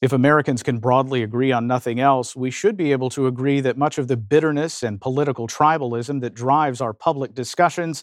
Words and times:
If 0.00 0.14
Americans 0.14 0.62
can 0.62 0.78
broadly 0.78 1.22
agree 1.22 1.52
on 1.52 1.66
nothing 1.66 2.00
else, 2.00 2.34
we 2.34 2.50
should 2.50 2.74
be 2.74 2.90
able 2.90 3.10
to 3.10 3.26
agree 3.26 3.60
that 3.60 3.76
much 3.76 3.98
of 3.98 4.08
the 4.08 4.16
bitterness 4.16 4.82
and 4.82 4.98
political 4.98 5.46
tribalism 5.46 6.22
that 6.22 6.32
drives 6.32 6.80
our 6.80 6.94
public 6.94 7.34
discussions 7.34 8.02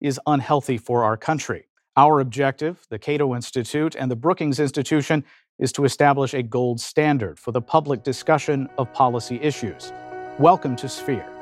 is 0.00 0.18
unhealthy 0.26 0.78
for 0.78 1.04
our 1.04 1.18
country. 1.18 1.66
Our 1.98 2.20
objective, 2.20 2.86
the 2.88 2.98
Cato 2.98 3.34
Institute 3.34 3.94
and 3.94 4.10
the 4.10 4.16
Brookings 4.16 4.58
Institution, 4.58 5.22
is 5.58 5.70
to 5.72 5.84
establish 5.84 6.32
a 6.32 6.42
gold 6.42 6.80
standard 6.80 7.38
for 7.38 7.52
the 7.52 7.60
public 7.60 8.02
discussion 8.02 8.66
of 8.78 8.90
policy 8.94 9.38
issues. 9.42 9.92
Welcome 10.38 10.76
to 10.76 10.88
Sphere. 10.88 11.33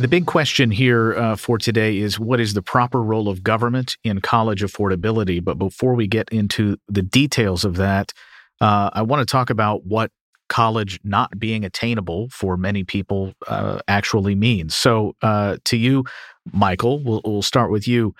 The 0.00 0.06
big 0.06 0.26
question 0.26 0.70
here 0.70 1.14
uh, 1.14 1.34
for 1.34 1.58
today 1.58 1.98
is 1.98 2.20
what 2.20 2.38
is 2.38 2.54
the 2.54 2.62
proper 2.62 3.02
role 3.02 3.28
of 3.28 3.42
government 3.42 3.96
in 4.04 4.20
college 4.20 4.62
affordability? 4.62 5.42
But 5.42 5.58
before 5.58 5.94
we 5.94 6.06
get 6.06 6.28
into 6.28 6.76
the 6.86 7.02
details 7.02 7.64
of 7.64 7.74
that, 7.78 8.12
uh, 8.60 8.90
I 8.92 9.02
want 9.02 9.26
to 9.26 9.30
talk 9.30 9.50
about 9.50 9.86
what 9.86 10.12
college 10.48 11.00
not 11.02 11.36
being 11.36 11.64
attainable 11.64 12.28
for 12.28 12.56
many 12.56 12.84
people 12.84 13.32
uh, 13.48 13.80
actually 13.88 14.36
means. 14.36 14.76
So, 14.76 15.16
uh, 15.20 15.56
to 15.64 15.76
you, 15.76 16.04
Michael, 16.52 17.02
we'll, 17.02 17.20
we'll 17.24 17.42
start 17.42 17.72
with 17.72 17.88
you. 17.88 18.14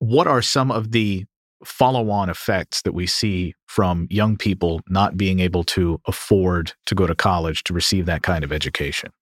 What 0.00 0.26
are 0.26 0.42
some 0.42 0.72
of 0.72 0.90
the 0.90 1.24
follow 1.64 2.10
on 2.10 2.28
effects 2.28 2.82
that 2.82 2.94
we 2.94 3.06
see 3.06 3.54
from 3.68 4.08
young 4.10 4.36
people 4.36 4.80
not 4.88 5.16
being 5.16 5.38
able 5.38 5.62
to 5.62 6.00
afford 6.06 6.72
to 6.86 6.96
go 6.96 7.06
to 7.06 7.14
college 7.14 7.62
to 7.64 7.72
receive 7.72 8.06
that 8.06 8.24
kind 8.24 8.42
of 8.42 8.52
education? 8.52 9.12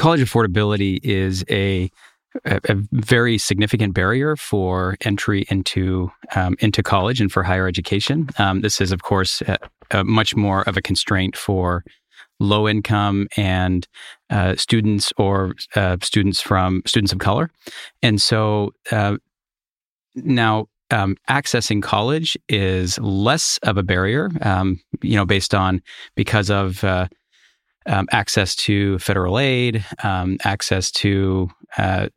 College 0.00 0.20
affordability 0.20 0.98
is 1.02 1.44
a 1.50 1.90
a, 2.44 2.60
a 2.68 2.76
very 2.92 3.36
significant 3.38 3.92
barrier 3.92 4.34
for 4.36 4.96
entry 5.02 5.44
into 5.50 6.10
um, 6.34 6.56
into 6.60 6.82
college 6.82 7.20
and 7.20 7.30
for 7.30 7.42
higher 7.42 7.66
education. 7.68 8.28
Um, 8.38 8.62
this 8.62 8.80
is, 8.80 8.92
of 8.92 9.02
course, 9.02 9.42
a, 9.42 9.58
a 9.90 10.04
much 10.04 10.34
more 10.36 10.62
of 10.62 10.76
a 10.76 10.82
constraint 10.82 11.36
for 11.36 11.84
low 12.38 12.66
income 12.66 13.28
and 13.36 13.86
uh, 14.30 14.56
students 14.56 15.12
or 15.18 15.54
uh, 15.76 15.98
students 16.02 16.40
from 16.40 16.82
students 16.86 17.12
of 17.12 17.18
color, 17.18 17.50
and 18.02 18.22
so 18.22 18.72
uh, 18.92 19.16
now 20.14 20.66
um, 20.90 21.16
accessing 21.28 21.82
college 21.82 22.38
is 22.48 22.98
less 23.00 23.58
of 23.64 23.76
a 23.76 23.82
barrier. 23.82 24.30
Um, 24.40 24.80
you 25.02 25.16
know, 25.16 25.26
based 25.26 25.54
on 25.54 25.82
because 26.14 26.48
of 26.48 26.82
uh, 26.84 27.08
um, 27.90 28.06
access 28.12 28.56
to 28.56 28.98
federal 28.98 29.38
aid, 29.38 29.84
um, 30.02 30.38
access 30.44 30.90
to 30.92 31.50
uh, 31.76 32.08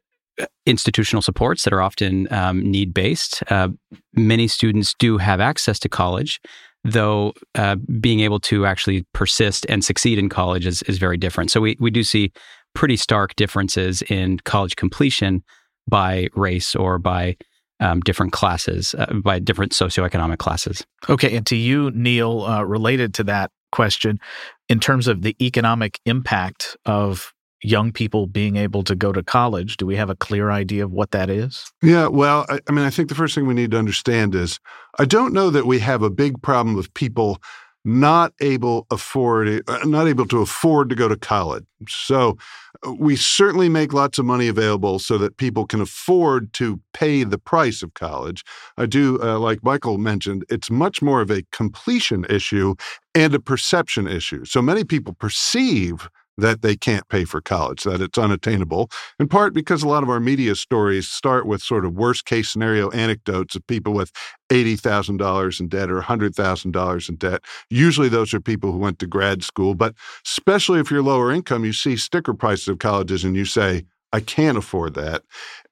institutional 0.65 1.21
supports 1.21 1.63
that 1.63 1.73
are 1.73 1.81
often 1.81 2.31
um, 2.31 2.59
need 2.59 2.93
based. 2.93 3.43
Uh, 3.49 3.69
many 4.13 4.47
students 4.47 4.95
do 4.99 5.17
have 5.17 5.41
access 5.41 5.79
to 5.79 5.89
college, 5.89 6.39
though 6.83 7.33
uh, 7.55 7.75
being 7.99 8.19
able 8.21 8.39
to 8.39 8.65
actually 8.65 9.05
persist 9.13 9.65
and 9.67 9.83
succeed 9.83 10.17
in 10.17 10.29
college 10.29 10.65
is, 10.65 10.81
is 10.83 10.97
very 10.97 11.17
different. 11.17 11.51
So 11.51 11.59
we, 11.59 11.75
we 11.79 11.91
do 11.91 12.03
see 12.03 12.31
pretty 12.73 12.97
stark 12.97 13.35
differences 13.35 14.01
in 14.03 14.39
college 14.39 14.75
completion 14.75 15.43
by 15.87 16.29
race 16.35 16.75
or 16.75 16.97
by 16.97 17.35
um, 17.79 17.99
different 18.01 18.31
classes, 18.31 18.95
uh, 18.97 19.13
by 19.13 19.39
different 19.39 19.73
socioeconomic 19.73 20.37
classes. 20.37 20.85
Okay. 21.09 21.35
And 21.35 21.45
to 21.47 21.55
you, 21.55 21.91
Neil, 21.91 22.43
uh, 22.43 22.63
related 22.63 23.13
to 23.15 23.23
that 23.25 23.51
question, 23.71 24.19
in 24.69 24.79
terms 24.79 25.07
of 25.07 25.21
the 25.21 25.35
economic 25.41 25.99
impact 26.05 26.77
of 26.85 27.33
young 27.63 27.91
people 27.91 28.27
being 28.27 28.57
able 28.57 28.83
to 28.83 28.95
go 28.95 29.11
to 29.11 29.23
college, 29.23 29.77
do 29.77 29.85
we 29.85 29.95
have 29.95 30.09
a 30.09 30.15
clear 30.15 30.51
idea 30.51 30.83
of 30.83 30.91
what 30.91 31.11
that 31.11 31.29
is? 31.29 31.71
Yeah, 31.81 32.07
well, 32.07 32.45
I, 32.49 32.59
I 32.67 32.71
mean, 32.71 32.85
I 32.85 32.89
think 32.89 33.09
the 33.09 33.15
first 33.15 33.35
thing 33.35 33.47
we 33.47 33.53
need 33.53 33.71
to 33.71 33.77
understand 33.77 34.35
is 34.35 34.59
I 34.99 35.05
don't 35.05 35.33
know 35.33 35.49
that 35.49 35.65
we 35.65 35.79
have 35.79 36.03
a 36.03 36.09
big 36.09 36.41
problem 36.41 36.75
with 36.75 36.93
people 36.93 37.41
not 37.85 38.33
able 38.39 38.87
afford 38.91 39.63
uh, 39.67 39.79
not 39.85 40.07
able 40.07 40.25
to 40.27 40.41
afford 40.41 40.89
to 40.89 40.95
go 40.95 41.07
to 41.07 41.17
college. 41.17 41.65
So 41.87 42.37
uh, 42.85 42.93
we 42.93 43.15
certainly 43.15 43.67
make 43.67 43.93
lots 43.93 44.17
of 44.17 44.25
money 44.25 44.47
available 44.47 44.99
so 44.99 45.17
that 45.17 45.37
people 45.37 45.65
can 45.65 45.81
afford 45.81 46.53
to 46.53 46.79
pay 46.93 47.23
the 47.23 47.37
price 47.37 47.83
of 47.83 47.93
college. 47.93 48.43
I 48.77 48.85
do 48.85 49.21
uh, 49.21 49.37
like 49.37 49.63
Michael 49.63 49.97
mentioned 49.97 50.45
it's 50.49 50.71
much 50.71 51.01
more 51.01 51.21
of 51.21 51.29
a 51.29 51.43
completion 51.51 52.25
issue 52.29 52.75
and 53.13 53.35
a 53.35 53.39
perception 53.39 54.07
issue. 54.07 54.45
So 54.45 54.61
many 54.61 54.83
people 54.83 55.13
perceive 55.13 56.09
that 56.37 56.61
they 56.61 56.75
can't 56.75 57.07
pay 57.09 57.25
for 57.25 57.41
college, 57.41 57.83
that 57.83 58.01
it's 58.01 58.17
unattainable, 58.17 58.89
in 59.19 59.27
part 59.27 59.53
because 59.53 59.83
a 59.83 59.87
lot 59.87 60.03
of 60.03 60.09
our 60.09 60.19
media 60.19 60.55
stories 60.55 61.07
start 61.07 61.45
with 61.45 61.61
sort 61.61 61.85
of 61.85 61.93
worst 61.93 62.25
case 62.25 62.49
scenario 62.49 62.89
anecdotes 62.91 63.55
of 63.55 63.65
people 63.67 63.93
with 63.93 64.11
$80,000 64.49 65.59
in 65.59 65.67
debt 65.67 65.89
or 65.89 66.01
$100,000 66.01 67.09
in 67.09 67.15
debt. 67.15 67.41
Usually 67.69 68.09
those 68.09 68.33
are 68.33 68.39
people 68.39 68.71
who 68.71 68.77
went 68.77 68.99
to 68.99 69.07
grad 69.07 69.43
school, 69.43 69.75
but 69.75 69.95
especially 70.25 70.79
if 70.79 70.91
you're 70.91 71.03
lower 71.03 71.31
income, 71.31 71.65
you 71.65 71.73
see 71.73 71.97
sticker 71.97 72.33
prices 72.33 72.67
of 72.67 72.79
colleges 72.79 73.23
and 73.23 73.35
you 73.35 73.45
say, 73.45 73.85
I 74.11 74.19
can't 74.19 74.57
afford 74.57 74.93
that. 74.93 75.23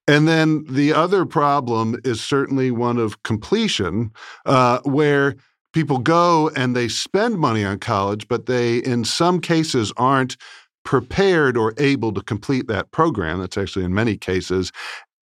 And 0.07 0.27
then 0.27 0.65
the 0.67 0.93
other 0.93 1.25
problem 1.25 1.99
is 2.03 2.21
certainly 2.21 2.71
one 2.71 2.97
of 2.97 3.21
completion, 3.23 4.11
uh, 4.45 4.79
where 4.83 5.35
people 5.73 5.99
go 5.99 6.49
and 6.55 6.75
they 6.75 6.87
spend 6.87 7.37
money 7.37 7.63
on 7.63 7.79
college, 7.79 8.27
but 8.27 8.45
they, 8.45 8.77
in 8.77 9.03
some 9.05 9.39
cases, 9.39 9.91
aren't 9.97 10.37
prepared 10.83 11.57
or 11.57 11.73
able 11.77 12.13
to 12.13 12.21
complete 12.21 12.67
that 12.67 12.91
program. 12.91 13.39
That's 13.39 13.57
actually 13.57 13.85
in 13.85 13.93
many 13.93 14.17
cases. 14.17 14.71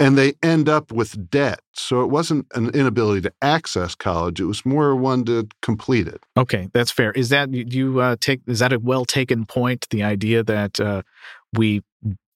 And 0.01 0.17
they 0.17 0.33
end 0.41 0.69
up 0.69 0.93
with 0.93 1.29
debt. 1.29 1.59
So 1.73 2.01
it 2.01 2.07
wasn't 2.09 2.47
an 2.55 2.69
inability 2.69 3.19
to 3.21 3.33
access 3.41 3.95
college; 3.95 4.39
it 4.39 4.45
was 4.45 4.65
more 4.65 4.95
one 4.95 5.25
to 5.25 5.49
complete 5.61 6.07
it. 6.07 6.23
Okay, 6.37 6.69
that's 6.71 6.89
fair. 6.89 7.11
Is 7.11 7.27
that 7.29 7.51
do 7.51 7.65
you 7.67 7.99
uh, 7.99 8.15
take? 8.21 8.39
Is 8.47 8.59
that 8.59 8.71
a 8.71 8.79
well 8.79 9.03
taken 9.03 9.45
point? 9.45 9.87
The 9.89 10.03
idea 10.03 10.41
that 10.43 10.79
uh, 10.79 11.01
we 11.53 11.83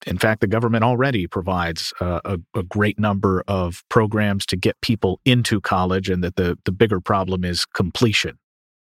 in 0.05 0.17
fact, 0.17 0.41
the 0.41 0.47
government 0.47 0.83
already 0.83 1.27
provides 1.27 1.93
uh, 1.99 2.19
a, 2.25 2.39
a, 2.55 2.63
great 2.63 2.99
number 2.99 3.43
of 3.47 3.83
programs 3.89 4.45
to 4.47 4.57
get 4.57 4.79
people 4.81 5.19
into 5.25 5.61
college, 5.61 6.09
and 6.09 6.23
that 6.23 6.35
the, 6.35 6.57
the 6.65 6.71
bigger 6.71 6.99
problem 6.99 7.43
is 7.43 7.65
completion. 7.65 8.37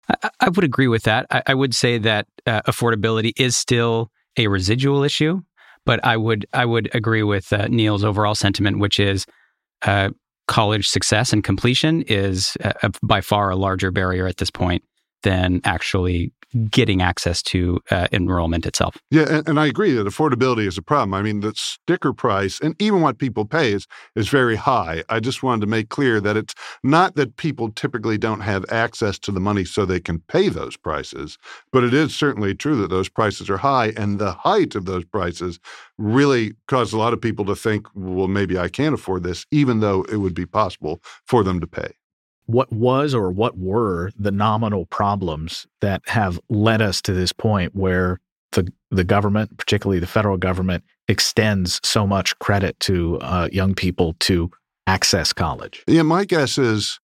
I, 0.08 0.30
I 0.40 0.48
would 0.48 0.64
agree 0.64 0.88
with 0.88 1.04
that. 1.04 1.26
I, 1.30 1.42
I 1.48 1.54
would 1.54 1.74
say 1.74 1.98
that 1.98 2.26
uh, 2.46 2.62
affordability 2.62 3.32
is 3.36 3.56
still 3.56 4.10
a 4.36 4.48
residual 4.48 5.02
issue, 5.02 5.42
but 5.84 6.04
I 6.04 6.16
would 6.16 6.46
I 6.52 6.64
would 6.64 6.94
agree 6.94 7.22
with 7.22 7.52
uh, 7.52 7.68
Neil's 7.68 8.04
overall 8.04 8.34
sentiment, 8.34 8.78
which 8.78 9.00
is 9.00 9.26
uh, 9.82 10.10
college 10.48 10.88
success 10.88 11.32
and 11.32 11.42
completion 11.42 12.02
is 12.02 12.56
uh, 12.62 12.88
by 13.02 13.20
far 13.20 13.50
a 13.50 13.56
larger 13.56 13.90
barrier 13.90 14.26
at 14.26 14.36
this 14.36 14.50
point 14.50 14.84
than 15.22 15.60
actually 15.64 16.32
getting 16.70 17.02
access 17.02 17.42
to 17.42 17.80
uh, 17.90 18.06
enrollment 18.12 18.66
itself. 18.66 18.96
Yeah, 19.10 19.26
and, 19.28 19.48
and, 19.48 19.60
I 19.60 19.66
agree 19.66 19.92
that 19.92 20.06
affordability 20.06 20.66
is 20.66 20.78
a 20.78 20.82
problem. 20.82 21.14
I 21.14 21.22
mean, 21.22 21.40
the 21.40 21.52
sticker 21.56 22.12
price 22.12 22.60
and 22.60 22.80
even 22.80 23.00
what 23.00 23.18
people 23.18 23.44
pay 23.44 23.72
is 23.72 23.86
is 24.14 24.28
very 24.28 24.56
high. 24.56 25.02
I 25.08 25.20
just 25.20 25.42
wanted 25.42 25.62
to 25.62 25.66
make 25.66 25.88
clear 25.88 26.20
that 26.20 26.36
it's 26.36 26.54
not 26.82 27.16
that 27.16 27.36
people 27.36 27.70
typically 27.70 28.16
don't 28.16 28.40
have 28.40 28.64
access 28.70 29.18
to 29.20 29.32
the 29.32 29.40
money 29.40 29.64
so 29.64 29.84
they 29.84 30.00
can 30.00 30.20
pay 30.28 30.48
those 30.48 30.76
prices, 30.76 31.36
but 31.72 31.84
it 31.84 31.92
is 31.92 32.14
certainly 32.14 32.54
true 32.54 32.76
that 32.76 32.90
those 32.90 33.08
prices 33.08 33.50
are 33.50 33.58
high, 33.58 33.92
and 33.96 34.18
the 34.18 34.32
height 34.32 34.74
of 34.74 34.84
those 34.84 35.04
prices 35.04 35.58
really 35.98 36.54
caused 36.68 36.92
a 36.92 36.98
lot 36.98 37.12
of 37.12 37.20
people 37.20 37.44
to 37.46 37.56
think, 37.56 37.86
well, 37.94 38.28
maybe 38.28 38.58
I 38.58 38.68
can't 38.68 38.94
afford 38.94 39.22
this, 39.22 39.46
even 39.50 39.80
though 39.80 40.02
it 40.04 40.16
would 40.16 40.34
be 40.34 40.46
possible 40.46 41.00
for 41.26 41.42
them 41.42 41.60
to 41.60 41.66
pay 41.66 41.92
what 42.46 42.72
was 42.72 43.14
or 43.14 43.30
what 43.30 43.58
were 43.58 44.10
the 44.18 44.30
nominal 44.30 44.86
problems 44.86 45.66
that 45.80 46.02
have 46.06 46.40
led 46.48 46.80
us 46.80 47.02
to 47.02 47.12
this 47.12 47.32
point 47.32 47.74
where 47.74 48.20
the 48.52 48.72
the 48.90 49.04
government, 49.04 49.56
particularly 49.58 49.98
the 49.98 50.06
federal 50.06 50.36
government, 50.36 50.84
extends 51.08 51.80
so 51.84 52.06
much 52.06 52.38
credit 52.38 52.78
to 52.80 53.18
uh, 53.20 53.48
young 53.52 53.74
people 53.74 54.14
to 54.20 54.50
access 54.86 55.32
college? 55.32 55.82
Yeah, 55.86 56.02
my 56.02 56.24
guess 56.24 56.56
is 56.56 57.00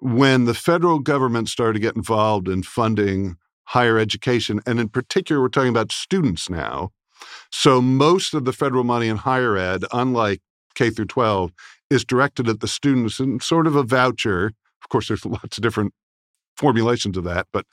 when 0.00 0.44
the 0.44 0.54
federal 0.54 0.98
government 0.98 1.48
started 1.48 1.74
to 1.74 1.80
get 1.80 1.96
involved 1.96 2.48
in 2.48 2.62
funding 2.62 3.36
higher 3.64 3.98
education, 3.98 4.60
and 4.66 4.80
in 4.80 4.88
particular, 4.88 5.40
we're 5.40 5.48
talking 5.48 5.68
about 5.70 5.92
students 5.92 6.48
now. 6.48 6.90
So 7.50 7.80
most 7.80 8.34
of 8.34 8.44
the 8.44 8.52
federal 8.52 8.84
money 8.84 9.08
in 9.08 9.18
higher 9.18 9.56
ed, 9.56 9.84
unlike 9.92 10.40
K 10.74 10.90
through 10.90 11.06
12, 11.06 11.52
is 11.90 12.04
directed 12.04 12.48
at 12.48 12.60
the 12.60 12.68
students 12.68 13.20
and 13.20 13.42
sort 13.42 13.66
of 13.66 13.76
a 13.76 13.82
voucher. 13.82 14.52
Of 14.82 14.88
course, 14.88 15.08
there's 15.08 15.24
lots 15.26 15.58
of 15.58 15.62
different 15.62 15.92
formulations 16.56 17.16
of 17.16 17.24
that, 17.24 17.46
but 17.52 17.66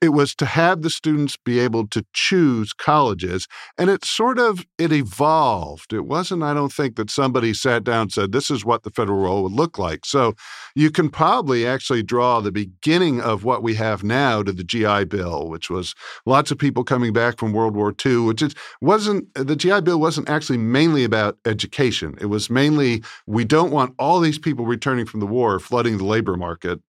it 0.00 0.10
was 0.10 0.34
to 0.34 0.46
have 0.46 0.82
the 0.82 0.90
students 0.90 1.36
be 1.36 1.58
able 1.58 1.86
to 1.88 2.04
choose 2.12 2.72
colleges 2.72 3.46
and 3.78 3.88
it 3.88 4.04
sort 4.04 4.38
of 4.38 4.66
it 4.78 4.92
evolved. 4.92 5.92
It 5.92 6.06
wasn't 6.06 6.42
i 6.42 6.52
don't 6.52 6.72
think 6.72 6.96
that 6.96 7.10
somebody 7.10 7.54
sat 7.54 7.84
down 7.84 8.02
and 8.02 8.12
said 8.12 8.32
this 8.32 8.50
is 8.50 8.64
what 8.64 8.82
the 8.82 8.90
federal 8.90 9.18
role 9.18 9.42
would 9.42 9.52
look 9.52 9.78
like. 9.78 10.04
So 10.04 10.34
you 10.74 10.90
can 10.90 11.08
probably 11.08 11.66
actually 11.66 12.02
draw 12.02 12.40
the 12.40 12.52
beginning 12.52 13.20
of 13.20 13.44
what 13.44 13.62
we 13.62 13.74
have 13.74 14.02
now 14.04 14.42
to 14.42 14.52
the 14.52 14.64
gi 14.64 15.04
bill 15.04 15.48
which 15.48 15.70
was 15.70 15.94
lots 16.26 16.50
of 16.50 16.58
people 16.58 16.84
coming 16.84 17.12
back 17.12 17.38
from 17.38 17.52
world 17.52 17.74
war 17.74 17.94
ii 18.04 18.16
which 18.18 18.42
is 18.42 18.54
wasn't 18.80 19.32
the 19.34 19.56
gi 19.56 19.80
bill 19.80 20.00
wasn't 20.00 20.28
actually 20.28 20.58
mainly 20.58 21.04
about 21.04 21.38
education. 21.46 22.16
It 22.20 22.26
was 22.26 22.50
mainly 22.50 23.02
we 23.26 23.44
don't 23.44 23.70
want 23.70 23.94
all 23.98 24.20
these 24.20 24.38
people 24.38 24.66
returning 24.66 25.06
from 25.06 25.20
the 25.20 25.26
war 25.26 25.58
flooding 25.58 25.98
the 25.98 26.04
labor 26.04 26.36
market 26.36 26.80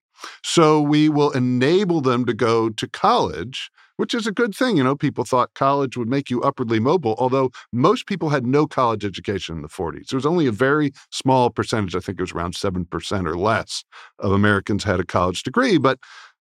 so 0.43 0.81
we 0.81 1.09
will 1.09 1.31
enable 1.31 2.01
them 2.01 2.25
to 2.25 2.33
go 2.33 2.69
to 2.69 2.87
college, 2.87 3.69
which 3.97 4.13
is 4.13 4.25
a 4.25 4.31
good 4.31 4.55
thing. 4.55 4.77
You 4.77 4.83
know, 4.83 4.95
people 4.95 5.25
thought 5.25 5.53
college 5.53 5.97
would 5.97 6.09
make 6.09 6.29
you 6.29 6.41
upwardly 6.41 6.79
mobile, 6.79 7.15
although 7.17 7.51
most 7.71 8.07
people 8.07 8.29
had 8.29 8.45
no 8.45 8.65
college 8.67 9.05
education 9.05 9.55
in 9.57 9.61
the 9.61 9.67
40s. 9.67 10.07
There 10.07 10.17
was 10.17 10.25
only 10.25 10.47
a 10.47 10.51
very 10.51 10.91
small 11.11 11.49
percentage, 11.49 11.95
I 11.95 11.99
think 11.99 12.19
it 12.19 12.23
was 12.23 12.31
around 12.31 12.53
7% 12.53 13.27
or 13.27 13.37
less, 13.37 13.83
of 14.19 14.31
Americans 14.31 14.83
had 14.83 14.99
a 14.99 15.05
college 15.05 15.43
degree. 15.43 15.77
But 15.77 15.99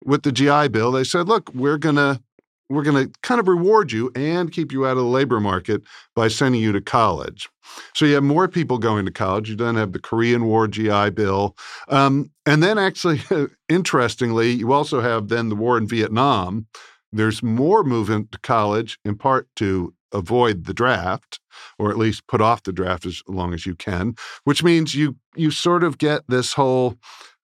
with 0.04 0.22
the 0.22 0.32
GI 0.32 0.68
Bill, 0.68 0.92
they 0.92 1.04
said, 1.04 1.28
look, 1.28 1.50
we're 1.54 1.78
going 1.78 1.96
to 1.96 2.20
we're 2.68 2.82
going 2.82 3.06
to 3.06 3.12
kind 3.22 3.40
of 3.40 3.48
reward 3.48 3.92
you 3.92 4.10
and 4.14 4.52
keep 4.52 4.72
you 4.72 4.86
out 4.86 4.92
of 4.92 4.98
the 4.98 5.04
labor 5.04 5.40
market 5.40 5.82
by 6.14 6.28
sending 6.28 6.60
you 6.60 6.72
to 6.72 6.80
college. 6.80 7.48
So 7.94 8.04
you 8.04 8.14
have 8.14 8.24
more 8.24 8.48
people 8.48 8.78
going 8.78 9.04
to 9.06 9.12
college. 9.12 9.50
You 9.50 9.56
then 9.56 9.76
have 9.76 9.92
the 9.92 9.98
Korean 9.98 10.46
War 10.46 10.66
GI 10.68 11.10
Bill. 11.10 11.56
Um, 11.88 12.30
and 12.44 12.62
then, 12.62 12.78
actually, 12.78 13.20
interestingly, 13.68 14.50
you 14.50 14.72
also 14.72 15.00
have 15.00 15.28
then 15.28 15.48
the 15.48 15.56
war 15.56 15.78
in 15.78 15.86
Vietnam. 15.86 16.66
There's 17.12 17.42
more 17.42 17.84
movement 17.84 18.32
to 18.32 18.38
college, 18.38 18.98
in 19.04 19.16
part 19.16 19.48
to 19.56 19.94
avoid 20.12 20.64
the 20.64 20.74
draft, 20.74 21.40
or 21.78 21.90
at 21.90 21.98
least 21.98 22.26
put 22.26 22.40
off 22.40 22.62
the 22.62 22.72
draft 22.72 23.06
as 23.06 23.22
long 23.26 23.54
as 23.54 23.66
you 23.66 23.74
can, 23.74 24.14
which 24.44 24.62
means 24.62 24.94
you 24.94 25.16
you 25.34 25.50
sort 25.50 25.84
of 25.84 25.98
get 25.98 26.22
this 26.28 26.54
whole 26.54 26.96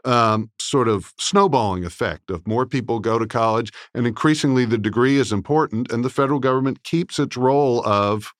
um, 0.05 0.51
sort 0.59 0.89
of 0.89 1.13
snowballing 1.19 1.85
effect 1.85 2.31
of 2.31 2.47
more 2.47 2.67
people 2.67 2.99
go 2.99 3.19
to 3.19 3.27
college, 3.27 3.73
and 3.95 4.07
increasingly 4.07 4.65
the 4.65 4.79
degree 4.79 5.17
is 5.17 5.33
important, 5.33 5.91
and 5.93 6.05
the 6.05 6.11
federal 6.11 6.41
government 6.41 6.85
keeps 6.85 7.19
its 7.19 7.37
role 7.37 7.85
of 7.87 8.33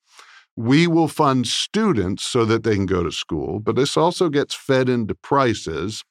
we 0.55 0.85
will 0.85 1.07
fund 1.07 1.47
students 1.47 2.25
so 2.25 2.45
that 2.45 2.63
they 2.63 2.75
can 2.75 2.85
go 2.85 3.03
to 3.03 3.11
school, 3.11 3.59
but 3.59 3.75
this 3.75 3.97
also 3.97 4.29
gets 4.29 4.53
fed 4.53 4.87
into 4.87 5.15
prices. 5.15 6.03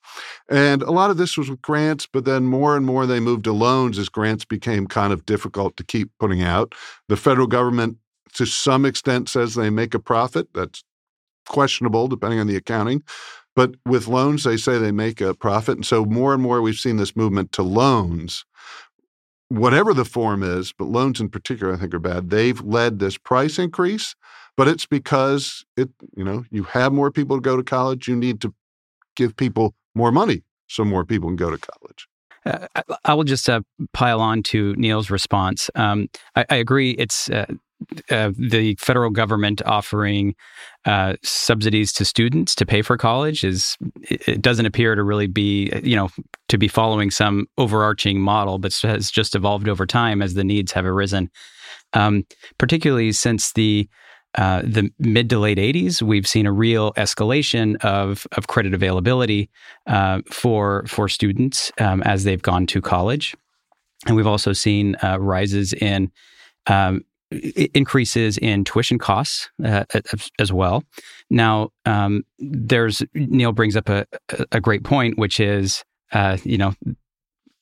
And 0.48 0.82
a 0.82 0.90
lot 0.90 1.10
of 1.10 1.16
this 1.16 1.36
was 1.36 1.48
with 1.48 1.62
grants, 1.62 2.08
but 2.12 2.24
then 2.24 2.44
more 2.44 2.76
and 2.76 2.84
more 2.84 3.06
they 3.06 3.20
moved 3.20 3.44
to 3.44 3.52
loans 3.52 3.98
as 3.98 4.08
grants 4.08 4.44
became 4.44 4.86
kind 4.86 5.12
of 5.12 5.26
difficult 5.26 5.76
to 5.76 5.84
keep 5.84 6.10
putting 6.18 6.42
out. 6.42 6.74
The 7.08 7.16
federal 7.16 7.46
government, 7.46 7.98
to 8.34 8.46
some 8.46 8.84
extent, 8.84 9.28
says 9.28 9.54
they 9.54 9.70
make 9.70 9.94
a 9.94 10.00
profit. 10.00 10.48
That's 10.54 10.82
questionable 11.48 12.08
depending 12.08 12.40
on 12.40 12.46
the 12.46 12.56
accounting. 12.56 13.02
But 13.54 13.74
with 13.84 14.08
loans, 14.08 14.44
they 14.44 14.56
say 14.56 14.78
they 14.78 14.92
make 14.92 15.20
a 15.20 15.34
profit. 15.34 15.76
And 15.76 15.86
so 15.86 16.04
more 16.04 16.32
and 16.32 16.42
more 16.42 16.62
we've 16.62 16.76
seen 16.76 16.96
this 16.96 17.14
movement 17.14 17.52
to 17.52 17.62
loans, 17.62 18.44
whatever 19.48 19.92
the 19.92 20.04
form 20.04 20.42
is, 20.42 20.72
but 20.72 20.86
loans 20.86 21.20
in 21.20 21.28
particular, 21.28 21.74
I 21.74 21.76
think 21.76 21.92
are 21.94 21.98
bad. 21.98 22.30
They've 22.30 22.60
led 22.62 22.98
this 22.98 23.18
price 23.18 23.58
increase, 23.58 24.14
but 24.56 24.68
it's 24.68 24.86
because 24.86 25.64
it, 25.76 25.90
you 26.16 26.24
know, 26.24 26.44
you 26.50 26.64
have 26.64 26.92
more 26.92 27.10
people 27.10 27.36
to 27.36 27.42
go 27.42 27.56
to 27.56 27.62
college. 27.62 28.08
You 28.08 28.16
need 28.16 28.40
to 28.40 28.54
give 29.16 29.36
people 29.36 29.74
more 29.94 30.10
money 30.10 30.42
so 30.68 30.84
more 30.84 31.04
people 31.04 31.28
can 31.28 31.36
go 31.36 31.50
to 31.50 31.58
college. 31.58 32.08
Uh, 32.44 32.66
I 33.04 33.14
will 33.14 33.24
just 33.24 33.48
uh, 33.48 33.60
pile 33.92 34.20
on 34.20 34.42
to 34.44 34.74
Neil's 34.76 35.10
response. 35.10 35.70
Um, 35.74 36.08
I, 36.34 36.44
I, 36.50 36.56
agree. 36.56 36.90
It's 36.92 37.30
uh, 37.30 37.46
uh, 38.10 38.32
the 38.36 38.76
federal 38.76 39.10
government 39.10 39.62
offering 39.64 40.34
uh, 40.84 41.14
subsidies 41.22 41.92
to 41.92 42.04
students 42.04 42.54
to 42.54 42.66
pay 42.66 42.82
for 42.82 42.96
college 42.96 43.44
is 43.44 43.76
it 44.02 44.42
doesn't 44.42 44.66
appear 44.66 44.94
to 44.94 45.02
really 45.02 45.26
be 45.26 45.70
you 45.82 45.96
know 45.96 46.08
to 46.48 46.58
be 46.58 46.68
following 46.68 47.10
some 47.10 47.46
overarching 47.58 48.20
model, 48.20 48.58
but 48.58 48.74
has 48.82 49.10
just 49.10 49.34
evolved 49.34 49.68
over 49.68 49.86
time 49.86 50.20
as 50.22 50.34
the 50.34 50.44
needs 50.44 50.72
have 50.72 50.84
arisen. 50.84 51.30
Um, 51.94 52.24
particularly 52.58 53.12
since 53.12 53.52
the 53.52 53.88
uh, 54.34 54.62
the 54.62 54.90
mid 54.98 55.28
to 55.28 55.38
late 55.38 55.58
80s, 55.58 56.00
we've 56.00 56.26
seen 56.26 56.46
a 56.46 56.52
real 56.52 56.94
escalation 56.94 57.76
of, 57.84 58.26
of 58.32 58.46
credit 58.46 58.72
availability 58.72 59.50
uh, 59.86 60.20
for 60.30 60.84
for 60.86 61.08
students 61.08 61.70
um, 61.78 62.02
as 62.04 62.24
they've 62.24 62.40
gone 62.40 62.66
to 62.68 62.80
college, 62.80 63.36
and 64.06 64.16
we've 64.16 64.26
also 64.26 64.52
seen 64.52 64.96
uh, 65.02 65.20
rises 65.20 65.74
in 65.74 66.10
um, 66.66 67.04
increases 67.74 68.38
in 68.38 68.64
tuition 68.64 68.98
costs 68.98 69.50
uh, 69.64 69.84
as 70.38 70.52
well. 70.52 70.84
Now, 71.30 71.70
um, 71.86 72.22
there's 72.38 73.02
Neil 73.14 73.52
brings 73.52 73.76
up 73.76 73.88
a, 73.88 74.06
a 74.52 74.60
great 74.60 74.84
point, 74.84 75.18
which 75.18 75.40
is 75.40 75.84
uh, 76.12 76.36
you 76.44 76.58
know 76.58 76.74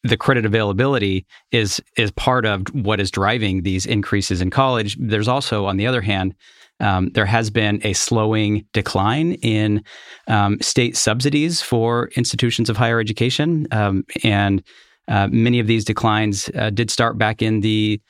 the 0.03 0.17
credit 0.17 0.47
availability 0.47 1.27
is 1.53 1.81
is 1.97 2.11
part 2.11 2.47
of 2.47 2.63
what 2.73 3.01
is 3.01 3.11
driving 3.11 3.63
these 3.63 3.87
increases 3.87 4.41
in 4.41 4.51
college. 4.51 4.97
There's 4.99 5.29
also, 5.29 5.67
on 5.67 5.77
the 5.77 5.87
other 5.87 6.01
hand, 6.01 6.35
um, 6.81 7.11
there 7.11 7.27
has 7.27 7.51
been 7.51 7.81
a 7.85 7.93
slowing 7.93 8.65
decline 8.73 9.35
in 9.35 9.85
um, 10.27 10.59
state 10.61 10.97
subsidies 10.97 11.61
for 11.61 12.09
institutions 12.17 12.71
of 12.71 12.77
higher 12.77 13.01
education, 13.01 13.67
um, 13.71 14.05
and 14.25 14.63
uh, 15.09 15.29
many 15.31 15.59
of 15.59 15.67
these 15.67 15.85
declines 15.85 16.51
uh, 16.55 16.71
did 16.71 16.91
start 16.91 17.19
back 17.19 17.43
in 17.43 17.61
the 17.61 18.01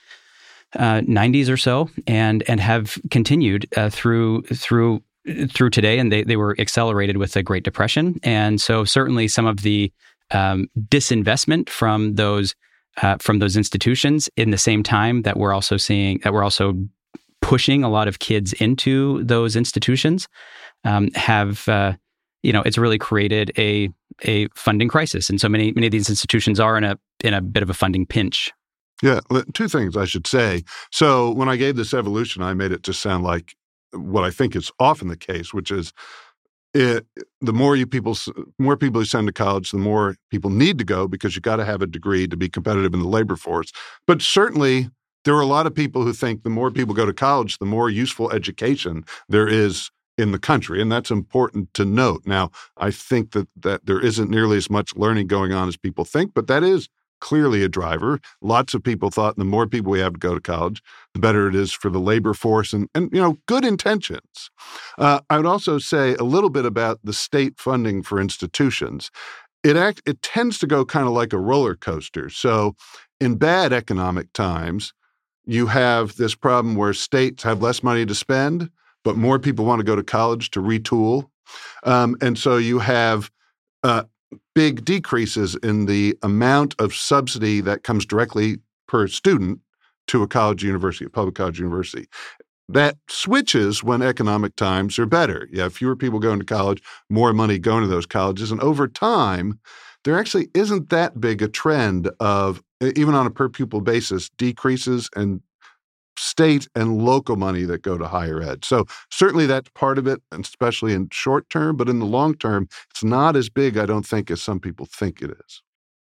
uh, 0.77 1.01
90s 1.01 1.51
or 1.51 1.57
so, 1.57 1.91
and 2.07 2.43
and 2.49 2.61
have 2.61 2.99
continued 3.11 3.67
uh, 3.77 3.91
through 3.91 4.43
through 4.43 5.03
through 5.51 5.71
today, 5.71 5.99
and 5.99 6.11
they 6.13 6.23
they 6.23 6.37
were 6.37 6.55
accelerated 6.59 7.17
with 7.17 7.33
the 7.33 7.43
Great 7.43 7.65
Depression, 7.65 8.19
and 8.23 8.61
so 8.61 8.85
certainly 8.85 9.29
some 9.29 9.47
of 9.47 9.63
the 9.63 9.93
um, 10.31 10.69
disinvestment 10.89 11.69
from 11.69 12.15
those 12.15 12.55
uh, 13.03 13.17
from 13.19 13.39
those 13.39 13.57
institutions 13.57 14.29
in 14.37 14.51
the 14.51 14.59
same 14.59 14.83
time 14.83 15.23
that 15.23 15.37
we're 15.37 15.53
also 15.53 15.77
seeing 15.77 16.19
that 16.23 16.33
we're 16.33 16.45
also 16.45 16.75
pushing 17.43 17.83
a 17.83 17.89
lot 17.89 18.07
of 18.07 18.19
kids 18.19 18.53
into 18.55 19.25
those 19.25 19.57
institutions 19.57 20.29
um, 20.85 21.11
have 21.15 21.69
uh, 21.69 21.93
you 22.43 22.53
know 22.53 22.63
it's 22.63 22.79
really 22.79 22.99
created 22.99 23.53
a 23.59 23.91
a 24.25 24.49
funding 24.55 24.89
crisis. 24.89 25.31
And 25.31 25.41
so 25.41 25.49
many 25.49 25.73
many 25.73 25.87
of 25.87 25.93
these 25.93 26.09
institutions 26.09 26.61
are 26.61 26.77
in 26.77 26.85
a 26.85 26.99
in 27.25 27.35
a 27.35 27.41
bit 27.41 27.63
of 27.63 27.71
a 27.71 27.75
funding 27.75 28.07
pinch 28.07 28.53
yeah, 29.03 29.21
two 29.55 29.69
things 29.69 29.97
I 29.97 30.05
should 30.05 30.27
say. 30.27 30.65
So 30.91 31.31
when 31.31 31.49
I 31.49 31.57
gave 31.57 31.77
this 31.77 31.95
evolution, 31.95 32.43
I 32.43 32.55
made 32.55 32.73
it 32.73 32.83
just 32.83 33.01
sound 33.01 33.25
like 33.25 33.55
what 33.93 34.25
I 34.25 34.31
think 34.31 34.55
is 34.55 34.71
often 34.79 35.09
the 35.09 35.17
case, 35.17 35.53
which 35.53 35.71
is 35.71 35.93
it, 36.73 37.07
the 37.41 37.53
more 37.53 37.75
you 37.75 37.87
people, 37.87 38.17
more 38.59 38.77
people 38.77 39.01
you 39.01 39.05
send 39.07 39.27
to 39.27 39.33
college, 39.33 39.71
the 39.71 39.79
more 39.79 40.17
people 40.31 40.51
need 40.51 40.79
to 40.79 40.85
go 40.85 41.09
because 41.09 41.35
you 41.35 41.43
got 41.43 41.57
to 41.57 41.65
have 41.65 41.83
a 41.83 41.87
degree 41.87 42.29
to 42.29 42.37
be 42.37 42.49
competitive 42.49 42.95
in 42.95 43.01
the 43.01 43.09
labor 43.09 43.37
force. 43.37 43.73
But 44.07 44.23
certainly, 44.23 44.89
there 45.25 45.35
are 45.35 45.41
a 45.41 45.47
lot 45.47 45.67
of 45.67 45.75
people 45.75 46.03
who 46.03 46.13
think 46.13 46.43
the 46.43 46.51
more 46.51 46.71
people 46.71 46.95
go 46.95 47.05
to 47.05 47.13
college, 47.13 47.59
the 47.59 47.67
more 47.67 47.91
useful 47.91 48.31
education 48.31 49.05
there 49.29 49.49
is 49.49 49.91
in 50.17 50.33
the 50.33 50.39
country, 50.39 50.81
and 50.81 50.93
that's 50.93 51.11
important 51.11 51.73
to 51.75 51.85
note. 51.85 52.23
Now, 52.27 52.51
I 52.77 52.91
think 52.91 53.33
that 53.33 53.49
that 53.57 53.87
there 53.87 54.01
isn't 54.01 54.31
nearly 54.31 54.57
as 54.57 54.71
much 54.71 54.95
learning 54.95 55.27
going 55.27 55.53
on 55.53 55.69
as 55.69 55.77
people 55.77 56.05
think, 56.05 56.35
but 56.35 56.47
that 56.47 56.63
is 56.63 56.89
clearly 57.21 57.63
a 57.63 57.69
driver. 57.69 58.21
Lots 58.41 58.75
of 58.75 58.83
people 58.83 59.11
thought 59.11 59.37
the 59.37 59.45
more 59.45 59.67
people 59.67 59.93
we 59.93 60.01
have 60.01 60.15
to 60.15 60.19
go 60.19 60.35
to 60.35 60.41
college, 60.41 60.83
the 61.15 61.21
better 61.21 61.49
it 61.49 61.55
is 61.55 61.73
for 61.73 61.91
the 61.91 62.01
labor 62.01 62.35
force 62.35 62.73
and, 62.73 62.89
and 62.95 63.11
you 63.13 63.21
know, 63.21 63.39
good 63.47 63.65
intentions. 63.65 64.51
Uh, 64.99 65.21
I 65.31 65.37
would 65.37 65.47
also 65.47 65.79
say 65.79 66.15
a 66.15 66.25
little 66.25 66.51
bit 66.51 66.65
about 66.65 67.01
the 67.05 67.13
state 67.13 67.59
funding 67.59 68.03
for 68.03 68.21
institutions. 68.21 69.11
It, 69.63 69.77
act, 69.77 70.03
it 70.07 70.23
tends 70.23 70.59
to 70.59 70.67
go 70.67 70.85
kind 70.85 71.07
of 71.07 71.13
like 71.13 71.33
a 71.33 71.39
roller 71.39 71.77
coaster. 71.77 72.31
So 72.31 72.75
in 73.21 73.37
bad 73.37 73.73
economic 73.73 74.33
times, 74.33 74.93
you 75.45 75.67
have 75.67 76.17
this 76.17 76.35
problem 76.35 76.77
where 76.77 76.93
states 76.93 77.43
have 77.43 77.63
less 77.63 77.83
money 77.83 78.07
to 78.07 78.15
spend, 78.15 78.71
but 79.05 79.17
more 79.17 79.39
people 79.39 79.65
want 79.65 79.81
to 79.81 79.85
go 79.85 79.97
to 79.97 80.03
college 80.03 80.51
to 80.53 80.61
retool. 80.61 81.29
Um, 81.85 82.17
and 82.21 82.39
so 82.39 82.57
you 82.57 82.79
have 82.79 83.31
uh, 83.83 84.05
big 84.55 84.85
decreases 84.85 85.55
in 85.57 85.87
the 85.87 86.17
amount 86.23 86.75
of 86.79 86.95
subsidy 86.95 87.61
that 87.61 87.83
comes 87.83 88.07
directly 88.07 88.59
per 88.87 89.07
student 89.07 89.61
to 90.09 90.23
a 90.23 90.29
college 90.29 90.63
university, 90.63 91.05
a 91.05 91.11
public 91.11 91.35
college 91.35 91.59
university. 91.59 92.09
That 92.69 92.97
switches 93.09 93.83
when 93.83 94.03
economic 94.03 94.55
times 94.57 94.99
are 94.99 95.07
better. 95.07 95.49
You 95.51 95.61
have 95.61 95.75
fewer 95.75 95.97
people 95.97 96.21
going 96.21 96.39
to 96.39 96.45
college, 96.45 96.83
more 97.09 97.33
money 97.33 97.59
going 97.59 97.83
to 97.83 97.89
those 97.89 98.07
colleges. 98.07 98.53
And 98.53 98.61
over 98.61 98.87
time, 98.87 99.59
there 100.05 100.19
actually 100.19 100.49
isn't 100.55 100.89
that 100.91 101.21
big 101.21 101.43
a 101.43 101.49
trend 101.49 102.11
of, 102.21 102.63
even 102.81 103.15
on 103.15 103.27
a 103.27 103.31
per 103.31 103.49
pupil 103.49 103.81
basis, 103.81 104.31
decreases 104.31 105.11
and 105.17 105.41
state 106.21 106.69
and 106.75 107.03
local 107.03 107.37
money 107.37 107.65
that 107.65 107.83
go 107.83 107.97
to 107.97 108.07
higher 108.07 108.43
ed. 108.43 108.65
So 108.65 108.85
certainly 109.11 109.47
that's 109.47 109.71
part 109.71 109.99
of 109.99 110.07
it, 110.07 110.21
especially 110.33 110.93
in 110.93 111.09
short 111.11 111.49
term, 111.49 111.77
but 111.77 111.89
in 111.89 111.99
the 111.99 112.07
long 112.07 112.35
term, 112.35 112.69
it's 112.91 113.03
not 113.03 113.37
as 113.37 113.49
big, 113.49 113.79
I 113.79 113.87
don't 113.87 114.07
think, 114.07 114.31
as 114.31 114.43
some 114.43 114.61
people 114.61 114.87
think 114.87 115.23
it 115.23 115.31
is. 115.31 115.63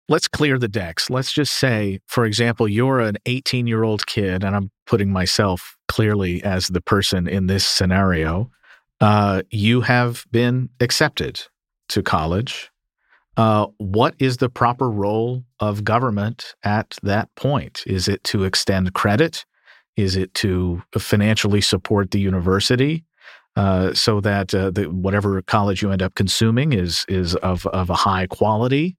let's 0.09 0.29
clear 0.29 0.59
the 0.59 0.69
decks. 0.69 1.09
Let's 1.09 1.33
just 1.33 1.55
say, 1.55 2.01
for 2.07 2.27
example, 2.27 2.69
you're 2.69 3.01
an 3.01 3.17
18 3.25 3.67
year 3.67 3.85
old 3.85 4.07
kid, 4.07 4.45
and 4.45 4.55
I'm 4.55 4.71
putting 4.87 5.11
myself 5.11 5.77
clearly 5.89 6.43
as 6.43 6.69
the 6.69 6.81
person 6.81 7.29
in 7.29 7.47
this 7.47 7.65
scenario. 7.65 8.51
Uh, 9.01 9.43
you 9.51 9.81
have 9.83 10.25
been 10.31 10.69
accepted 10.81 11.41
to 11.89 12.03
college. 12.03 12.71
Uh, 13.37 13.67
what 13.79 14.15
is 14.19 14.37
the 14.37 14.51
proper 14.51 14.91
role 14.91 15.45
of 15.61 15.85
government 15.85 16.55
at 16.63 16.99
that 17.03 17.35
point? 17.35 17.83
Is 17.87 18.09
it 18.09 18.23
to 18.25 18.45
extend 18.45 18.93
credit? 18.93 19.47
Is 19.97 20.17
it 20.17 20.33
to 20.35 20.83
financially 20.99 21.61
support 21.61 22.11
the 22.11 22.21
university? 22.21 23.05
Uh, 23.55 23.93
so 23.93 24.19
that 24.21 24.55
uh, 24.55 24.71
the, 24.71 24.85
whatever 24.85 25.43
college 25.43 25.83
you 25.83 25.91
end 25.91 26.03
up 26.03 26.15
consuming 26.15 26.73
is 26.73 27.05
is 27.07 27.35
of 27.37 27.67
of 27.67 27.91
a 27.91 27.95
high 27.95 28.27
quality. 28.27 28.97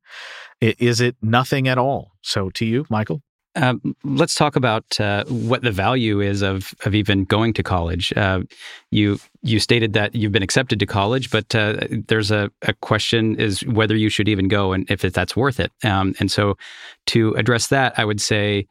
Is 0.61 1.01
it 1.01 1.15
nothing 1.21 1.67
at 1.67 1.79
all? 1.79 2.11
So 2.21 2.51
to 2.51 2.65
you, 2.65 2.85
Michael. 2.89 3.21
Um, 3.55 3.95
let's 4.03 4.33
talk 4.33 4.55
about 4.55 4.99
uh, 4.99 5.25
what 5.25 5.61
the 5.61 5.71
value 5.71 6.21
is 6.21 6.41
of 6.41 6.73
of 6.85 6.95
even 6.95 7.23
going 7.23 7.53
to 7.53 7.63
college. 7.63 8.11
Uh, 8.15 8.41
you 8.89 9.19
you 9.41 9.59
stated 9.59 9.93
that 9.93 10.15
you've 10.15 10.31
been 10.31 10.43
accepted 10.43 10.79
to 10.79 10.85
college, 10.85 11.29
but 11.29 11.53
uh, 11.53 11.77
there's 12.07 12.31
a, 12.31 12.49
a 12.63 12.73
question 12.73 13.35
is 13.39 13.65
whether 13.65 13.95
you 13.95 14.09
should 14.09 14.27
even 14.27 14.47
go 14.47 14.73
and 14.73 14.89
if 14.89 15.01
that's 15.01 15.35
worth 15.35 15.59
it. 15.59 15.71
Um, 15.83 16.15
and 16.19 16.31
so, 16.31 16.57
to 17.07 17.33
address 17.33 17.67
that, 17.67 17.97
I 17.97 18.05
would 18.05 18.21
say 18.21 18.65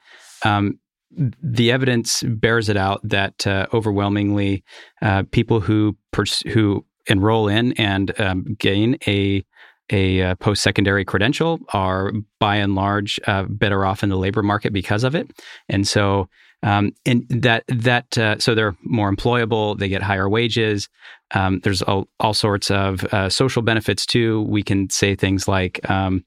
um, 0.44 0.78
the 1.16 1.70
evidence 1.70 2.22
bears 2.22 2.68
it 2.68 2.76
out 2.76 3.00
that 3.04 3.46
uh, 3.46 3.66
overwhelmingly 3.72 4.64
uh, 5.02 5.24
people 5.30 5.60
who 5.60 5.96
pers- 6.10 6.42
who 6.48 6.84
enroll 7.06 7.48
in 7.48 7.72
and 7.72 8.18
um, 8.20 8.56
gain 8.58 8.96
a 9.06 9.44
a 9.90 10.22
uh, 10.22 10.34
post 10.36 10.62
secondary 10.62 11.04
credential 11.04 11.58
are 11.74 12.12
by 12.38 12.56
and 12.56 12.74
large 12.74 13.20
uh, 13.26 13.44
better 13.48 13.84
off 13.84 14.02
in 14.02 14.08
the 14.08 14.16
labor 14.16 14.42
market 14.42 14.72
because 14.72 15.04
of 15.04 15.14
it, 15.14 15.30
and 15.68 15.86
so 15.86 16.28
um, 16.62 16.92
and 17.04 17.26
that 17.28 17.64
that 17.68 18.16
uh, 18.16 18.38
so 18.38 18.54
they're 18.54 18.76
more 18.84 19.12
employable, 19.12 19.78
they 19.78 19.88
get 19.88 20.02
higher 20.02 20.28
wages. 20.28 20.88
Um, 21.32 21.60
there's 21.60 21.82
all, 21.82 22.08
all, 22.20 22.34
sorts 22.34 22.70
of 22.70 23.04
uh, 23.04 23.28
social 23.28 23.62
benefits 23.62 24.04
too. 24.06 24.42
We 24.42 24.62
can 24.62 24.90
say 24.90 25.14
things 25.16 25.48
like 25.48 25.80
um, 25.90 26.24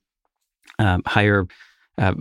um 0.79 1.03
higher 1.05 1.47
uh, 1.97 2.13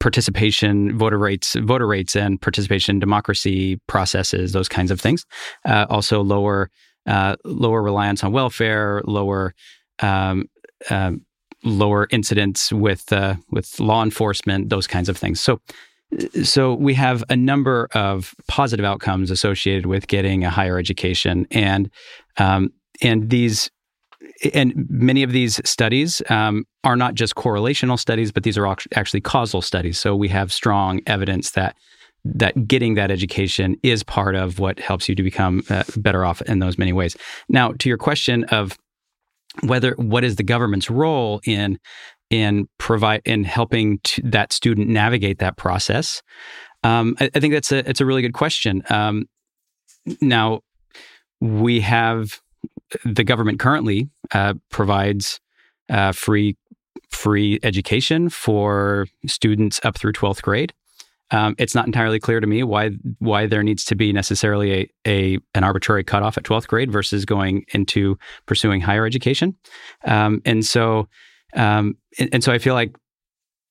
participation, 0.00 0.96
voter 0.96 1.18
rates, 1.18 1.54
voter 1.54 1.86
rates, 1.86 2.14
and 2.16 2.40
participation 2.40 2.96
in 2.96 3.00
democracy 3.00 3.76
processes, 3.86 4.52
those 4.52 4.68
kinds 4.68 4.90
of 4.90 5.00
things. 5.00 5.24
Uh, 5.64 5.86
also, 5.88 6.22
lower 6.22 6.70
uh, 7.06 7.36
lower 7.44 7.82
reliance 7.82 8.24
on 8.24 8.32
welfare, 8.32 9.02
lower 9.04 9.54
um, 10.00 10.46
uh, 10.90 11.12
lower 11.64 12.06
incidents 12.10 12.72
with 12.72 13.12
uh, 13.12 13.36
with 13.50 13.78
law 13.80 14.02
enforcement, 14.02 14.68
those 14.70 14.86
kinds 14.86 15.08
of 15.08 15.16
things. 15.16 15.40
So. 15.40 15.60
So 16.44 16.74
we 16.74 16.94
have 16.94 17.24
a 17.30 17.36
number 17.36 17.88
of 17.92 18.32
positive 18.46 18.84
outcomes 18.84 19.28
associated 19.28 19.86
with 19.86 20.06
getting 20.06 20.44
a 20.44 20.50
higher 20.50 20.78
education, 20.78 21.48
and 21.50 21.90
um, 22.36 22.72
and 23.02 23.28
these 23.28 23.72
and 24.54 24.74
many 24.88 25.22
of 25.22 25.32
these 25.32 25.60
studies 25.68 26.22
um, 26.30 26.64
are 26.84 26.96
not 26.96 27.14
just 27.14 27.34
correlational 27.34 27.98
studies, 27.98 28.32
but 28.32 28.42
these 28.42 28.58
are 28.58 28.66
actually 28.94 29.20
causal 29.20 29.62
studies. 29.62 29.98
So 29.98 30.14
we 30.16 30.28
have 30.28 30.52
strong 30.52 31.00
evidence 31.06 31.52
that 31.52 31.76
that 32.34 32.66
getting 32.66 32.94
that 32.94 33.10
education 33.10 33.76
is 33.82 34.02
part 34.02 34.34
of 34.34 34.58
what 34.58 34.80
helps 34.80 35.08
you 35.08 35.14
to 35.14 35.22
become 35.22 35.62
uh, 35.70 35.84
better 35.96 36.24
off 36.24 36.42
in 36.42 36.58
those 36.58 36.76
many 36.76 36.92
ways. 36.92 37.16
Now, 37.48 37.72
to 37.78 37.88
your 37.88 37.98
question 37.98 38.44
of 38.44 38.76
whether 39.62 39.92
what 39.92 40.24
is 40.24 40.36
the 40.36 40.42
government's 40.42 40.90
role 40.90 41.40
in 41.44 41.78
in 42.28 42.68
provide 42.78 43.22
in 43.24 43.44
helping 43.44 44.00
that 44.24 44.52
student 44.52 44.88
navigate 44.88 45.38
that 45.38 45.56
process, 45.56 46.22
um, 46.82 47.16
I, 47.20 47.30
I, 47.34 47.40
think 47.40 47.54
that's 47.54 47.70
a 47.70 47.88
it's 47.88 48.00
a 48.00 48.06
really 48.06 48.22
good 48.22 48.34
question. 48.34 48.82
Um, 48.90 49.26
now, 50.20 50.60
we 51.40 51.80
have 51.80 52.40
the 53.04 53.24
government 53.24 53.58
currently 53.58 54.08
uh, 54.32 54.54
provides 54.70 55.40
uh, 55.88 56.12
free 56.12 56.56
free 57.10 57.58
education 57.62 58.28
for 58.28 59.06
students 59.26 59.80
up 59.84 59.96
through 59.96 60.12
12th 60.12 60.42
grade. 60.42 60.72
Um, 61.30 61.54
it's 61.58 61.74
not 61.74 61.86
entirely 61.86 62.20
clear 62.20 62.40
to 62.40 62.46
me 62.46 62.62
why 62.62 62.90
why 63.18 63.46
there 63.46 63.62
needs 63.62 63.84
to 63.86 63.96
be 63.96 64.12
necessarily 64.12 64.72
a, 64.72 64.88
a 65.06 65.38
an 65.54 65.64
arbitrary 65.64 66.04
cutoff 66.04 66.38
at 66.38 66.44
12th 66.44 66.68
grade 66.68 66.90
versus 66.90 67.24
going 67.24 67.64
into 67.74 68.16
pursuing 68.46 68.80
higher 68.80 69.04
education. 69.04 69.56
Um, 70.04 70.40
and 70.44 70.64
so 70.64 71.08
um, 71.54 71.96
and, 72.18 72.28
and 72.32 72.44
so 72.44 72.52
I 72.52 72.58
feel 72.58 72.74
like 72.74 72.94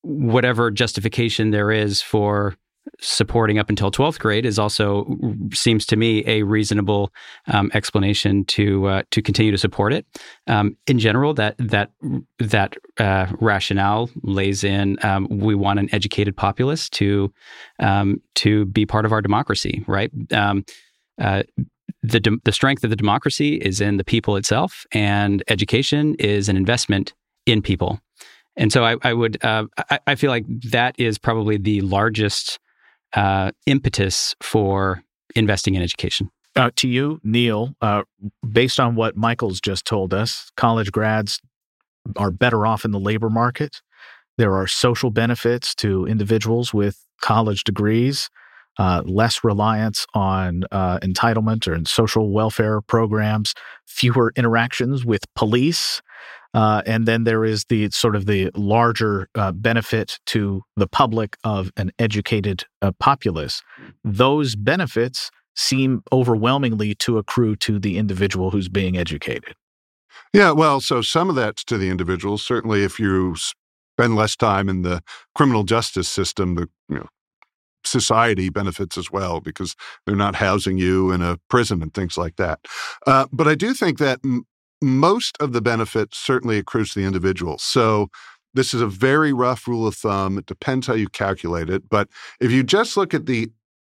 whatever 0.01 0.69
justification 0.69 1.51
there 1.51 1.71
is 1.71 2.01
for 2.01 2.55
supporting 2.99 3.59
up 3.59 3.69
until 3.69 3.91
12th 3.91 4.19
grade 4.19 4.45
is 4.45 4.57
also 4.57 5.05
seems 5.53 5.85
to 5.85 5.95
me 5.95 6.23
a 6.27 6.43
reasonable 6.43 7.11
um, 7.47 7.71
explanation 7.73 8.45
to 8.45 8.87
uh, 8.87 9.03
to 9.11 9.21
continue 9.21 9.51
to 9.51 9.57
support 9.57 9.93
it. 9.93 10.05
Um, 10.47 10.77
in 10.87 10.99
general, 10.99 11.33
that 11.33 11.55
that 11.57 11.91
that 12.39 12.75
uh, 12.99 13.27
rationale 13.39 14.09
lays 14.23 14.63
in 14.63 14.97
um, 15.03 15.27
we 15.29 15.55
want 15.55 15.79
an 15.79 15.89
educated 15.93 16.35
populace 16.35 16.89
to 16.91 17.33
um, 17.79 18.21
to 18.35 18.65
be 18.65 18.85
part 18.85 19.05
of 19.05 19.11
our 19.11 19.21
democracy, 19.21 19.83
right? 19.87 20.11
Um, 20.31 20.65
uh, 21.19 21.43
the 22.03 22.19
de- 22.19 22.37
the 22.43 22.51
strength 22.51 22.83
of 22.83 22.89
the 22.89 22.95
democracy 22.95 23.55
is 23.55 23.81
in 23.81 23.97
the 23.97 24.03
people 24.03 24.35
itself, 24.35 24.85
and 24.91 25.43
education 25.47 26.15
is 26.15 26.49
an 26.49 26.57
investment 26.57 27.13
in 27.45 27.61
people. 27.61 27.99
And 28.57 28.71
so 28.71 28.85
I, 28.85 28.95
I 29.03 29.13
would 29.13 29.43
uh, 29.43 29.65
I, 29.89 29.99
I 30.07 30.15
feel 30.15 30.31
like 30.31 30.45
that 30.71 30.95
is 30.97 31.17
probably 31.17 31.57
the 31.57 31.81
largest 31.81 32.59
uh, 33.15 33.51
impetus 33.65 34.35
for 34.41 35.03
investing 35.35 35.75
in 35.75 35.81
education? 35.81 36.29
Uh, 36.55 36.71
to 36.77 36.87
you, 36.87 37.19
Neil, 37.23 37.75
uh, 37.81 38.03
based 38.49 38.79
on 38.79 38.95
what 38.95 39.17
Michael's 39.17 39.59
just 39.59 39.85
told 39.85 40.13
us, 40.13 40.51
college 40.55 40.91
grads 40.91 41.41
are 42.15 42.31
better 42.31 42.65
off 42.65 42.85
in 42.85 42.91
the 42.91 42.99
labor 42.99 43.29
market. 43.29 43.81
There 44.37 44.53
are 44.53 44.67
social 44.67 45.11
benefits 45.11 45.75
to 45.75 46.05
individuals 46.05 46.73
with 46.73 47.05
college 47.21 47.63
degrees, 47.63 48.29
uh, 48.77 49.01
less 49.05 49.43
reliance 49.43 50.05
on 50.13 50.63
uh, 50.71 50.99
entitlement 50.99 51.67
or 51.67 51.77
social 51.85 52.31
welfare 52.31 52.81
programs, 52.81 53.53
fewer 53.85 54.31
interactions 54.35 55.05
with 55.05 55.23
police, 55.35 56.01
uh, 56.55 56.81
and 56.85 57.05
then 57.05 57.25
there 57.25 57.43
is 57.43 57.65
the 57.65 57.89
sort 57.91 58.15
of 58.15 58.25
the 58.25 58.49
larger 58.55 59.27
uh, 59.35 59.51
benefit 59.51 60.19
to 60.25 60.61
the 60.77 60.87
public 60.87 61.35
of 61.43 61.69
an 61.75 61.91
educated 61.99 62.63
uh, 62.81 62.93
populace. 62.97 63.61
Those 64.05 64.55
benefits 64.55 65.29
seem 65.57 66.01
overwhelmingly 66.13 66.95
to 66.95 67.17
accrue 67.17 67.57
to 67.57 67.77
the 67.77 67.97
individual 67.97 68.51
who's 68.51 68.69
being 68.69 68.97
educated. 68.97 69.53
Yeah, 70.33 70.51
well, 70.51 70.79
so 70.79 71.01
some 71.01 71.29
of 71.29 71.35
that's 71.35 71.63
to 71.65 71.77
the 71.77 71.89
individual. 71.89 72.37
Certainly, 72.37 72.83
if 72.83 72.99
you 72.99 73.35
spend 73.35 74.15
less 74.15 74.37
time 74.37 74.69
in 74.69 74.81
the 74.81 75.01
criminal 75.35 75.63
justice 75.63 76.07
system, 76.07 76.55
the 76.55 76.69
you 76.87 76.95
know, 76.95 77.07
society 77.83 78.49
benefits 78.49 78.97
as 78.97 79.11
well 79.11 79.41
because 79.41 79.75
they're 80.05 80.15
not 80.15 80.35
housing 80.35 80.77
you 80.77 81.11
in 81.11 81.21
a 81.21 81.37
prison 81.49 81.81
and 81.81 81.93
things 81.93 82.17
like 82.17 82.37
that. 82.37 82.59
Uh, 83.05 83.25
but 83.33 83.47
I 83.47 83.55
do 83.55 83.73
think 83.73 83.97
that 83.99 84.19
most 84.81 85.37
of 85.39 85.53
the 85.53 85.61
benefit 85.61 86.13
certainly 86.13 86.57
accrues 86.57 86.93
to 86.93 86.99
the 86.99 87.05
individual. 87.05 87.57
So 87.57 88.09
this 88.53 88.73
is 88.73 88.81
a 88.81 88.87
very 88.87 89.33
rough 89.33 89.67
rule 89.67 89.87
of 89.87 89.95
thumb. 89.95 90.37
It 90.37 90.45
depends 90.45 90.87
how 90.87 90.93
you 90.93 91.09
calculate 91.09 91.69
it. 91.69 91.89
But 91.89 92.09
if 92.39 92.51
you 92.51 92.63
just 92.63 92.95
look 92.95 93.13
at 93.13 93.25
the 93.25 93.51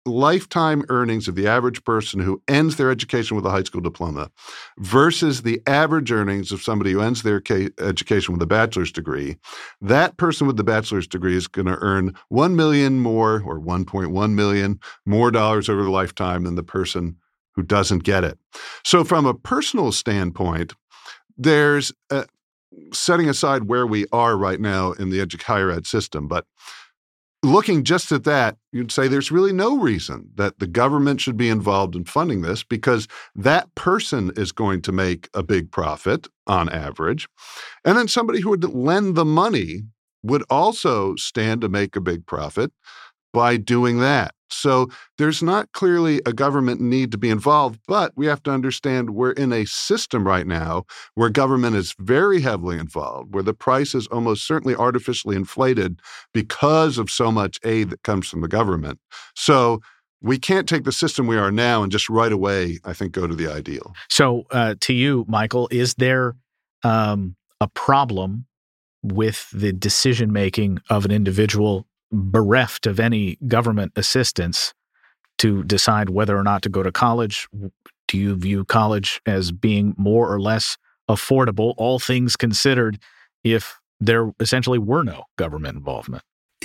lifetime 0.05 0.83
earnings 0.89 1.27
of 1.27 1.35
the 1.35 1.47
average 1.47 1.83
person 1.83 2.19
who 2.19 2.41
ends 2.47 2.77
their 2.77 2.89
education 2.89 3.35
with 3.35 3.45
a 3.45 3.51
high 3.51 3.63
school 3.63 3.81
diploma 3.81 4.31
versus 4.79 5.43
the 5.43 5.61
average 5.67 6.11
earnings 6.11 6.51
of 6.51 6.61
somebody 6.61 6.91
who 6.91 7.01
ends 7.01 7.21
their 7.21 7.41
education 7.79 8.33
with 8.33 8.41
a 8.41 8.47
bachelor's 8.47 8.91
degree, 8.91 9.37
that 9.81 10.17
person 10.17 10.47
with 10.47 10.57
the 10.57 10.63
bachelor's 10.63 11.07
degree 11.07 11.35
is 11.35 11.47
going 11.47 11.67
to 11.67 11.77
earn 11.79 12.15
1 12.29 12.55
million 12.55 12.99
more 12.99 13.43
or 13.45 13.59
1.1 13.59 14.31
million 14.33 14.79
more 15.05 15.31
dollars 15.31 15.69
over 15.69 15.83
the 15.83 15.91
lifetime 15.91 16.43
than 16.43 16.55
the 16.55 16.63
person 16.63 17.15
who 17.59 17.63
doesn't 17.63 18.05
get 18.05 18.23
it. 18.23 18.39
So, 18.85 19.03
from 19.03 19.25
a 19.25 19.33
personal 19.33 19.91
standpoint, 19.91 20.73
there's 21.37 21.91
a, 22.09 22.25
setting 22.93 23.27
aside 23.27 23.63
where 23.63 23.85
we 23.85 24.05
are 24.13 24.37
right 24.37 24.61
now 24.61 24.93
in 24.93 25.09
the 25.09 25.19
edu- 25.19 25.41
higher 25.41 25.69
ed 25.69 25.85
system, 25.85 26.27
but 26.27 26.45
looking 27.43 27.83
just 27.83 28.13
at 28.13 28.23
that, 28.23 28.57
you'd 28.71 28.93
say 28.93 29.07
there's 29.09 29.31
really 29.31 29.51
no 29.51 29.77
reason 29.77 30.29
that 30.35 30.59
the 30.59 30.67
government 30.67 31.19
should 31.19 31.35
be 31.35 31.49
involved 31.49 31.95
in 31.95 32.05
funding 32.05 32.41
this 32.41 32.63
because 32.63 33.07
that 33.35 33.73
person 33.75 34.31
is 34.37 34.53
going 34.53 34.81
to 34.83 34.93
make 34.93 35.29
a 35.33 35.43
big 35.43 35.69
profit 35.69 36.27
on 36.47 36.69
average. 36.69 37.27
And 37.83 37.97
then 37.97 38.07
somebody 38.07 38.39
who 38.39 38.51
would 38.51 38.63
lend 38.63 39.15
the 39.15 39.25
money 39.25 39.81
would 40.23 40.43
also 40.49 41.15
stand 41.15 41.59
to 41.61 41.69
make 41.69 41.95
a 41.97 42.01
big 42.01 42.25
profit 42.25 42.71
by 43.33 43.57
doing 43.57 43.99
that. 43.99 44.33
So 44.51 44.87
there's 45.17 45.41
not 45.43 45.71
clearly 45.73 46.21
a 46.25 46.33
government 46.33 46.81
need 46.81 47.11
to 47.11 47.17
be 47.17 47.29
involved, 47.29 47.79
but 47.87 48.11
we 48.15 48.25
have 48.27 48.43
to 48.43 48.51
understand 48.51 49.11
we're 49.11 49.31
in 49.31 49.53
a 49.53 49.65
system 49.65 50.25
right 50.25 50.47
now 50.47 50.83
where 51.15 51.29
government 51.29 51.75
is 51.75 51.95
very 51.99 52.41
heavily 52.41 52.77
involved, 52.77 53.33
where 53.33 53.43
the 53.43 53.53
price 53.53 53.95
is 53.95 54.07
almost 54.07 54.45
certainly 54.45 54.75
artificially 54.75 55.35
inflated 55.35 55.99
because 56.33 56.97
of 56.97 57.09
so 57.09 57.31
much 57.31 57.59
aid 57.63 57.89
that 57.89 58.03
comes 58.03 58.27
from 58.27 58.41
the 58.41 58.47
government. 58.47 58.99
So 59.35 59.81
we 60.21 60.37
can't 60.37 60.67
take 60.67 60.83
the 60.83 60.91
system 60.91 61.27
we 61.27 61.37
are 61.37 61.51
now 61.51 61.83
and 61.83 61.91
just 61.91 62.09
right 62.09 62.31
away, 62.31 62.79
I 62.83 62.93
think, 62.93 63.13
go 63.13 63.27
to 63.27 63.35
the 63.35 63.51
ideal. 63.51 63.93
So, 64.09 64.43
uh, 64.51 64.75
to 64.81 64.93
you, 64.93 65.25
Michael, 65.27 65.69
is 65.71 65.93
there 65.95 66.35
um, 66.83 67.35
a 67.61 67.67
problem 67.67 68.45
with 69.01 69.49
the 69.53 69.71
decision 69.71 70.33
making 70.33 70.79
of 70.89 71.05
an 71.05 71.11
individual 71.11 71.87
bereft 72.11 72.87
of 72.87 72.99
any 72.99 73.37
government 73.47 73.91
assistance 73.95 74.73
to 75.37 75.63
decide 75.63 76.09
whether 76.09 76.37
or 76.37 76.43
not 76.43 76.61
to 76.63 76.69
go 76.69 76.83
to 76.83 76.91
college? 76.91 77.47
Do 78.07 78.17
you 78.17 78.35
view 78.35 78.65
college 78.65 79.21
as 79.25 79.51
being 79.51 79.93
more 79.97 80.31
or 80.31 80.41
less 80.41 80.77
affordable, 81.09 81.73
all 81.77 81.99
things 81.99 82.35
considered, 82.35 82.99
if 83.43 83.79
there 83.99 84.31
essentially 84.39 84.79
were 84.79 85.03
no 85.03 85.23
government 85.37 85.77
involvement? 85.77 86.23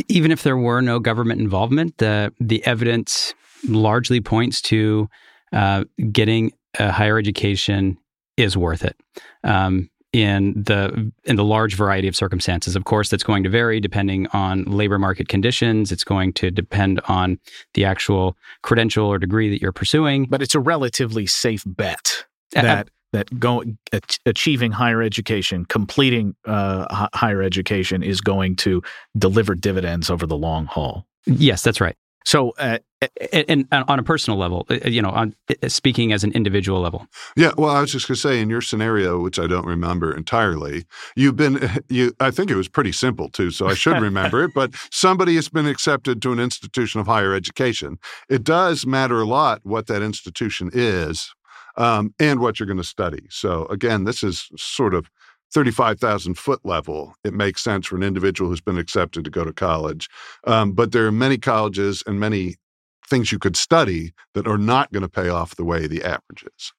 Even 0.09 0.31
if 0.31 0.43
there 0.43 0.57
were 0.57 0.81
no 0.81 0.99
government 0.99 1.41
involvement, 1.41 1.99
the 1.99 2.33
the 2.41 2.65
evidence 2.67 3.35
largely 3.69 4.21
points 4.21 4.61
to 4.63 5.09
uh, 5.53 5.85
getting 6.11 6.53
a 6.79 6.91
higher 6.91 7.19
education 7.19 7.97
is 8.37 8.57
worth 8.57 8.85
it. 8.85 8.97
Um, 9.45 9.89
in 10.15 10.53
the 10.55 11.13
in 11.25 11.35
the 11.35 11.45
large 11.45 11.75
variety 11.75 12.07
of 12.07 12.15
circumstances. 12.15 12.77
Of 12.77 12.85
course, 12.85 13.09
that's 13.09 13.25
going 13.25 13.43
to 13.43 13.51
vary 13.51 13.81
depending 13.81 14.29
on 14.29 14.65
labor 14.65 14.99
market 14.99 15.27
conditions. 15.29 15.91
It's 15.91 16.05
going 16.05 16.33
to 16.35 16.53
depend 16.53 17.01
on 17.09 17.41
the 17.75 17.85
actual 17.85 18.37
credential 18.63 19.07
or 19.07 19.19
degree 19.19 19.51
that 19.51 19.61
you're 19.61 19.73
pursuing. 19.73 20.27
But 20.27 20.41
it's 20.41 20.55
a 20.55 20.61
relatively 20.61 21.27
safe 21.27 21.65
bet 21.67 22.27
that 22.53 22.87
uh, 22.87 22.91
that 23.13 23.41
going 23.41 23.77
achieving 24.25 24.71
higher 24.71 25.03
education, 25.03 25.65
completing 25.65 26.37
uh, 26.45 27.09
higher 27.13 27.43
education, 27.43 28.05
is 28.05 28.21
going 28.21 28.55
to 28.57 28.83
deliver 29.19 29.57
dividends 29.57 30.11
over 30.11 30.27
the 30.27 30.37
long 30.37 30.67
haul. 30.67 31.07
Yes, 31.27 31.63
that's 31.63 31.81
right. 31.81 31.97
So, 32.25 32.51
uh, 32.59 32.79
and, 33.33 33.67
and, 33.71 33.85
on 33.87 33.99
a 33.99 34.03
personal 34.03 34.39
level, 34.39 34.67
uh, 34.71 34.89
you 34.89 35.03
know, 35.03 35.11
on 35.11 35.35
uh, 35.63 35.69
speaking 35.69 36.13
as 36.13 36.25
an 36.25 36.33
individual 36.33 36.81
level. 36.81 37.07
Yeah, 37.37 37.53
well, 37.59 37.71
I 37.71 37.81
was 37.81 37.93
just 37.93 38.09
going 38.09 38.15
to 38.15 38.21
say, 38.21 38.41
in 38.41 38.49
your 38.49 38.63
scenario, 38.63 39.21
which 39.21 39.39
I 39.39 39.47
don't 39.47 39.67
remember 39.67 40.15
entirely, 40.17 40.87
you've 41.17 41.37
been 41.37 41.61
you. 41.89 42.15
I 42.21 42.31
think 42.31 42.51
it 42.51 42.57
was 42.57 42.69
pretty 42.69 42.93
simple 42.93 43.29
too, 43.29 43.51
so 43.51 43.67
I 43.67 43.75
should 43.75 44.01
remember 44.01 44.43
it. 44.45 44.53
But 44.55 44.75
somebody 44.91 45.35
has 45.35 45.49
been 45.49 45.67
accepted 45.67 46.23
to 46.23 46.33
an 46.33 46.41
institution 46.41 47.01
of 47.01 47.07
higher 47.07 47.35
education. 47.35 47.99
It 48.29 48.43
does 48.43 48.87
matter 48.87 49.21
a 49.21 49.27
lot 49.27 49.61
what 49.65 49.87
that 49.89 50.03
institution 50.03 50.71
is 50.73 51.35
um, 51.77 52.15
and 52.19 52.41
what 52.41 52.59
you're 52.59 52.67
going 52.67 52.79
to 52.79 52.85
study. 52.85 53.27
So 53.31 53.67
again, 53.67 54.05
this 54.05 54.23
is 54.23 54.49
sort 54.57 54.95
of 54.95 55.11
35,000 55.55 56.35
foot 56.35 56.61
level, 56.65 57.15
it 57.23 57.33
makes 57.33 57.63
sense 57.63 57.87
for 57.87 57.97
an 57.97 58.03
individual 58.03 58.51
who's 58.51 58.61
been 58.61 58.77
accepted 58.79 59.25
to 59.25 59.31
go 59.31 59.45
to 59.45 59.53
college. 59.53 60.09
Um, 60.45 60.73
but 60.73 60.93
there 60.93 61.07
are 61.07 61.13
many 61.13 61.39
colleges 61.39 62.03
and 62.07 62.19
many 62.19 62.57
things 63.07 63.31
you 63.31 63.39
could 63.39 63.57
study 63.57 64.13
that 64.35 64.49
are 64.49 64.59
not 64.59 64.93
going 64.93 65.03
to 65.03 65.09
pay 65.09 65.29
off 65.29 65.57
the 65.57 65.65
way 65.65 65.87
the 65.87 66.03
average 66.03 66.45
is. 66.57 66.73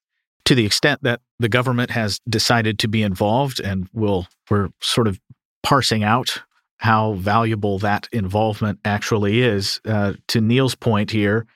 To 0.46 0.55
the 0.55 0.65
extent 0.65 1.01
that 1.03 1.22
the 1.39 1.50
government 1.50 1.91
has 1.91 2.20
decided 2.29 2.77
to 2.79 2.88
be 2.88 3.01
involved, 3.01 3.60
and 3.60 3.88
will 3.94 4.27
we're 4.50 4.70
sort 4.82 5.08
of 5.08 5.20
parsing 5.63 6.03
out 6.03 6.44
how 6.77 7.13
valuable 7.13 7.79
that 7.79 8.08
involvement 8.12 8.79
actually 8.86 9.41
is. 9.41 9.79
Uh, 9.86 10.13
to 10.27 10.41
Neil's 10.41 10.75
point 10.75 11.10
here, 11.10 11.48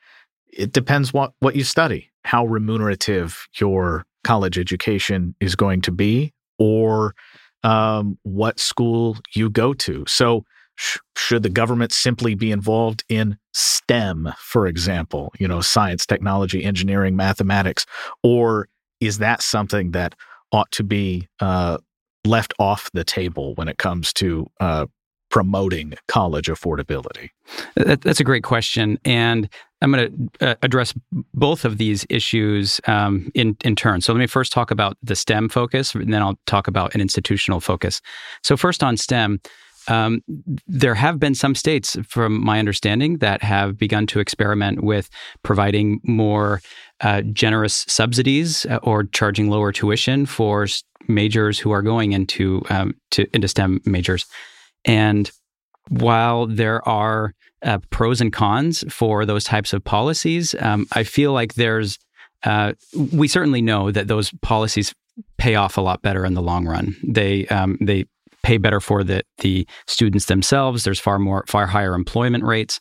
it 0.51 0.71
depends 0.71 1.13
what 1.13 1.33
what 1.39 1.55
you 1.55 1.63
study, 1.63 2.09
how 2.23 2.45
remunerative 2.45 3.47
your 3.59 4.05
college 4.23 4.57
education 4.57 5.35
is 5.39 5.55
going 5.55 5.81
to 5.81 5.91
be, 5.91 6.33
or 6.59 7.15
um, 7.63 8.17
what 8.23 8.59
school 8.59 9.17
you 9.33 9.49
go 9.49 9.73
to. 9.73 10.03
So, 10.07 10.45
sh- 10.75 10.99
should 11.17 11.43
the 11.43 11.49
government 11.49 11.91
simply 11.91 12.35
be 12.35 12.51
involved 12.51 13.03
in 13.09 13.37
STEM, 13.53 14.33
for 14.37 14.67
example, 14.67 15.33
you 15.39 15.47
know, 15.47 15.61
science, 15.61 16.05
technology, 16.05 16.63
engineering, 16.63 17.15
mathematics, 17.15 17.85
or 18.23 18.67
is 18.99 19.17
that 19.17 19.41
something 19.41 19.91
that 19.91 20.15
ought 20.51 20.71
to 20.71 20.83
be 20.83 21.27
uh, 21.39 21.77
left 22.25 22.53
off 22.59 22.89
the 22.93 23.03
table 23.03 23.55
when 23.55 23.67
it 23.67 23.77
comes 23.77 24.13
to 24.13 24.47
uh, 24.59 24.85
promoting 25.29 25.93
college 26.07 26.47
affordability? 26.47 27.29
That, 27.75 28.01
that's 28.01 28.19
a 28.19 28.23
great 28.23 28.43
question. 28.43 28.99
And 29.05 29.49
I'm 29.81 29.91
going 29.91 30.29
to 30.39 30.49
uh, 30.49 30.55
address 30.61 30.93
both 31.33 31.65
of 31.65 31.77
these 31.77 32.05
issues 32.09 32.81
um, 32.87 33.31
in, 33.33 33.55
in 33.63 33.75
turn. 33.75 34.01
So 34.01 34.13
let 34.13 34.19
me 34.19 34.27
first 34.27 34.51
talk 34.51 34.71
about 34.71 34.97
the 35.01 35.15
STEM 35.15 35.49
focus, 35.49 35.95
and 35.95 36.13
then 36.13 36.21
I'll 36.21 36.39
talk 36.45 36.67
about 36.67 36.93
an 36.95 37.01
institutional 37.01 37.59
focus. 37.59 38.01
So, 38.43 38.57
first 38.57 38.83
on 38.83 38.97
STEM. 38.97 39.39
Um, 39.87 40.21
there 40.67 40.93
have 40.93 41.19
been 41.19 41.33
some 41.33 41.55
states, 41.55 41.97
from 42.07 42.43
my 42.43 42.59
understanding, 42.59 43.17
that 43.19 43.41
have 43.41 43.75
begun 43.75 44.05
to 44.07 44.19
experiment 44.19 44.83
with 44.83 45.09
providing 45.41 45.99
more 46.03 46.61
uh, 47.01 47.21
generous 47.21 47.85
subsidies 47.87 48.67
uh, 48.67 48.79
or 48.83 49.05
charging 49.05 49.49
lower 49.49 49.71
tuition 49.71 50.27
for 50.27 50.67
majors 51.07 51.57
who 51.57 51.71
are 51.71 51.81
going 51.81 52.11
into 52.11 52.61
um, 52.69 52.93
to, 53.11 53.25
into 53.33 53.47
STEM 53.47 53.81
majors. 53.85 54.27
And 54.85 55.31
while 55.89 56.47
there 56.47 56.87
are 56.87 57.33
uh, 57.63 57.79
pros 57.89 58.21
and 58.21 58.31
cons 58.31 58.83
for 58.89 59.25
those 59.25 59.43
types 59.43 59.73
of 59.73 59.83
policies, 59.83 60.55
um, 60.59 60.87
I 60.93 61.03
feel 61.03 61.33
like 61.33 61.55
there's 61.55 61.97
uh, 62.43 62.73
we 63.11 63.27
certainly 63.27 63.61
know 63.61 63.91
that 63.91 64.07
those 64.07 64.31
policies 64.41 64.93
pay 65.37 65.55
off 65.55 65.77
a 65.77 65.81
lot 65.81 66.01
better 66.01 66.25
in 66.25 66.33
the 66.33 66.41
long 66.41 66.65
run. 66.65 66.95
They 67.03 67.47
um, 67.47 67.77
they 67.81 68.05
pay 68.43 68.57
better 68.57 68.79
for 68.79 69.03
the 69.03 69.23
the 69.39 69.67
students 69.87 70.25
themselves. 70.25 70.83
There's 70.83 70.99
far 70.99 71.19
more 71.19 71.43
far 71.47 71.67
higher 71.67 71.93
employment 71.93 72.43
rates. 72.43 72.79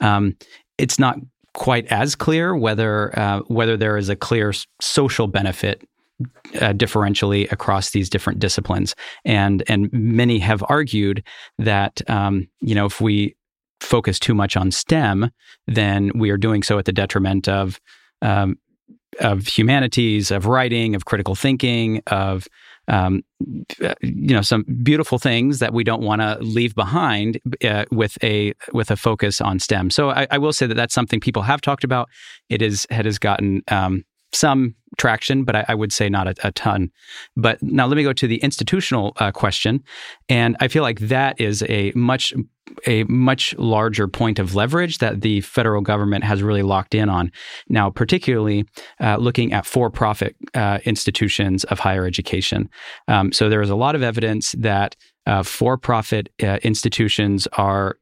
Um, 0.00 0.36
it's 0.76 0.98
not 0.98 1.18
quite 1.54 1.86
as 1.86 2.14
clear 2.14 2.54
whether 2.54 3.18
uh, 3.18 3.40
whether 3.48 3.76
there 3.76 3.96
is 3.96 4.08
a 4.08 4.16
clear 4.16 4.52
social 4.80 5.26
benefit 5.26 5.82
uh, 6.56 6.72
differentially 6.72 7.50
across 7.52 7.90
these 7.90 8.10
different 8.10 8.38
disciplines. 8.38 8.94
And 9.24 9.62
and 9.68 9.92
many 9.92 10.38
have 10.38 10.64
argued 10.68 11.22
that 11.58 12.00
um, 12.10 12.48
you 12.60 12.74
know 12.74 12.86
if 12.86 13.00
we 13.00 13.36
focus 13.80 14.18
too 14.18 14.34
much 14.34 14.56
on 14.56 14.70
STEM, 14.70 15.30
then 15.66 16.10
we 16.14 16.30
are 16.30 16.36
doing 16.36 16.62
so 16.62 16.78
at 16.78 16.84
the 16.84 16.92
detriment 16.92 17.48
of 17.48 17.80
um, 18.22 18.58
of 19.20 19.46
humanities, 19.46 20.30
of 20.30 20.46
writing, 20.46 20.94
of 20.94 21.04
critical 21.04 21.34
thinking, 21.34 22.02
of 22.08 22.46
um, 22.88 23.22
you 24.00 24.34
know 24.34 24.40
some 24.40 24.64
beautiful 24.82 25.18
things 25.18 25.58
that 25.58 25.72
we 25.72 25.84
don't 25.84 26.02
want 26.02 26.22
to 26.22 26.38
leave 26.40 26.74
behind 26.74 27.38
uh, 27.62 27.84
with 27.90 28.16
a 28.24 28.54
with 28.72 28.90
a 28.90 28.96
focus 28.96 29.40
on 29.40 29.58
STEM. 29.58 29.90
So 29.90 30.10
I, 30.10 30.26
I, 30.30 30.38
will 30.38 30.54
say 30.54 30.66
that 30.66 30.74
that's 30.74 30.94
something 30.94 31.20
people 31.20 31.42
have 31.42 31.60
talked 31.60 31.84
about. 31.84 32.08
It 32.48 32.62
is 32.62 32.86
it 32.90 33.04
has 33.04 33.18
gotten 33.18 33.62
um, 33.68 34.04
some 34.32 34.74
traction, 34.98 35.44
but 35.44 35.56
I, 35.56 35.64
I 35.68 35.74
would 35.74 35.92
say 35.92 36.08
not 36.08 36.28
a, 36.28 36.34
a, 36.42 36.52
ton. 36.52 36.90
But 37.36 37.62
now 37.62 37.86
let 37.86 37.96
me 37.96 38.02
go 38.02 38.12
to 38.12 38.26
the 38.26 38.36
institutional 38.38 39.12
uh, 39.16 39.32
question, 39.32 39.82
and 40.28 40.56
I 40.60 40.68
feel 40.68 40.82
like 40.82 41.00
that 41.00 41.40
is 41.40 41.62
a 41.68 41.92
much 41.94 42.34
a 42.86 43.04
much 43.04 43.56
larger 43.56 44.06
point 44.06 44.38
of 44.38 44.54
leverage 44.54 44.98
that 44.98 45.22
the 45.22 45.40
federal 45.40 45.80
government 45.80 46.22
has 46.24 46.42
really 46.42 46.62
locked 46.62 46.94
in 46.94 47.08
on. 47.08 47.32
Now, 47.70 47.88
particularly 47.88 48.66
uh, 49.00 49.16
looking 49.16 49.54
at 49.54 49.64
for-profit 49.64 50.36
uh, 50.54 50.78
institutions 50.84 51.64
of 51.64 51.78
higher 51.78 52.06
education. 52.06 52.68
Um, 53.08 53.32
so 53.32 53.48
there 53.48 53.62
is 53.62 53.70
a 53.70 53.74
lot 53.74 53.94
of 53.94 54.02
evidence 54.02 54.54
that 54.58 54.96
uh, 55.26 55.42
for-profit 55.42 56.28
uh, 56.42 56.58
institutions 56.62 57.48
are 57.54 57.96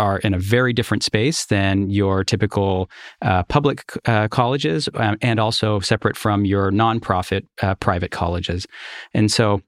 are 0.00 0.18
in 0.18 0.34
a 0.34 0.38
very 0.38 0.72
different 0.72 1.02
space 1.02 1.46
than 1.46 1.90
your 1.90 2.24
typical 2.24 2.90
uh, 3.22 3.42
public 3.44 3.92
uh, 4.06 4.26
colleges 4.28 4.88
um, 4.94 5.16
and 5.20 5.38
also 5.38 5.78
separate 5.80 6.16
from 6.16 6.44
your 6.44 6.72
nonprofit 6.72 7.42
uh, 7.62 7.74
private 7.76 8.10
colleges. 8.10 8.66
And 9.12 9.30
so, 9.30 9.60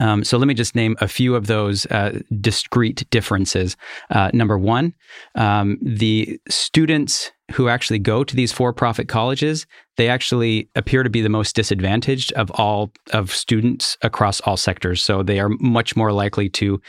um, 0.00 0.22
so 0.22 0.38
let 0.38 0.46
me 0.46 0.54
just 0.54 0.74
name 0.74 0.96
a 1.00 1.08
few 1.08 1.34
of 1.34 1.46
those 1.46 1.86
uh, 1.86 2.20
discrete 2.40 3.08
differences. 3.10 3.76
Uh, 4.10 4.30
number 4.32 4.56
one, 4.56 4.94
um, 5.34 5.78
the 5.82 6.38
students 6.48 7.32
who 7.52 7.68
actually 7.68 7.98
go 7.98 8.24
to 8.24 8.36
these 8.36 8.52
for-profit 8.52 9.08
colleges, 9.08 9.66
they 9.98 10.08
actually 10.08 10.70
appear 10.76 11.02
to 11.02 11.10
be 11.10 11.20
the 11.20 11.28
most 11.28 11.56
disadvantaged 11.56 12.32
of 12.34 12.52
all 12.52 12.92
of 13.12 13.34
students 13.34 13.96
across 14.00 14.40
all 14.42 14.56
sectors. 14.56 15.02
So 15.02 15.24
they 15.24 15.40
are 15.40 15.48
much 15.58 15.96
more 15.96 16.12
likely 16.12 16.48
to 16.50 16.80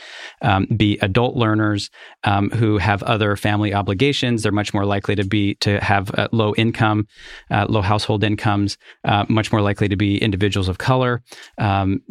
um, 0.42 0.66
be 0.76 0.96
adult 1.02 1.34
learners 1.34 1.90
um, 2.22 2.50
who 2.50 2.78
have 2.78 3.02
other 3.02 3.34
family 3.34 3.74
obligations. 3.74 4.44
They're 4.44 4.52
much 4.52 4.72
more 4.72 4.84
likely 4.84 5.16
to 5.16 5.24
be 5.24 5.56
to 5.56 5.80
have 5.80 6.14
uh, 6.14 6.28
low 6.30 6.54
income, 6.54 7.08
uh, 7.50 7.66
low 7.68 7.82
household 7.82 8.22
incomes. 8.22 8.78
Uh, 9.04 9.26
much 9.28 9.50
more 9.50 9.60
likely 9.60 9.88
to 9.88 9.96
be 9.96 10.18
individuals 10.18 10.68
of 10.68 10.78
color. 10.78 11.20
Um, 11.58 12.02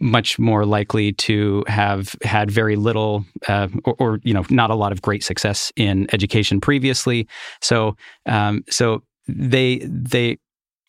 much 0.00 0.36
more 0.36 0.66
likely 0.66 1.12
to 1.12 1.64
have 1.68 2.16
had 2.22 2.50
very 2.50 2.74
little, 2.74 3.24
uh, 3.46 3.68
or, 3.84 3.94
or 4.00 4.20
you 4.24 4.34
know, 4.34 4.44
not 4.50 4.70
a 4.70 4.74
lot 4.74 4.90
of 4.90 5.00
great 5.00 5.22
success 5.22 5.72
in 5.76 6.08
education 6.12 6.60
previously. 6.60 7.28
So, 7.60 7.89
um, 8.26 8.62
so 8.68 9.02
they 9.28 9.78
they 9.78 10.38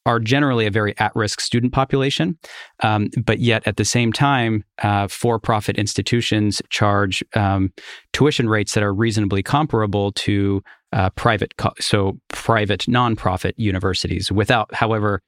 are 0.06 0.20
generally 0.20 0.66
a 0.66 0.72
very 0.72 0.98
at-risk 0.98 1.40
student 1.40 1.74
population, 1.74 2.38
um, 2.82 3.10
but 3.24 3.40
yet 3.40 3.66
at 3.68 3.78
the 3.78 3.86
same 3.86 4.12
time, 4.12 4.64
uh, 4.82 5.08
for-profit 5.08 5.78
institutions 5.78 6.60
charge 6.70 7.24
um, 7.36 7.72
tuition 8.12 8.50
rates 8.50 8.74
that 8.74 8.84
are 8.84 8.94
reasonably 8.94 9.44
comparable 9.44 10.12
to 10.14 10.62
uh, 10.92 11.10
private, 11.12 11.56
co- 11.58 11.74
so 11.80 12.18
private 12.30 12.82
nonprofit 12.88 13.54
universities. 13.58 14.32
Without, 14.32 14.74
however, 14.74 15.22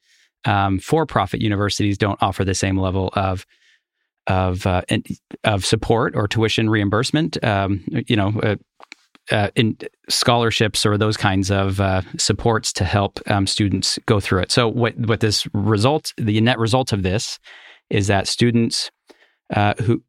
um, 0.46 0.80
for-profit 0.80 1.40
universities 1.40 1.98
don't 1.98 2.22
offer 2.22 2.44
the 2.44 2.56
same 2.56 2.78
level 2.78 3.10
of 3.14 3.46
of 4.28 4.66
uh, 4.66 4.82
of 5.44 5.66
support 5.66 6.16
or 6.16 6.28
tuition 6.28 6.70
reimbursement. 6.70 7.44
Um, 7.44 7.84
you 8.08 8.16
know, 8.16 8.58
uh, 9.32 9.36
uh, 9.36 9.50
in 9.56 9.78
scholarships 10.10 10.86
or 10.86 10.98
those 10.98 11.18
kinds 11.18 11.52
of 11.52 11.80
uh, 11.80 12.02
supports 12.18 12.74
to 12.74 12.84
help 12.84 13.20
um, 13.28 13.48
students 13.48 14.00
go 14.06 14.20
through 14.20 14.42
it. 14.42 14.52
So 14.52 14.68
what 14.68 14.98
what 14.98 15.20
this 15.20 15.48
result, 15.54 16.14
the 16.18 16.40
net 16.42 16.60
result 16.60 16.94
of 16.94 17.04
this, 17.04 17.40
is 17.90 18.08
that 18.08 18.28
students 18.28 18.92
uh, 19.54 19.74
who 19.82 20.02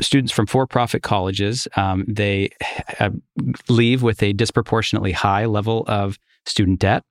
students 0.00 0.32
from 0.32 0.46
for-profit 0.46 1.02
colleges 1.02 1.66
um, 1.76 2.04
they 2.06 2.50
leave 3.68 4.02
with 4.02 4.22
a 4.22 4.32
disproportionately 4.32 5.12
high 5.12 5.46
level 5.46 5.84
of 5.88 6.18
student 6.46 6.78
debt. 6.78 7.02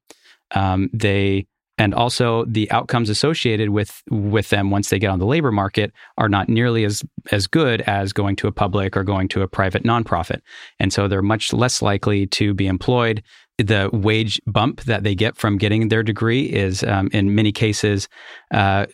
Um, 0.51 0.89
they 0.93 1.47
and 1.77 1.93
also 1.93 2.45
the 2.45 2.69
outcomes 2.71 3.09
associated 3.09 3.69
with 3.69 4.01
with 4.09 4.49
them 4.49 4.71
once 4.71 4.89
they 4.89 4.99
get 4.99 5.09
on 5.09 5.19
the 5.19 5.25
labor 5.25 5.51
market 5.51 5.93
are 6.17 6.29
not 6.29 6.49
nearly 6.49 6.83
as 6.83 7.03
as 7.31 7.47
good 7.47 7.81
as 7.81 8.13
going 8.13 8.35
to 8.37 8.47
a 8.47 8.51
public 8.51 8.97
or 8.97 9.03
going 9.03 9.27
to 9.29 9.41
a 9.41 9.47
private 9.47 9.83
nonprofit. 9.83 10.41
And 10.79 10.91
so 10.91 11.07
they're 11.07 11.21
much 11.21 11.53
less 11.53 11.81
likely 11.81 12.27
to 12.27 12.53
be 12.53 12.67
employed. 12.67 13.23
The 13.57 13.89
wage 13.91 14.39
bump 14.45 14.81
that 14.83 15.03
they 15.03 15.15
get 15.15 15.35
from 15.35 15.57
getting 15.57 15.87
their 15.87 16.03
degree 16.03 16.43
is 16.45 16.83
um, 16.83 17.09
in 17.11 17.33
many 17.33 17.51
cases 17.51 18.07
uh, 18.51 18.85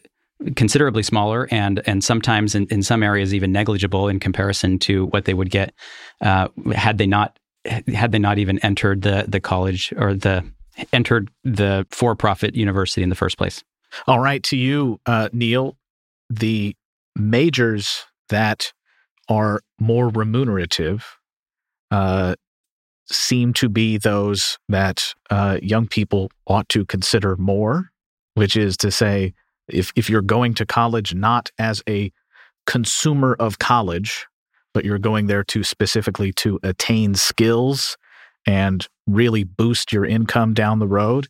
considerably 0.55 1.03
smaller 1.03 1.47
and 1.51 1.81
and 1.85 2.03
sometimes 2.03 2.55
in, 2.55 2.67
in 2.67 2.83
some 2.83 3.03
areas 3.03 3.33
even 3.33 3.51
negligible 3.51 4.07
in 4.07 4.19
comparison 4.19 4.77
to 4.79 5.05
what 5.07 5.25
they 5.25 5.33
would 5.33 5.49
get 5.49 5.73
uh, 6.21 6.47
had 6.73 6.97
they 6.97 7.07
not 7.07 7.39
had 7.93 8.11
they 8.11 8.19
not 8.19 8.37
even 8.37 8.59
entered 8.59 9.03
the 9.03 9.25
the 9.27 9.39
college 9.39 9.93
or 9.97 10.13
the 10.13 10.43
entered 10.91 11.29
the 11.43 11.85
for 11.91 12.15
profit 12.15 12.55
university 12.55 13.03
in 13.03 13.09
the 13.09 13.15
first 13.15 13.37
place. 13.37 13.63
All 14.07 14.19
right. 14.19 14.41
To 14.43 14.57
you, 14.57 14.99
uh, 15.05 15.29
Neil, 15.33 15.77
the 16.29 16.75
majors 17.15 18.05
that 18.29 18.73
are 19.29 19.61
more 19.79 20.09
remunerative 20.09 21.05
uh, 21.91 22.35
seem 23.05 23.53
to 23.53 23.69
be 23.69 23.97
those 23.97 24.57
that 24.69 25.13
uh, 25.29 25.59
young 25.61 25.87
people 25.87 26.31
ought 26.47 26.67
to 26.69 26.85
consider 26.85 27.35
more, 27.35 27.91
which 28.33 28.57
is 28.57 28.75
to 28.77 28.91
say, 28.91 29.33
if, 29.67 29.91
if 29.95 30.09
you're 30.09 30.21
going 30.21 30.53
to 30.55 30.65
college 30.65 31.13
not 31.13 31.51
as 31.59 31.83
a 31.87 32.11
consumer 32.65 33.35
of 33.39 33.59
college, 33.59 34.25
but 34.73 34.85
you're 34.85 34.97
going 34.97 35.27
there 35.27 35.43
to 35.43 35.63
specifically 35.63 36.33
to 36.33 36.59
attain 36.63 37.13
skills 37.13 37.97
and 38.45 38.87
really 39.07 39.43
boost 39.43 39.91
your 39.91 40.05
income 40.05 40.53
down 40.53 40.79
the 40.79 40.87
road. 40.87 41.27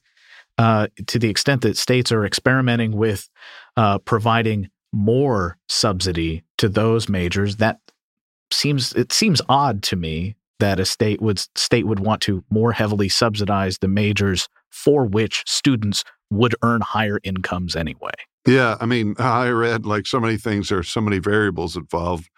Uh, 0.58 0.88
to 1.08 1.18
the 1.18 1.30
extent 1.30 1.62
that 1.62 1.78
states 1.78 2.12
are 2.12 2.26
experimenting 2.26 2.96
with 2.96 3.28
uh, 3.76 3.98
providing 4.00 4.70
more 4.92 5.58
subsidy 5.68 6.44
to 6.60 6.70
those 6.70 7.10
majors, 7.10 7.56
that 7.56 7.80
seems 8.52 8.94
it 8.94 9.12
seems 9.12 9.42
odd 9.50 9.82
to 9.82 9.96
me 9.96 10.36
that 10.60 10.80
a 10.80 10.86
state 10.86 11.22
would 11.22 11.40
state 11.56 11.88
would 11.88 12.00
want 12.00 12.22
to 12.22 12.44
more 12.52 12.72
heavily 12.72 13.10
subsidize 13.10 13.80
the 13.80 13.88
majors 13.88 14.48
for 14.70 15.06
which 15.06 15.44
students 15.48 16.04
would 16.30 16.56
earn 16.62 16.82
higher 16.82 17.20
incomes 17.24 17.76
anyway. 17.76 18.12
Yeah, 18.48 18.78
I 18.80 18.86
mean, 18.86 19.16
higher 19.18 19.64
ed, 19.64 19.86
like 19.86 20.06
so 20.06 20.20
many 20.20 20.38
things, 20.38 20.70
there 20.70 20.80
are 20.80 20.84
so 20.84 21.02
many 21.02 21.20
variables 21.20 21.76
involved 21.76 22.30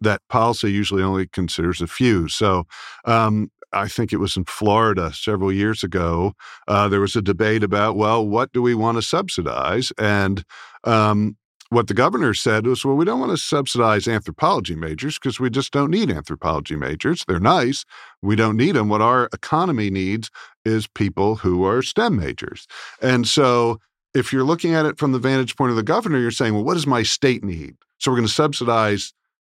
that 0.00 0.20
policy 0.28 0.70
usually 0.70 1.02
only 1.02 1.26
considers 1.26 1.80
a 1.80 1.86
few. 1.86 2.28
So, 2.28 2.64
um, 3.04 3.50
I 3.72 3.88
think 3.88 4.12
it 4.12 4.18
was 4.18 4.36
in 4.36 4.44
Florida 4.44 5.12
several 5.12 5.52
years 5.52 5.82
ago. 5.82 6.34
Uh, 6.66 6.88
there 6.88 7.00
was 7.00 7.16
a 7.16 7.22
debate 7.22 7.62
about, 7.62 7.96
well, 7.96 8.26
what 8.26 8.52
do 8.52 8.62
we 8.62 8.74
want 8.74 8.98
to 8.98 9.02
subsidize? 9.02 9.92
And 9.98 10.44
um, 10.84 11.36
what 11.70 11.86
the 11.86 11.94
governor 11.94 12.34
said 12.34 12.66
was, 12.66 12.84
well, 12.84 12.96
we 12.96 13.04
don't 13.04 13.20
want 13.20 13.30
to 13.30 13.36
subsidize 13.36 14.08
anthropology 14.08 14.74
majors 14.74 15.18
because 15.18 15.38
we 15.38 15.50
just 15.50 15.72
don't 15.72 15.90
need 15.90 16.10
anthropology 16.10 16.74
majors. 16.74 17.24
They're 17.26 17.38
nice. 17.38 17.84
We 18.22 18.34
don't 18.34 18.56
need 18.56 18.72
them. 18.72 18.88
What 18.88 19.02
our 19.02 19.28
economy 19.32 19.88
needs 19.88 20.30
is 20.64 20.88
people 20.88 21.36
who 21.36 21.64
are 21.64 21.80
STEM 21.80 22.16
majors. 22.16 22.66
And 23.00 23.26
so 23.26 23.78
if 24.14 24.32
you're 24.32 24.44
looking 24.44 24.74
at 24.74 24.84
it 24.84 24.98
from 24.98 25.12
the 25.12 25.20
vantage 25.20 25.54
point 25.56 25.70
of 25.70 25.76
the 25.76 25.84
governor, 25.84 26.18
you're 26.18 26.32
saying, 26.32 26.54
well, 26.54 26.64
what 26.64 26.74
does 26.74 26.88
my 26.88 27.04
state 27.04 27.44
need? 27.44 27.76
So 27.98 28.10
we're 28.10 28.16
going 28.16 28.26
to 28.26 28.34
subsidize 28.34 29.12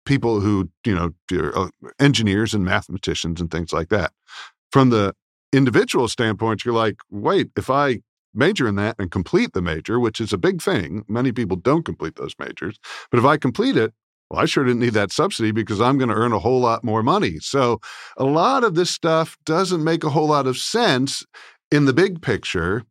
people 0.05 0.39
who 0.39 0.69
you 0.85 0.95
know 0.95 1.11
uh, 1.55 1.69
engineers 1.99 2.53
and 2.53 2.65
mathematicians 2.65 3.39
and 3.39 3.51
things 3.51 3.71
like 3.71 3.89
that 3.89 4.11
from 4.71 4.89
the 4.89 5.13
individual 5.53 6.07
standpoint 6.07 6.65
you're 6.65 6.73
like 6.73 6.97
wait 7.09 7.49
if 7.57 7.69
i 7.69 7.99
major 8.33 8.67
in 8.67 8.75
that 8.75 8.95
and 8.97 9.11
complete 9.11 9.53
the 9.53 9.61
major 9.61 9.99
which 9.99 10.19
is 10.21 10.31
a 10.31 10.37
big 10.37 10.61
thing 10.61 11.03
many 11.07 11.31
people 11.31 11.57
don't 11.57 11.85
complete 11.85 12.15
those 12.15 12.35
majors 12.39 12.79
but 13.09 13.19
if 13.19 13.25
i 13.25 13.37
complete 13.37 13.75
it 13.77 13.93
well 14.29 14.39
i 14.39 14.45
sure 14.45 14.63
didn't 14.63 14.79
need 14.79 14.93
that 14.93 15.11
subsidy 15.11 15.51
because 15.51 15.81
i'm 15.81 15.97
going 15.97 16.09
to 16.09 16.15
earn 16.15 16.33
a 16.33 16.39
whole 16.39 16.61
lot 16.61 16.83
more 16.83 17.03
money 17.03 17.37
so 17.39 17.79
a 18.17 18.23
lot 18.23 18.63
of 18.63 18.75
this 18.75 18.89
stuff 18.89 19.37
doesn't 19.45 19.83
make 19.83 20.03
a 20.03 20.09
whole 20.09 20.27
lot 20.27 20.47
of 20.47 20.57
sense 20.57 21.25
in 21.71 21.85
the 21.85 21.93
big 21.93 22.21
picture 22.21 22.85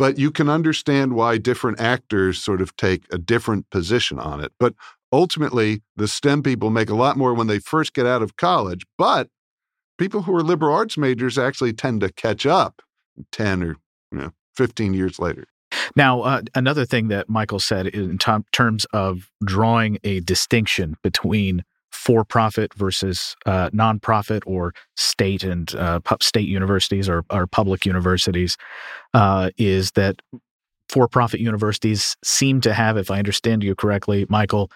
but 0.00 0.18
you 0.18 0.30
can 0.30 0.48
understand 0.48 1.12
why 1.12 1.36
different 1.36 1.78
actors 1.78 2.42
sort 2.42 2.62
of 2.62 2.74
take 2.76 3.04
a 3.12 3.18
different 3.18 3.68
position 3.68 4.18
on 4.18 4.40
it. 4.40 4.50
But 4.58 4.72
ultimately, 5.12 5.82
the 5.96 6.08
STEM 6.08 6.42
people 6.42 6.70
make 6.70 6.90
a 6.90 6.94
lot 6.94 7.16
more 7.16 7.34
when 7.34 7.46
they 7.46 7.58
first 7.58 7.92
get 7.94 8.06
out 8.06 8.22
of 8.22 8.36
college, 8.36 8.84
but 8.98 9.28
people 9.98 10.22
who 10.22 10.34
are 10.34 10.42
liberal 10.42 10.74
arts 10.74 10.96
majors 10.96 11.38
actually 11.38 11.72
tend 11.72 12.00
to 12.00 12.12
catch 12.12 12.46
up 12.46 12.82
10 13.32 13.62
or 13.62 13.76
you 14.12 14.18
know, 14.18 14.30
15 14.56 14.94
years 14.94 15.18
later. 15.18 15.44
Now, 15.94 16.22
uh, 16.22 16.42
another 16.54 16.84
thing 16.84 17.08
that 17.08 17.28
Michael 17.28 17.60
said 17.60 17.86
in 17.88 18.18
t- 18.18 18.32
terms 18.52 18.86
of 18.86 19.30
drawing 19.44 19.98
a 20.02 20.20
distinction 20.20 20.96
between 21.02 21.64
for 21.90 22.24
profit 22.24 22.72
versus 22.74 23.36
uh, 23.46 23.68
nonprofit 23.70 24.42
or 24.46 24.72
state 24.96 25.44
and 25.44 25.74
uh, 25.74 26.00
state 26.20 26.48
universities 26.48 27.08
or, 27.08 27.24
or 27.30 27.46
public 27.46 27.84
universities 27.84 28.56
uh, 29.12 29.50
is 29.58 29.90
that 29.92 30.16
for 30.88 31.06
profit 31.06 31.40
universities 31.40 32.16
seem 32.24 32.60
to 32.62 32.74
have, 32.74 32.96
if 32.96 33.10
I 33.10 33.18
understand 33.18 33.62
you 33.62 33.74
correctly, 33.74 34.26
Michael, 34.28 34.70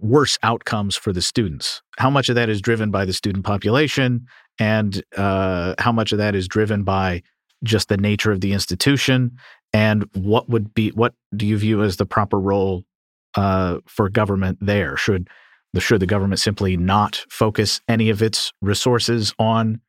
worse 0.00 0.38
outcomes 0.42 0.96
for 0.96 1.12
the 1.12 1.22
students. 1.22 1.82
How 1.98 2.10
much 2.10 2.28
of 2.28 2.34
that 2.34 2.48
is 2.48 2.60
driven 2.60 2.90
by 2.90 3.04
the 3.04 3.12
student 3.12 3.44
population, 3.44 4.26
and 4.58 5.02
uh, 5.16 5.74
how 5.78 5.92
much 5.92 6.12
of 6.12 6.18
that 6.18 6.34
is 6.34 6.48
driven 6.48 6.82
by 6.82 7.22
just 7.64 7.88
the 7.88 7.96
nature 7.96 8.32
of 8.32 8.40
the 8.40 8.52
institution? 8.52 9.36
And 9.72 10.08
what 10.14 10.48
would 10.48 10.72
be 10.74 10.90
what 10.90 11.14
do 11.36 11.46
you 11.46 11.58
view 11.58 11.82
as 11.82 11.96
the 11.96 12.06
proper 12.06 12.38
role 12.40 12.84
uh, 13.34 13.78
for 13.86 14.08
government 14.08 14.58
there? 14.60 14.96
Should 14.96 15.28
the 15.72 15.80
should 15.80 16.00
the 16.00 16.06
government 16.06 16.40
simply 16.40 16.76
not 16.76 17.24
focus 17.30 17.80
any 17.88 18.10
of 18.10 18.22
its 18.22 18.52
resources 18.62 19.34
on 19.38 19.80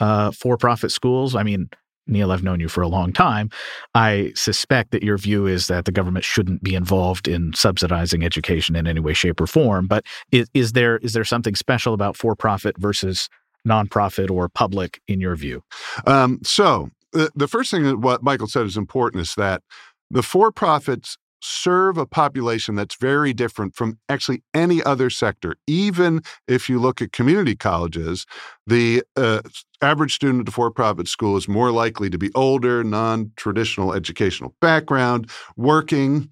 uh, 0.00 0.30
for-profit 0.30 0.92
schools? 0.92 1.34
I 1.34 1.42
mean, 1.42 1.68
Neil, 2.06 2.32
I've 2.32 2.42
known 2.42 2.60
you 2.60 2.68
for 2.68 2.82
a 2.82 2.88
long 2.88 3.12
time. 3.12 3.50
I 3.94 4.32
suspect 4.34 4.90
that 4.90 5.02
your 5.02 5.16
view 5.16 5.46
is 5.46 5.68
that 5.68 5.84
the 5.84 5.92
government 5.92 6.24
shouldn't 6.24 6.62
be 6.62 6.74
involved 6.74 7.26
in 7.28 7.52
subsidizing 7.54 8.24
education 8.24 8.76
in 8.76 8.86
any 8.86 9.00
way, 9.00 9.14
shape, 9.14 9.40
or 9.40 9.46
form. 9.46 9.86
But 9.86 10.04
is, 10.30 10.48
is 10.54 10.72
there 10.72 10.98
is 10.98 11.12
there 11.12 11.24
something 11.24 11.54
special 11.54 11.94
about 11.94 12.16
for 12.16 12.36
profit 12.36 12.76
versus 12.78 13.28
nonprofit 13.66 14.30
or 14.30 14.48
public 14.48 15.00
in 15.08 15.20
your 15.20 15.36
view? 15.36 15.62
Um, 16.06 16.40
so 16.42 16.90
the, 17.12 17.30
the 17.34 17.48
first 17.48 17.70
thing 17.70 17.84
that 17.84 17.98
what 17.98 18.22
Michael 18.22 18.48
said 18.48 18.66
is 18.66 18.76
important 18.76 19.22
is 19.22 19.34
that 19.36 19.62
the 20.10 20.22
for 20.22 20.52
profits 20.52 21.16
serve 21.44 21.98
a 21.98 22.06
population 22.06 22.74
that's 22.74 22.94
very 22.96 23.34
different 23.34 23.74
from 23.74 23.98
actually 24.08 24.42
any 24.54 24.82
other 24.82 25.10
sector. 25.10 25.56
Even 25.66 26.22
if 26.48 26.70
you 26.70 26.78
look 26.78 27.02
at 27.02 27.12
community 27.12 27.54
colleges, 27.54 28.24
the 28.66 29.02
uh, 29.16 29.42
average 29.82 30.14
student 30.14 30.42
at 30.42 30.48
a 30.48 30.52
for 30.52 30.70
profit 30.70 31.08
school 31.08 31.36
is 31.36 31.48
more 31.48 31.70
likely 31.70 32.08
to 32.10 32.18
be 32.18 32.30
older, 32.34 32.82
non 32.82 33.30
traditional 33.36 33.92
educational 33.92 34.54
background, 34.60 35.30
working. 35.56 36.30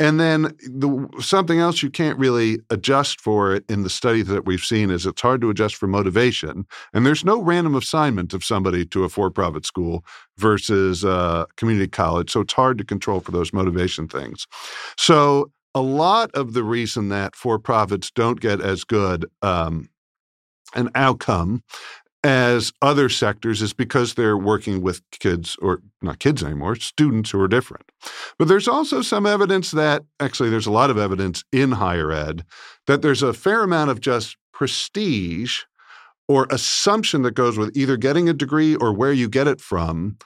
And 0.00 0.18
then 0.18 0.42
the, 0.42 1.08
something 1.20 1.60
else 1.60 1.82
you 1.82 1.90
can't 1.90 2.18
really 2.18 2.58
adjust 2.70 3.20
for 3.20 3.60
in 3.68 3.84
the 3.84 3.90
studies 3.90 4.26
that 4.26 4.44
we've 4.44 4.64
seen 4.64 4.90
is 4.90 5.06
it's 5.06 5.22
hard 5.22 5.40
to 5.42 5.50
adjust 5.50 5.76
for 5.76 5.86
motivation. 5.86 6.66
And 6.92 7.06
there's 7.06 7.24
no 7.24 7.40
random 7.40 7.76
assignment 7.76 8.34
of 8.34 8.44
somebody 8.44 8.84
to 8.86 9.04
a 9.04 9.08
for 9.08 9.30
profit 9.30 9.64
school 9.64 10.04
versus 10.36 11.04
a 11.04 11.46
community 11.56 11.88
college. 11.88 12.32
So 12.32 12.40
it's 12.40 12.54
hard 12.54 12.78
to 12.78 12.84
control 12.84 13.20
for 13.20 13.30
those 13.30 13.52
motivation 13.52 14.08
things. 14.08 14.46
So 14.98 15.52
a 15.76 15.82
lot 15.82 16.30
of 16.34 16.54
the 16.54 16.64
reason 16.64 17.08
that 17.10 17.36
for 17.36 17.58
profits 17.58 18.10
don't 18.10 18.40
get 18.40 18.60
as 18.60 18.84
good 18.84 19.26
um, 19.42 19.88
an 20.74 20.90
outcome 20.94 21.62
as 22.24 22.72
other 22.80 23.10
sectors 23.10 23.60
is 23.60 23.74
because 23.74 24.14
they're 24.14 24.36
working 24.36 24.80
with 24.80 25.02
kids 25.10 25.56
or 25.60 25.82
not 26.00 26.18
kids 26.18 26.42
anymore, 26.42 26.74
students 26.76 27.30
who 27.30 27.40
are 27.40 27.48
different. 27.48 27.84
But 28.38 28.48
there's 28.48 28.66
also 28.66 29.02
some 29.02 29.26
evidence 29.26 29.72
that 29.72 30.02
actually 30.18 30.48
there's 30.48 30.66
a 30.66 30.72
lot 30.72 30.88
of 30.88 30.96
evidence 30.96 31.44
in 31.52 31.72
higher 31.72 32.10
ed 32.10 32.44
that 32.86 33.02
there's 33.02 33.22
a 33.22 33.34
fair 33.34 33.62
amount 33.62 33.90
of 33.90 34.00
just 34.00 34.38
prestige 34.54 35.60
or 36.26 36.46
assumption 36.50 37.22
that 37.22 37.34
goes 37.34 37.58
with 37.58 37.76
either 37.76 37.98
getting 37.98 38.28
a 38.28 38.32
degree 38.32 38.74
or 38.74 38.92
where 38.94 39.12
you 39.12 39.28
get 39.28 39.46
it 39.46 39.60
from 39.60 40.16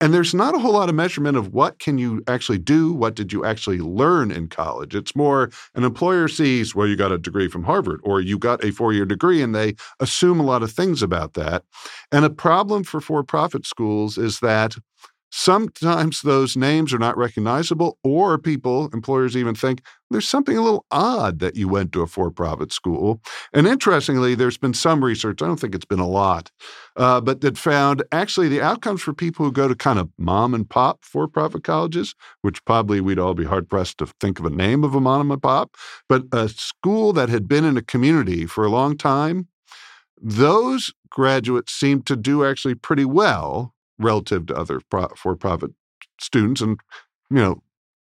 and 0.00 0.14
there's 0.14 0.34
not 0.34 0.54
a 0.54 0.58
whole 0.58 0.72
lot 0.72 0.88
of 0.88 0.94
measurement 0.94 1.36
of 1.36 1.52
what 1.52 1.78
can 1.78 1.98
you 1.98 2.22
actually 2.28 2.58
do, 2.58 2.92
what 2.92 3.14
did 3.14 3.32
you 3.32 3.44
actually 3.44 3.78
learn 3.78 4.30
in 4.30 4.48
college. 4.48 4.94
It's 4.94 5.16
more 5.16 5.50
an 5.74 5.84
employer 5.84 6.28
sees, 6.28 6.74
well, 6.74 6.86
you 6.86 6.96
got 6.96 7.12
a 7.12 7.18
degree 7.18 7.48
from 7.48 7.64
Harvard 7.64 8.00
or 8.04 8.20
you 8.20 8.38
got 8.38 8.64
a 8.64 8.70
four-year 8.70 9.06
degree, 9.06 9.42
and 9.42 9.54
they 9.54 9.74
assume 10.00 10.38
a 10.38 10.44
lot 10.44 10.62
of 10.62 10.70
things 10.70 11.02
about 11.02 11.34
that. 11.34 11.64
And 12.12 12.24
a 12.24 12.30
problem 12.30 12.84
for 12.84 13.00
for-profit 13.00 13.66
schools 13.66 14.18
is 14.18 14.40
that 14.40 14.76
Sometimes 15.30 16.22
those 16.22 16.56
names 16.56 16.92
are 16.94 16.98
not 16.98 17.16
recognizable, 17.18 17.98
or 18.02 18.38
people, 18.38 18.88
employers 18.94 19.36
even 19.36 19.54
think 19.54 19.82
there's 20.10 20.28
something 20.28 20.56
a 20.56 20.62
little 20.62 20.86
odd 20.90 21.38
that 21.40 21.54
you 21.54 21.68
went 21.68 21.92
to 21.92 22.00
a 22.00 22.06
for 22.06 22.30
profit 22.30 22.72
school. 22.72 23.20
And 23.52 23.66
interestingly, 23.66 24.34
there's 24.34 24.56
been 24.56 24.72
some 24.72 25.04
research, 25.04 25.42
I 25.42 25.46
don't 25.46 25.60
think 25.60 25.74
it's 25.74 25.84
been 25.84 25.98
a 25.98 26.08
lot, 26.08 26.50
uh, 26.96 27.20
but 27.20 27.42
that 27.42 27.58
found 27.58 28.02
actually 28.10 28.48
the 28.48 28.62
outcomes 28.62 29.02
for 29.02 29.12
people 29.12 29.44
who 29.44 29.52
go 29.52 29.68
to 29.68 29.74
kind 29.74 29.98
of 29.98 30.08
mom 30.16 30.54
and 30.54 30.68
pop 30.68 31.04
for 31.04 31.28
profit 31.28 31.62
colleges, 31.62 32.14
which 32.40 32.64
probably 32.64 33.00
we'd 33.02 33.18
all 33.18 33.34
be 33.34 33.44
hard 33.44 33.68
pressed 33.68 33.98
to 33.98 34.06
think 34.20 34.38
of 34.38 34.46
a 34.46 34.50
name 34.50 34.82
of 34.82 34.94
a 34.94 35.00
mom 35.00 35.30
and 35.30 35.42
pop, 35.42 35.76
but 36.08 36.24
a 36.32 36.48
school 36.48 37.12
that 37.12 37.28
had 37.28 37.46
been 37.46 37.64
in 37.64 37.76
a 37.76 37.82
community 37.82 38.46
for 38.46 38.64
a 38.64 38.70
long 38.70 38.96
time, 38.96 39.46
those 40.20 40.92
graduates 41.10 41.72
seemed 41.72 42.06
to 42.06 42.16
do 42.16 42.44
actually 42.44 42.74
pretty 42.74 43.04
well 43.04 43.74
relative 43.98 44.46
to 44.46 44.56
other 44.56 44.80
pro- 44.90 45.08
for-profit 45.16 45.70
students 46.20 46.60
and 46.60 46.78
you 47.30 47.36
know 47.36 47.62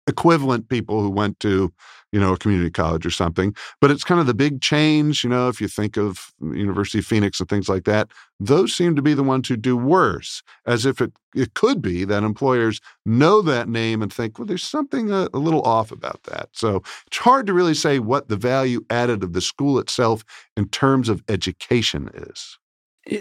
equivalent 0.06 0.68
people 0.68 1.02
who 1.02 1.10
went 1.10 1.38
to 1.40 1.72
you 2.12 2.20
know 2.20 2.32
a 2.32 2.38
community 2.38 2.70
college 2.70 3.04
or 3.04 3.10
something. 3.10 3.54
But 3.80 3.90
it's 3.90 4.04
kind 4.04 4.20
of 4.20 4.26
the 4.26 4.34
big 4.34 4.60
change 4.60 5.24
you 5.24 5.30
know 5.30 5.48
if 5.48 5.60
you 5.60 5.68
think 5.68 5.96
of 5.96 6.32
university 6.40 7.00
of 7.00 7.06
phoenix 7.06 7.40
and 7.40 7.48
things 7.48 7.68
like 7.68 7.84
that 7.84 8.08
those 8.38 8.74
seem 8.74 8.94
to 8.94 9.02
be 9.02 9.14
the 9.14 9.22
ones 9.22 9.48
who 9.48 9.56
do 9.56 9.76
worse 9.76 10.42
as 10.66 10.84
if 10.84 11.00
it, 11.00 11.12
it 11.34 11.54
could 11.54 11.80
be 11.80 12.04
that 12.04 12.22
employers 12.22 12.80
know 13.04 13.40
that 13.42 13.68
name 13.68 14.02
and 14.02 14.12
think 14.12 14.38
well 14.38 14.46
there's 14.46 14.62
something 14.62 15.10
a, 15.10 15.28
a 15.34 15.38
little 15.38 15.62
off 15.62 15.90
about 15.90 16.22
that. 16.24 16.48
So 16.52 16.82
it's 17.06 17.18
hard 17.18 17.46
to 17.46 17.54
really 17.54 17.74
say 17.74 17.98
what 17.98 18.28
the 18.28 18.36
value 18.36 18.84
added 18.90 19.22
of 19.22 19.32
the 19.32 19.40
school 19.40 19.78
itself 19.78 20.24
in 20.56 20.68
terms 20.68 21.08
of 21.08 21.22
education 21.28 22.10
is 22.14 22.58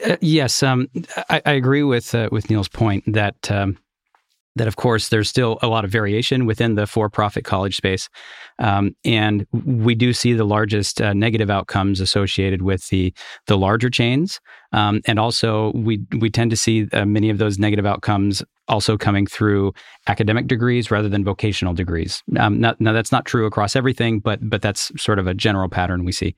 uh, 0.05 0.17
yes, 0.21 0.63
um, 0.63 0.87
I, 1.29 1.41
I, 1.45 1.51
agree 1.51 1.83
with 1.83 2.15
uh, 2.15 2.29
with 2.31 2.49
Neil's 2.49 2.67
point 2.67 3.03
that 3.07 3.51
um, 3.51 3.77
that 4.55 4.67
of 4.67 4.77
course 4.77 5.09
there's 5.09 5.29
still 5.29 5.59
a 5.61 5.67
lot 5.67 5.85
of 5.85 5.91
variation 5.91 6.45
within 6.45 6.75
the 6.75 6.87
for-profit 6.87 7.45
college 7.45 7.75
space, 7.75 8.09
um, 8.57 8.95
and 9.05 9.45
we 9.53 9.93
do 9.93 10.11
see 10.11 10.33
the 10.33 10.43
largest 10.43 11.01
uh, 11.01 11.13
negative 11.13 11.49
outcomes 11.49 11.99
associated 11.99 12.63
with 12.63 12.87
the 12.89 13.13
the 13.45 13.57
larger 13.57 13.89
chains, 13.89 14.39
um, 14.71 15.01
and 15.05 15.19
also 15.19 15.71
we 15.75 16.03
we 16.19 16.29
tend 16.29 16.49
to 16.49 16.57
see 16.57 16.87
uh, 16.93 17.05
many 17.05 17.29
of 17.29 17.37
those 17.37 17.59
negative 17.59 17.85
outcomes 17.85 18.43
also 18.67 18.97
coming 18.97 19.27
through 19.27 19.71
academic 20.07 20.47
degrees 20.47 20.89
rather 20.89 21.09
than 21.09 21.23
vocational 21.23 21.73
degrees. 21.75 22.23
Um, 22.39 22.59
now 22.59 22.73
that's 22.79 23.11
not 23.11 23.25
true 23.25 23.45
across 23.45 23.75
everything, 23.75 24.19
but 24.19 24.39
but 24.49 24.63
that's 24.63 24.91
sort 24.99 25.19
of 25.19 25.27
a 25.27 25.35
general 25.35 25.69
pattern 25.69 26.05
we 26.05 26.11
see. 26.11 26.35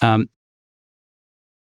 Um, 0.00 0.28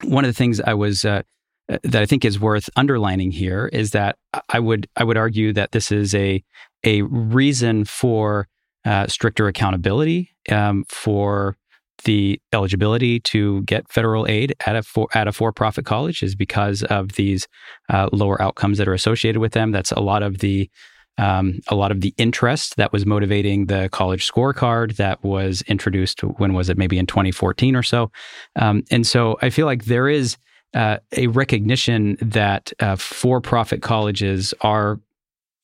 one 0.03 0.25
of 0.25 0.29
the 0.29 0.37
things 0.37 0.59
I 0.61 0.73
was 0.73 1.05
uh, 1.05 1.23
uh, 1.69 1.77
that 1.83 2.01
I 2.01 2.05
think 2.05 2.25
is 2.25 2.39
worth 2.39 2.69
underlining 2.75 3.31
here 3.31 3.69
is 3.71 3.91
that 3.91 4.17
I 4.49 4.59
would 4.59 4.87
I 4.95 5.03
would 5.03 5.17
argue 5.17 5.53
that 5.53 5.71
this 5.71 5.91
is 5.91 6.13
a 6.13 6.43
a 6.83 7.03
reason 7.03 7.85
for 7.85 8.47
uh, 8.85 9.07
stricter 9.07 9.47
accountability 9.47 10.35
um, 10.51 10.83
for 10.89 11.55
the 12.03 12.41
eligibility 12.51 13.19
to 13.21 13.61
get 13.61 13.89
federal 13.89 14.27
aid 14.27 14.53
at 14.65 14.75
a 14.75 14.83
for, 14.83 15.07
at 15.13 15.27
a 15.27 15.31
for 15.31 15.53
profit 15.53 15.85
college 15.85 16.21
is 16.21 16.35
because 16.35 16.83
of 16.83 17.13
these 17.13 17.47
uh, 17.89 18.09
lower 18.11 18.41
outcomes 18.41 18.77
that 18.77 18.87
are 18.87 18.93
associated 18.93 19.39
with 19.39 19.53
them. 19.53 19.71
That's 19.71 19.91
a 19.91 20.01
lot 20.01 20.23
of 20.23 20.39
the 20.39 20.69
um, 21.17 21.59
a 21.67 21.75
lot 21.75 21.91
of 21.91 22.01
the 22.01 22.13
interest 22.17 22.75
that 22.77 22.91
was 22.91 23.05
motivating 23.05 23.67
the 23.67 23.89
college 23.91 24.29
scorecard 24.29 24.95
that 24.95 25.23
was 25.23 25.61
introduced. 25.63 26.21
When 26.21 26.53
was 26.53 26.69
it? 26.69 26.77
Maybe 26.77 26.97
in 26.97 27.05
2014 27.05 27.75
or 27.75 27.83
so. 27.83 28.11
Um, 28.55 28.83
and 28.89 29.05
so 29.05 29.37
I 29.41 29.49
feel 29.49 29.65
like 29.65 29.85
there 29.85 30.09
is 30.09 30.37
uh, 30.73 30.97
a 31.15 31.27
recognition 31.27 32.17
that 32.19 32.73
uh, 32.79 32.95
for-profit 32.95 33.81
colleges 33.81 34.53
are 34.61 34.99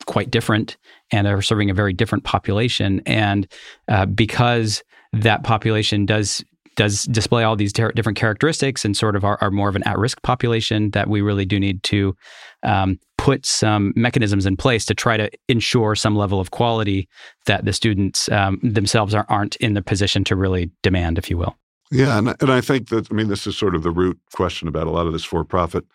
quite 0.05 0.29
different 0.29 0.77
and 1.11 1.27
are 1.27 1.41
serving 1.41 1.69
a 1.69 1.73
very 1.73 1.93
different 1.93 2.23
population. 2.23 3.01
And 3.05 3.47
uh, 3.87 4.05
because 4.05 4.83
that 5.13 5.43
population 5.43 6.05
does 6.05 6.43
does 6.75 7.03
display 7.05 7.43
all 7.43 7.57
these 7.57 7.73
ter- 7.73 7.91
different 7.91 8.17
characteristics 8.17 8.85
and 8.85 8.95
sort 8.95 9.17
of 9.17 9.25
are, 9.25 9.37
are, 9.41 9.51
more 9.51 9.67
of 9.67 9.75
an 9.75 9.83
at-risk 9.83 10.21
population 10.21 10.91
that 10.91 11.09
we 11.09 11.19
really 11.19 11.43
do 11.43 11.59
need 11.59 11.83
to 11.83 12.15
um, 12.63 12.97
put 13.19 13.45
some 13.45 13.93
mechanisms 13.95 14.45
in 14.45 14.57
place 14.57 14.85
to 14.85 14.93
try 14.93 15.17
to 15.17 15.29
ensure 15.47 15.95
some 15.95 16.15
level 16.15 16.39
of 16.39 16.51
quality 16.51 17.07
that 17.45 17.65
the 17.65 17.73
students 17.73 18.29
um, 18.29 18.59
themselves 18.63 19.13
are, 19.13 19.25
aren't 19.29 19.55
in 19.57 19.73
the 19.73 19.81
position 19.81 20.23
to 20.23 20.35
really 20.35 20.71
demand, 20.83 21.17
if 21.17 21.29
you 21.29 21.37
will. 21.37 21.55
Yeah, 21.91 22.17
and, 22.17 22.35
and 22.39 22.51
I 22.51 22.61
think 22.61 22.89
that 22.89 23.11
I 23.11 23.13
mean 23.13 23.27
this 23.27 23.47
is 23.47 23.57
sort 23.57 23.75
of 23.75 23.83
the 23.83 23.91
root 23.91 24.19
question 24.33 24.67
about 24.67 24.87
a 24.87 24.91
lot 24.91 25.07
of 25.07 25.13
this 25.13 25.25
for-profit 25.25 25.85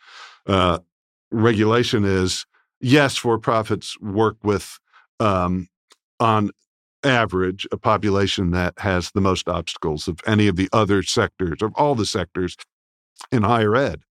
uh, 0.47 0.79
regulation 1.31 2.05
is 2.05 2.47
yes, 2.81 3.17
for-profits 3.17 3.99
work 4.01 4.37
with 4.43 4.79
um, 5.21 5.69
on 6.21 6.51
average, 7.05 7.67
a 7.71 7.77
population 7.77 8.51
that 8.51 8.75
has 8.79 9.11
the 9.13 9.21
most 9.21 9.49
obstacles 9.49 10.09
of 10.09 10.19
any 10.27 10.49
of 10.49 10.57
the 10.57 10.69
other 10.73 11.03
sectors, 11.03 11.63
of 11.63 11.73
all 11.77 11.95
the 11.95 12.07
sectors 12.07 12.57
in 13.31 13.43
higher 13.43 13.77
ed. 13.77 14.03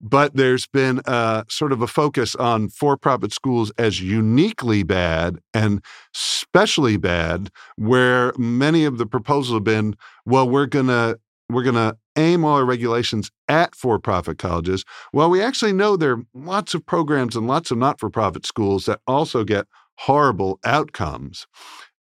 But 0.00 0.34
there's 0.34 0.66
been 0.66 1.00
a, 1.04 1.44
sort 1.48 1.72
of 1.72 1.82
a 1.82 1.86
focus 1.86 2.34
on 2.34 2.68
for 2.68 2.96
profit 2.96 3.32
schools 3.32 3.70
as 3.76 4.00
uniquely 4.00 4.82
bad 4.82 5.38
and 5.52 5.84
specially 6.14 6.96
bad, 6.96 7.50
where 7.76 8.32
many 8.38 8.84
of 8.84 8.98
the 8.98 9.06
proposals 9.06 9.54
have 9.56 9.64
been 9.64 9.96
well, 10.24 10.48
we're 10.48 10.66
going 10.66 10.86
to 10.86 11.18
we're 11.50 11.64
going 11.64 11.74
to 11.74 11.96
aim 12.16 12.44
all 12.44 12.56
our 12.56 12.64
regulations 12.64 13.30
at 13.48 13.74
for 13.74 13.98
profit 13.98 14.38
colleges. 14.38 14.84
Well, 15.12 15.30
we 15.30 15.42
actually 15.42 15.72
know 15.72 15.96
there 15.96 16.12
are 16.12 16.22
lots 16.32 16.74
of 16.74 16.86
programs 16.86 17.34
and 17.34 17.46
lots 17.46 17.70
of 17.70 17.78
not 17.78 17.98
for 17.98 18.08
profit 18.08 18.46
schools 18.46 18.86
that 18.86 19.00
also 19.06 19.42
get 19.44 19.66
horrible 19.98 20.60
outcomes. 20.64 21.46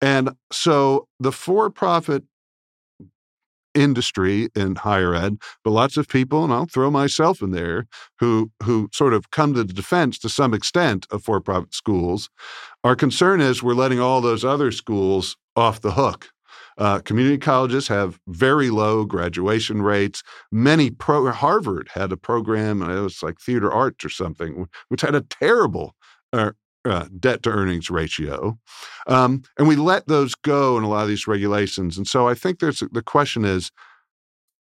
And 0.01 0.31
so 0.51 1.09
the 1.21 1.33
for 1.33 1.71
profit 1.71 2.25
industry 3.75 4.49
in 4.55 4.77
higher 4.77 5.15
ed, 5.15 5.39
but 5.65 5.71
lots 5.71 5.97
of 5.97 6.09
people, 6.09 6.45
and 6.45 6.53
I'll 6.53 6.67
throw 6.67 6.91
myself 6.91 7.43
in 7.43 7.51
there, 7.51 7.87
who 8.19 8.51
who 8.63 8.89
sort 8.93 9.15
of 9.15 9.31
come 9.31 9.55
to 9.55 9.65
the 9.65 9.73
defense 9.73 10.19
to 10.21 10.29
some 10.29 10.55
extent 10.55 11.07
of 11.11 11.23
for-profit 11.23 11.75
schools. 11.75 12.31
Our 12.85 12.97
concern 12.97 13.41
is 13.41 13.63
we're 13.63 13.75
letting 13.75 14.01
all 14.01 14.21
those 14.21 14.45
other 14.45 14.73
schools 14.73 15.37
off 15.57 15.81
the 15.81 15.93
hook. 15.93 16.31
Uh, 16.79 17.01
community 17.01 17.39
colleges 17.39 17.89
have 17.89 18.19
very 18.27 18.71
low 18.71 19.05
graduation 19.05 19.83
rates. 19.83 20.23
Many 20.51 20.91
pro 20.91 21.31
Harvard 21.31 21.91
had 21.95 22.13
a 22.13 22.17
program, 22.17 22.83
and 22.83 22.91
it 22.91 23.01
was 23.01 23.23
like 23.23 23.39
theater 23.39 23.71
arts 23.71 24.05
or 24.05 24.09
something, 24.09 24.67
which 24.89 25.03
had 25.03 25.15
a 25.15 25.21
terrible 25.21 25.95
uh, 26.33 26.53
uh, 26.85 27.07
debt 27.18 27.42
to 27.42 27.51
earnings 27.51 27.90
ratio. 27.90 28.59
Um, 29.07 29.42
and 29.59 29.68
we 29.68 29.77
let 29.77 30.07
those 30.09 30.35
go 30.35 30.77
in 30.77 30.85
a 30.85 30.88
lot 30.88 31.03
of 31.03 31.09
these 31.09 31.27
regulations. 31.27 31.97
And 31.97 32.07
so 32.07 32.29
I 32.29 32.35
think 32.35 32.59
there's 32.59 32.83
the 32.92 33.03
question 33.03 33.45
is 33.45 33.71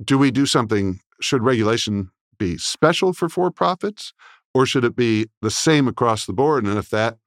do 0.03 0.17
we 0.19 0.31
do 0.31 0.47
something? 0.47 1.01
Should 1.21 1.43
regulation 1.43 2.11
be 2.39 2.57
special 2.57 3.13
for 3.13 3.29
for 3.29 3.51
profits 3.51 4.13
or 4.55 4.67
should 4.67 4.85
it 4.85 4.97
be 4.97 5.27
the 5.43 5.51
same 5.51 5.87
across 5.87 6.27
the 6.27 6.33
board? 6.33 6.65
And 6.65 6.79
if 6.79 6.91
that 6.91 7.19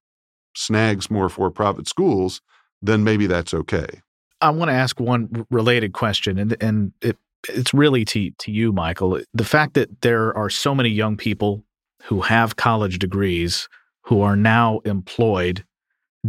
snags 0.55 1.09
more 1.09 1.29
for 1.29 1.49
profit 1.49 1.87
schools, 1.87 2.41
then 2.81 3.03
maybe 3.03 3.27
that's 3.27 3.53
okay. 3.53 4.01
I 4.41 4.49
want 4.49 4.69
to 4.69 4.75
ask 4.75 4.99
one 4.99 5.45
related 5.49 5.93
question, 5.93 6.37
and 6.37 6.57
and 6.61 6.91
it 7.01 7.17
it's 7.47 7.73
really 7.73 8.03
to 8.05 8.31
to 8.31 8.51
you, 8.51 8.73
Michael. 8.73 9.21
The 9.33 9.45
fact 9.45 9.73
that 9.75 10.01
there 10.01 10.35
are 10.37 10.49
so 10.49 10.75
many 10.75 10.89
young 10.89 11.15
people 11.15 11.63
who 12.03 12.21
have 12.21 12.57
college 12.57 12.99
degrees 12.99 13.69
who 14.03 14.21
are 14.21 14.35
now 14.35 14.79
employed 14.85 15.63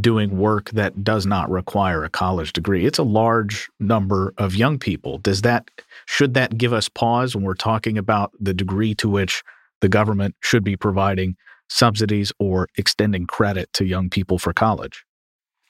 doing 0.01 0.39
work 0.39 0.71
that 0.71 1.05
does 1.05 1.25
not 1.25 1.49
require 1.51 2.03
a 2.03 2.11
college 2.11 2.53
degree. 2.53 2.85
It's 2.85 2.99
a 2.99 3.05
large 3.05 3.69
number 3.79 4.35
of 4.39 4.57
young 4.57 4.79
people. 4.79 5.19
Does 5.19 5.43
that 5.43 5.71
should 6.07 6.35
that 6.35 6.59
give 6.59 6.73
us 6.73 6.89
pause 6.89 7.35
when 7.35 7.45
we're 7.45 7.55
talking 7.55 7.97
about 7.97 8.33
the 8.41 8.55
degree 8.55 8.95
to 8.97 9.09
which 9.09 9.43
the 9.81 9.89
government 9.89 10.35
should 10.41 10.65
be 10.65 10.77
providing 10.77 11.37
subsidies 11.69 12.33
or 12.39 12.69
extending 12.77 13.27
credit 13.27 13.73
to 13.75 13.85
young 13.85 14.11
people 14.11 14.39
for 14.39 14.53
college? 14.53 15.05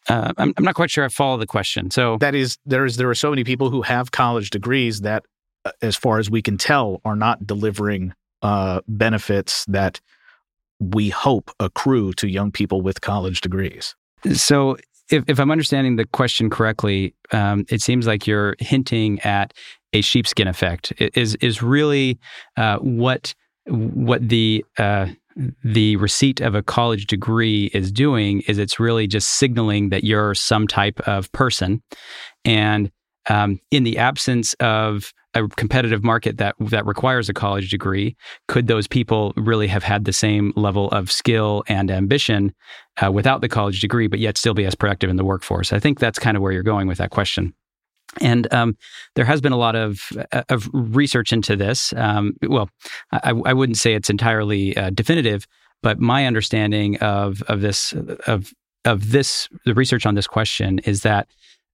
Uh, 0.08 0.32
I'm, 0.36 0.54
I'm 0.56 0.64
not 0.64 0.74
quite 0.74 0.90
sure 0.90 1.04
I 1.04 1.08
follow 1.08 1.36
the 1.36 1.46
question. 1.46 1.90
So 1.90 2.18
that 2.18 2.34
is 2.34 2.58
there 2.64 2.84
is 2.84 2.96
there 2.96 3.08
are 3.10 3.14
so 3.14 3.30
many 3.30 3.44
people 3.44 3.70
who 3.70 3.82
have 3.82 4.10
college 4.10 4.50
degrees 4.50 5.00
that, 5.00 5.24
uh, 5.64 5.72
as 5.80 5.96
far 5.96 6.18
as 6.18 6.30
we 6.30 6.42
can 6.42 6.58
tell, 6.58 7.00
are 7.04 7.16
not 7.16 7.46
delivering 7.46 8.12
uh, 8.42 8.80
benefits 8.86 9.64
that 9.66 10.00
we 10.80 11.08
hope 11.08 11.50
accrue 11.60 12.12
to 12.14 12.28
young 12.28 12.50
people 12.50 12.80
with 12.80 13.00
college 13.00 13.40
degrees. 13.40 13.94
So, 14.32 14.76
if, 15.10 15.24
if 15.28 15.38
I'm 15.38 15.50
understanding 15.50 15.96
the 15.96 16.06
question 16.06 16.48
correctly, 16.48 17.14
um, 17.30 17.66
it 17.68 17.82
seems 17.82 18.06
like 18.06 18.26
you're 18.26 18.56
hinting 18.58 19.20
at 19.20 19.52
a 19.92 20.00
sheepskin 20.00 20.48
effect. 20.48 20.92
Is 20.98 21.34
is 21.36 21.62
really 21.62 22.18
uh, 22.56 22.78
what 22.78 23.34
what 23.66 24.26
the 24.26 24.64
uh, 24.78 25.08
the 25.62 25.96
receipt 25.96 26.40
of 26.40 26.54
a 26.54 26.62
college 26.62 27.06
degree 27.06 27.70
is 27.74 27.92
doing 27.92 28.42
is 28.42 28.58
it's 28.58 28.80
really 28.80 29.06
just 29.06 29.30
signaling 29.32 29.90
that 29.90 30.04
you're 30.04 30.34
some 30.34 30.66
type 30.66 31.00
of 31.06 31.30
person, 31.32 31.82
and 32.44 32.90
um, 33.28 33.60
in 33.70 33.84
the 33.84 33.98
absence 33.98 34.54
of 34.54 35.12
a 35.34 35.48
competitive 35.48 36.04
market 36.04 36.38
that 36.38 36.54
that 36.60 36.86
requires 36.86 37.28
a 37.28 37.34
college 37.34 37.70
degree, 37.70 38.16
could 38.46 38.66
those 38.66 38.86
people 38.86 39.32
really 39.36 39.66
have 39.66 39.82
had 39.82 40.04
the 40.04 40.12
same 40.12 40.52
level 40.56 40.88
of 40.90 41.10
skill 41.10 41.64
and 41.68 41.90
ambition 41.90 42.54
uh, 43.02 43.10
without 43.10 43.40
the 43.40 43.48
college 43.48 43.80
degree, 43.80 44.06
but 44.06 44.20
yet 44.20 44.38
still 44.38 44.54
be 44.54 44.64
as 44.64 44.74
productive 44.74 45.10
in 45.10 45.16
the 45.16 45.24
workforce? 45.24 45.72
I 45.72 45.78
think 45.78 45.98
that's 45.98 46.18
kind 46.18 46.36
of 46.36 46.42
where 46.42 46.52
you're 46.52 46.62
going 46.62 46.86
with 46.86 46.98
that 46.98 47.10
question. 47.10 47.52
And 48.20 48.52
um, 48.52 48.76
there 49.16 49.24
has 49.24 49.40
been 49.40 49.52
a 49.52 49.56
lot 49.56 49.74
of, 49.74 50.12
uh, 50.30 50.42
of 50.48 50.68
research 50.72 51.32
into 51.32 51.56
this. 51.56 51.92
Um, 51.96 52.36
well, 52.42 52.70
I, 53.10 53.30
I, 53.30 53.52
wouldn't 53.52 53.78
say 53.78 53.94
it's 53.94 54.10
entirely 54.10 54.76
uh, 54.76 54.90
definitive, 54.90 55.48
but 55.82 55.98
my 55.98 56.26
understanding 56.26 56.96
of 56.98 57.42
of 57.42 57.60
this 57.60 57.92
of 58.26 58.52
of 58.84 59.10
this 59.10 59.48
the 59.64 59.74
research 59.74 60.06
on 60.06 60.14
this 60.14 60.26
question 60.26 60.78
is 60.80 61.02
that 61.02 61.28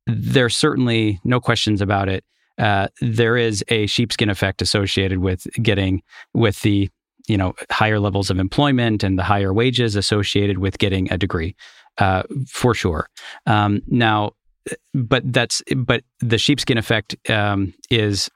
there's 0.06 0.56
certainly 0.56 1.20
no 1.24 1.40
questions 1.40 1.80
about 1.80 2.08
it. 2.08 2.24
Uh, 2.58 2.88
there 3.00 3.36
is 3.36 3.64
a 3.68 3.86
sheepskin 3.86 4.28
effect 4.28 4.60
associated 4.60 5.18
with 5.18 5.46
getting 5.62 6.02
with 6.34 6.60
the 6.60 6.90
you 7.26 7.36
know 7.36 7.54
higher 7.70 8.00
levels 8.00 8.30
of 8.30 8.38
employment 8.38 9.02
and 9.02 9.18
the 9.18 9.22
higher 9.22 9.54
wages 9.54 9.96
associated 9.96 10.58
with 10.58 10.78
getting 10.78 11.10
a 11.12 11.16
degree, 11.16 11.54
uh, 11.98 12.22
for 12.46 12.74
sure. 12.74 13.08
Um, 13.46 13.82
now, 13.86 14.32
but 14.92 15.32
that's 15.32 15.62
but 15.76 16.04
the 16.18 16.38
sheepskin 16.38 16.76
effect 16.76 17.16
um, 17.30 17.72
is 17.88 18.30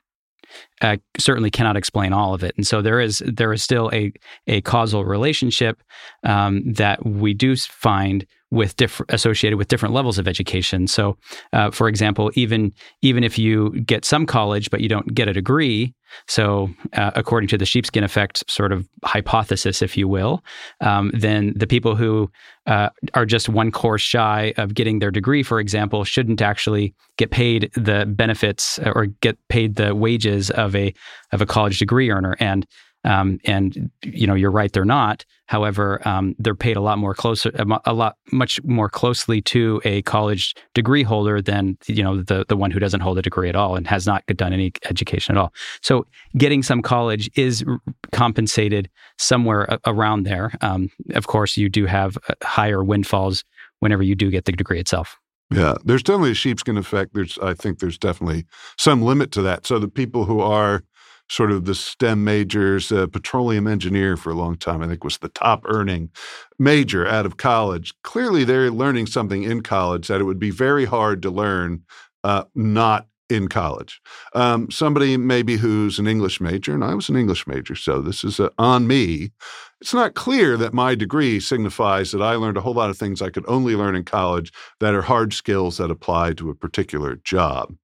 uh, 0.80 0.96
certainly 1.18 1.50
cannot 1.50 1.76
explain 1.76 2.12
all 2.12 2.34
of 2.34 2.42
it, 2.42 2.54
and 2.56 2.66
so 2.66 2.80
there 2.80 3.00
is 3.00 3.22
there 3.26 3.52
is 3.52 3.62
still 3.62 3.90
a 3.92 4.12
a 4.46 4.60
causal 4.62 5.04
relationship 5.04 5.82
um, 6.22 6.72
that 6.72 7.04
we 7.04 7.34
do 7.34 7.56
find 7.56 8.26
with 8.54 8.76
different 8.76 9.12
associated 9.12 9.56
with 9.58 9.68
different 9.68 9.94
levels 9.94 10.18
of 10.18 10.28
education. 10.28 10.86
So, 10.86 11.16
uh, 11.52 11.70
for 11.70 11.88
example, 11.88 12.30
even 12.34 12.72
even 13.02 13.24
if 13.24 13.38
you 13.38 13.70
get 13.80 14.04
some 14.04 14.26
college 14.26 14.70
but 14.70 14.80
you 14.80 14.88
don't 14.88 15.14
get 15.14 15.28
a 15.28 15.32
degree, 15.32 15.94
so 16.28 16.70
uh, 16.92 17.10
according 17.14 17.48
to 17.48 17.58
the 17.58 17.66
sheepskin 17.66 18.04
effect 18.04 18.48
sort 18.48 18.72
of 18.72 18.88
hypothesis, 19.04 19.82
if 19.82 19.96
you 19.96 20.08
will, 20.08 20.42
um, 20.80 21.10
then 21.14 21.52
the 21.56 21.66
people 21.66 21.96
who 21.96 22.30
uh, 22.66 22.90
are 23.14 23.26
just 23.26 23.48
one 23.48 23.70
course 23.70 24.02
shy 24.02 24.54
of 24.56 24.74
getting 24.74 24.98
their 25.00 25.10
degree, 25.10 25.42
for 25.42 25.60
example, 25.60 26.04
shouldn't 26.04 26.40
actually 26.40 26.94
get 27.18 27.30
paid 27.30 27.70
the 27.74 28.06
benefits 28.06 28.78
or 28.84 29.06
get 29.20 29.36
paid 29.48 29.76
the 29.76 29.94
wages 29.94 30.50
of 30.50 30.74
a 30.74 30.94
of 31.32 31.42
a 31.42 31.46
college 31.46 31.78
degree 31.78 32.10
earner. 32.10 32.36
And 32.40 32.66
um, 33.04 33.38
and 33.44 33.90
you 34.02 34.26
know, 34.26 34.34
you're 34.34 34.50
right, 34.50 34.72
they're 34.72 34.84
not. 34.84 35.24
However, 35.46 36.06
um, 36.08 36.34
they're 36.38 36.54
paid 36.54 36.76
a 36.76 36.80
lot 36.80 36.98
more 36.98 37.14
closer, 37.14 37.50
a 37.84 37.92
lot 37.92 38.16
much 38.32 38.62
more 38.64 38.88
closely 38.88 39.42
to 39.42 39.80
a 39.84 40.02
college 40.02 40.54
degree 40.72 41.02
holder 41.02 41.42
than 41.42 41.76
you 41.86 42.02
know 42.02 42.22
the 42.22 42.44
the 42.48 42.56
one 42.56 42.70
who 42.70 42.78
doesn't 42.78 43.00
hold 43.00 43.18
a 43.18 43.22
degree 43.22 43.48
at 43.48 43.56
all 43.56 43.76
and 43.76 43.86
has 43.86 44.06
not 44.06 44.24
done 44.26 44.52
any 44.52 44.72
education 44.88 45.36
at 45.36 45.40
all. 45.40 45.52
So, 45.82 46.06
getting 46.36 46.62
some 46.62 46.82
college 46.82 47.30
is 47.36 47.64
compensated 48.12 48.90
somewhere 49.18 49.78
around 49.86 50.24
there. 50.24 50.52
Um, 50.60 50.90
of 51.14 51.26
course, 51.26 51.56
you 51.56 51.68
do 51.68 51.86
have 51.86 52.16
uh, 52.28 52.34
higher 52.42 52.82
windfalls 52.82 53.44
whenever 53.80 54.02
you 54.02 54.14
do 54.14 54.30
get 54.30 54.46
the 54.46 54.52
degree 54.52 54.80
itself. 54.80 55.18
Yeah, 55.50 55.74
there's 55.84 56.02
definitely 56.02 56.32
a 56.32 56.34
sheepskin 56.34 56.78
effect. 56.78 57.12
There's, 57.14 57.38
I 57.38 57.54
think, 57.54 57.78
there's 57.78 57.98
definitely 57.98 58.46
some 58.78 59.02
limit 59.02 59.30
to 59.32 59.42
that. 59.42 59.66
So 59.66 59.78
the 59.78 59.88
people 59.88 60.24
who 60.24 60.40
are 60.40 60.84
sort 61.28 61.50
of 61.50 61.64
the 61.64 61.74
STEM 61.74 62.24
majors. 62.24 62.92
Uh, 62.92 63.06
petroleum 63.06 63.66
engineer 63.66 64.16
for 64.16 64.30
a 64.30 64.34
long 64.34 64.56
time, 64.56 64.82
I 64.82 64.86
think, 64.86 65.04
was 65.04 65.18
the 65.18 65.28
top 65.28 65.64
earning 65.66 66.10
major 66.58 67.06
out 67.06 67.26
of 67.26 67.36
college. 67.36 67.94
Clearly, 68.02 68.44
they're 68.44 68.70
learning 68.70 69.06
something 69.06 69.42
in 69.42 69.62
college 69.62 70.08
that 70.08 70.20
it 70.20 70.24
would 70.24 70.38
be 70.38 70.50
very 70.50 70.84
hard 70.84 71.22
to 71.22 71.30
learn 71.30 71.82
uh, 72.22 72.44
not 72.54 73.06
in 73.30 73.48
college. 73.48 74.00
Um, 74.34 74.70
somebody 74.70 75.16
maybe 75.16 75.56
who's 75.56 75.98
an 75.98 76.06
English 76.06 76.40
major, 76.40 76.74
and 76.74 76.84
I 76.84 76.94
was 76.94 77.08
an 77.08 77.16
English 77.16 77.46
major, 77.46 77.74
so 77.74 78.00
this 78.00 78.24
is 78.24 78.38
uh, 78.38 78.50
on 78.58 78.86
me. 78.86 79.32
It's 79.80 79.94
not 79.94 80.14
clear 80.14 80.56
that 80.56 80.72
my 80.72 80.94
degree 80.94 81.40
signifies 81.40 82.10
that 82.12 82.22
I 82.22 82.36
learned 82.36 82.56
a 82.56 82.62
whole 82.62 82.74
lot 82.74 82.88
of 82.88 82.96
things 82.96 83.20
I 83.20 83.28
could 83.28 83.44
only 83.46 83.76
learn 83.76 83.94
in 83.96 84.04
college 84.04 84.50
that 84.80 84.94
are 84.94 85.02
hard 85.02 85.34
skills 85.34 85.76
that 85.76 85.90
apply 85.90 86.32
to 86.34 86.48
a 86.48 86.54
particular 86.54 87.16
job. 87.16 87.74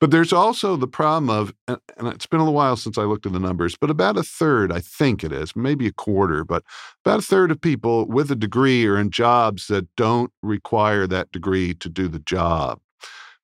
But 0.00 0.10
there's 0.10 0.32
also 0.32 0.76
the 0.76 0.86
problem 0.86 1.28
of, 1.28 1.52
and 1.66 1.78
it's 2.08 2.26
been 2.26 2.40
a 2.40 2.44
little 2.44 2.54
while 2.54 2.76
since 2.76 2.96
I 2.96 3.02
looked 3.02 3.26
at 3.26 3.32
the 3.32 3.40
numbers, 3.40 3.76
but 3.78 3.90
about 3.90 4.16
a 4.16 4.22
third, 4.22 4.72
I 4.72 4.80
think 4.80 5.22
it 5.22 5.32
is, 5.32 5.54
maybe 5.54 5.86
a 5.86 5.92
quarter, 5.92 6.44
but 6.44 6.62
about 7.04 7.18
a 7.18 7.22
third 7.22 7.50
of 7.50 7.60
people 7.60 8.06
with 8.06 8.30
a 8.30 8.36
degree 8.36 8.86
are 8.86 8.98
in 8.98 9.10
jobs 9.10 9.66
that 9.66 9.94
don't 9.96 10.32
require 10.42 11.06
that 11.08 11.30
degree 11.32 11.74
to 11.74 11.88
do 11.90 12.08
the 12.08 12.20
job 12.20 12.80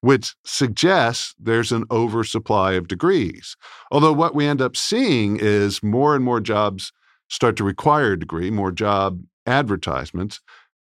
which 0.00 0.34
suggests 0.44 1.34
there's 1.38 1.72
an 1.72 1.84
oversupply 1.90 2.72
of 2.72 2.88
degrees. 2.88 3.56
Although 3.90 4.12
what 4.12 4.34
we 4.34 4.46
end 4.46 4.60
up 4.60 4.76
seeing 4.76 5.38
is 5.40 5.82
more 5.82 6.14
and 6.14 6.24
more 6.24 6.40
jobs 6.40 6.92
start 7.28 7.56
to 7.56 7.64
require 7.64 8.12
a 8.12 8.18
degree, 8.18 8.50
more 8.50 8.70
job 8.70 9.20
advertisements, 9.46 10.40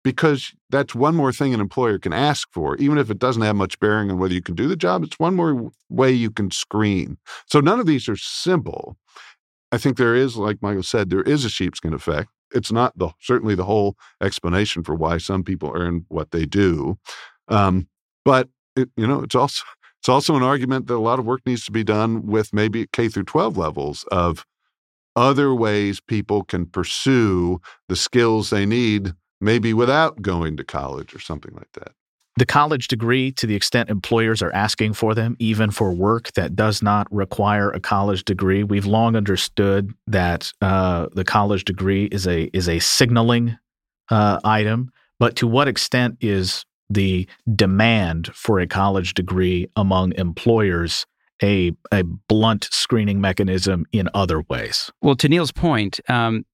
because 0.03 0.53
that's 0.69 0.93
one 0.93 1.15
more 1.15 1.31
thing 1.31 1.53
an 1.53 1.59
employer 1.59 1.97
can 1.97 2.13
ask 2.13 2.47
for, 2.51 2.75
even 2.77 2.97
if 2.97 3.09
it 3.09 3.17
doesn't 3.17 3.41
have 3.41 3.55
much 3.55 3.79
bearing 3.79 4.11
on 4.11 4.19
whether 4.19 4.33
you 4.33 4.41
can 4.41 4.53
do 4.53 4.67
the 4.67 4.75
job. 4.75 5.03
It's 5.03 5.17
one 5.17 5.35
more 5.35 5.71
way 5.89 6.11
you 6.11 6.29
can 6.29 6.51
screen. 6.51 7.17
So 7.47 7.59
none 7.59 7.79
of 7.79 7.87
these 7.87 8.07
are 8.07 8.15
simple. 8.15 8.97
I 9.71 9.77
think 9.77 9.97
there 9.97 10.15
is, 10.15 10.37
like 10.37 10.61
Michael 10.61 10.83
said, 10.83 11.09
there 11.09 11.23
is 11.23 11.43
a 11.43 11.49
sheepskin 11.49 11.93
effect. 11.93 12.29
It's 12.53 12.71
not 12.71 12.97
the 12.97 13.09
certainly 13.19 13.55
the 13.55 13.63
whole 13.63 13.97
explanation 14.21 14.83
for 14.83 14.93
why 14.93 15.17
some 15.17 15.43
people 15.43 15.71
earn 15.73 16.05
what 16.09 16.31
they 16.31 16.45
do, 16.45 16.97
um, 17.47 17.87
but 18.23 18.49
it, 18.75 18.89
you 18.95 19.07
know, 19.07 19.21
it's 19.21 19.35
also 19.35 19.63
it's 19.99 20.09
also 20.09 20.35
an 20.35 20.43
argument 20.43 20.87
that 20.87 20.95
a 20.95 20.99
lot 20.99 21.17
of 21.17 21.25
work 21.25 21.41
needs 21.45 21.65
to 21.65 21.71
be 21.71 21.83
done 21.83 22.27
with 22.27 22.53
maybe 22.53 22.85
K 22.93 23.09
through 23.09 23.23
12 23.23 23.57
levels 23.57 24.05
of 24.11 24.45
other 25.15 25.55
ways 25.55 25.99
people 25.99 26.43
can 26.43 26.65
pursue 26.65 27.59
the 27.89 27.95
skills 27.95 28.49
they 28.49 28.65
need, 28.65 29.13
maybe 29.41 29.73
without 29.73 30.21
going 30.21 30.57
to 30.57 30.63
college 30.63 31.15
or 31.15 31.19
something 31.19 31.53
like 31.55 31.71
that. 31.73 31.93
The 32.37 32.45
college 32.45 32.89
degree, 32.89 33.31
to 33.31 33.47
the 33.47 33.55
extent 33.55 33.89
employers 33.89 34.41
are 34.41 34.53
asking 34.53 34.93
for 34.93 35.15
them, 35.15 35.37
even 35.39 35.71
for 35.71 35.93
work 35.93 36.33
that 36.33 36.53
does 36.53 36.81
not 36.81 37.07
require 37.09 37.71
a 37.71 37.79
college 37.79 38.25
degree, 38.25 38.61
we've 38.61 38.85
long 38.85 39.15
understood 39.15 39.93
that 40.05 40.51
uh, 40.61 41.07
the 41.13 41.23
college 41.23 41.63
degree 41.63 42.05
is 42.05 42.27
a 42.27 42.43
is 42.53 42.67
a 42.67 42.79
signaling 42.79 43.57
uh, 44.09 44.39
item. 44.43 44.91
But 45.17 45.37
to 45.37 45.47
what 45.47 45.69
extent 45.69 46.17
is 46.19 46.65
the 46.89 47.27
demand 47.55 48.27
for 48.33 48.59
a 48.59 48.67
college 48.67 49.13
degree 49.13 49.67
among 49.75 50.13
employers 50.13 51.05
a 51.43 51.71
a 51.91 52.03
blunt 52.03 52.67
screening 52.71 53.19
mechanism 53.19 53.85
in 53.91 54.09
other 54.13 54.41
ways. 54.49 54.89
Well, 55.01 55.15
to 55.15 55.27
Neil's 55.27 55.51
point, 55.51 55.99
um, 56.07 56.45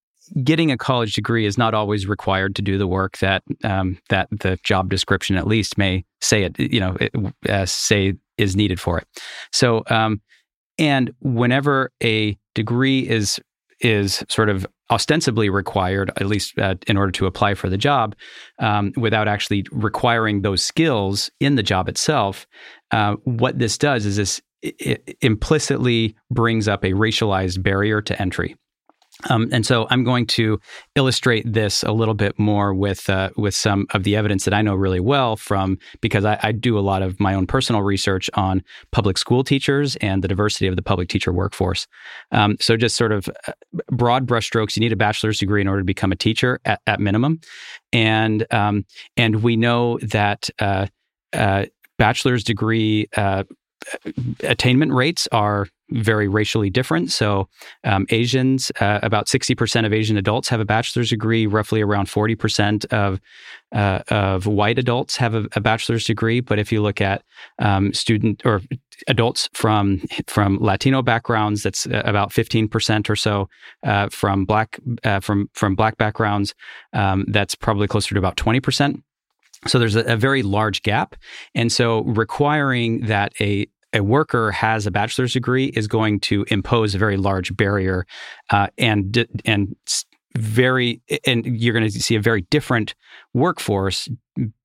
getting 0.43 0.71
a 0.71 0.77
college 0.77 1.13
degree 1.13 1.45
is 1.45 1.57
not 1.57 1.73
always 1.73 2.07
required 2.07 2.55
to 2.55 2.61
do 2.61 2.77
the 2.77 2.87
work 2.87 3.17
that 3.19 3.43
um, 3.63 3.99
that 4.09 4.27
the 4.31 4.57
job 4.63 4.89
description 4.89 5.35
at 5.35 5.47
least 5.47 5.77
may 5.77 6.03
say 6.21 6.43
it 6.43 6.59
you 6.59 6.79
know 6.79 6.97
it, 6.99 7.13
uh, 7.49 7.65
say 7.65 8.13
is 8.37 8.55
needed 8.55 8.79
for 8.79 8.97
it. 8.97 9.07
So, 9.51 9.83
um, 9.89 10.21
and 10.77 11.13
whenever 11.19 11.91
a 12.01 12.37
degree 12.55 13.07
is 13.07 13.39
is 13.83 14.23
sort 14.29 14.49
of 14.49 14.65
ostensibly 14.89 15.49
required, 15.49 16.11
at 16.17 16.27
least 16.27 16.57
uh, 16.59 16.75
in 16.87 16.97
order 16.97 17.11
to 17.11 17.25
apply 17.25 17.53
for 17.53 17.69
the 17.69 17.77
job, 17.77 18.15
um, 18.59 18.91
without 18.97 19.27
actually 19.27 19.65
requiring 19.71 20.41
those 20.41 20.63
skills 20.63 21.31
in 21.39 21.55
the 21.55 21.63
job 21.63 21.87
itself. 21.87 22.45
Uh, 22.91 23.15
what 23.23 23.57
this 23.57 23.77
does 23.77 24.05
is 24.05 24.17
this 24.17 24.41
it 24.61 25.17
implicitly 25.21 26.15
brings 26.29 26.67
up 26.67 26.83
a 26.83 26.91
racialized 26.91 27.63
barrier 27.63 27.99
to 27.99 28.21
entry. 28.21 28.55
Um, 29.29 29.49
and 29.51 29.65
so 29.65 29.87
I'm 29.89 30.03
going 30.03 30.25
to 30.27 30.59
illustrate 30.95 31.51
this 31.51 31.83
a 31.83 31.91
little 31.91 32.13
bit 32.13 32.37
more 32.39 32.73
with 32.73 33.09
uh, 33.09 33.29
with 33.37 33.53
some 33.53 33.87
of 33.93 34.03
the 34.03 34.15
evidence 34.15 34.45
that 34.45 34.53
I 34.53 34.61
know 34.61 34.75
really 34.75 34.99
well 34.99 35.35
from 35.35 35.77
because 36.01 36.25
I, 36.25 36.39
I, 36.41 36.51
do 36.51 36.77
a 36.77 36.81
lot 36.81 37.01
of 37.01 37.19
my 37.19 37.33
own 37.33 37.47
personal 37.47 37.81
research 37.81 38.29
on 38.33 38.63
public 38.91 39.17
school 39.17 39.43
teachers 39.43 39.95
and 39.97 40.23
the 40.23 40.27
diversity 40.27 40.67
of 40.67 40.75
the 40.75 40.81
public 40.81 41.09
teacher 41.09 41.31
workforce. 41.31 41.87
Um, 42.31 42.57
so 42.59 42.77
just 42.77 42.95
sort 42.95 43.11
of 43.11 43.29
uh, 43.47 43.53
broad 43.91 44.27
brushstrokes, 44.27 44.75
you 44.75 44.81
need 44.81 44.91
a 44.91 44.97
bachelor's 44.97 45.39
degree 45.39 45.61
in 45.61 45.67
order 45.67 45.81
to 45.81 45.85
become 45.85 46.11
a 46.11 46.15
teacher 46.15 46.59
at, 46.65 46.81
at 46.87 46.99
minimum, 46.99 47.39
and 47.93 48.45
um, 48.51 48.85
and 49.17 49.43
we 49.43 49.55
know 49.55 49.97
that. 49.99 50.49
Uh, 50.59 50.87
uh, 51.33 51.65
bachelor's 51.97 52.43
degree 52.43 53.07
uh, 53.15 53.43
attainment 54.43 54.91
rates 54.93 55.27
are 55.31 55.67
very 55.91 56.27
racially 56.27 56.69
different. 56.69 57.11
So, 57.11 57.47
um, 57.83 58.05
Asians, 58.09 58.71
uh, 58.79 58.99
about 59.03 59.27
60% 59.27 59.85
of 59.85 59.93
Asian 59.93 60.17
adults 60.17 60.49
have 60.49 60.59
a 60.59 60.65
bachelor's 60.65 61.09
degree. 61.09 61.45
Roughly 61.45 61.81
around 61.81 62.07
40% 62.07 62.85
of 62.93 63.19
uh, 63.73 64.01
of 64.09 64.47
white 64.47 64.77
adults 64.77 65.15
have 65.15 65.33
a, 65.33 65.47
a, 65.53 65.61
bachelor's 65.61 66.05
degree. 66.05 66.41
But 66.41 66.59
if 66.59 66.71
you 66.71 66.81
look 66.81 66.99
at 66.99 67.23
um, 67.59 67.93
student 67.93 68.41
or 68.45 68.61
adults 69.07 69.49
from 69.53 70.01
from 70.27 70.57
Latino 70.59 71.01
backgrounds, 71.01 71.63
that's 71.63 71.87
uh, 71.87 72.01
about 72.05 72.31
15% 72.31 73.09
or 73.09 73.15
so. 73.15 73.47
Uh, 73.83 74.09
from 74.09 74.45
black 74.45 74.79
uh, 75.03 75.19
from 75.19 75.49
from 75.53 75.75
black 75.75 75.97
backgrounds, 75.97 76.53
um, 76.93 77.25
that's 77.27 77.55
probably 77.55 77.87
closer 77.87 78.13
to 78.13 78.19
about 78.19 78.35
20%. 78.35 79.01
So 79.67 79.77
there's 79.77 79.95
a, 79.95 80.01
a, 80.01 80.17
very 80.17 80.41
large 80.41 80.81
gap. 80.81 81.15
And 81.53 81.71
so 81.71 82.01
requiring 82.03 83.01
that 83.05 83.33
a 83.39 83.67
a 83.93 84.01
worker 84.01 84.51
has 84.51 84.85
a 84.87 84.91
bachelor's 84.91 85.33
degree 85.33 85.67
is 85.67 85.87
going 85.87 86.19
to 86.21 86.45
impose 86.49 86.95
a 86.95 86.97
very 86.97 87.17
large 87.17 87.55
barrier 87.55 88.05
uh, 88.49 88.67
and 88.77 89.27
and 89.45 89.75
very 90.37 91.01
and 91.25 91.45
you're 91.45 91.73
going 91.73 91.89
to 91.89 91.91
see 91.91 92.15
a 92.15 92.21
very 92.21 92.41
different 92.43 92.95
workforce 93.33 94.07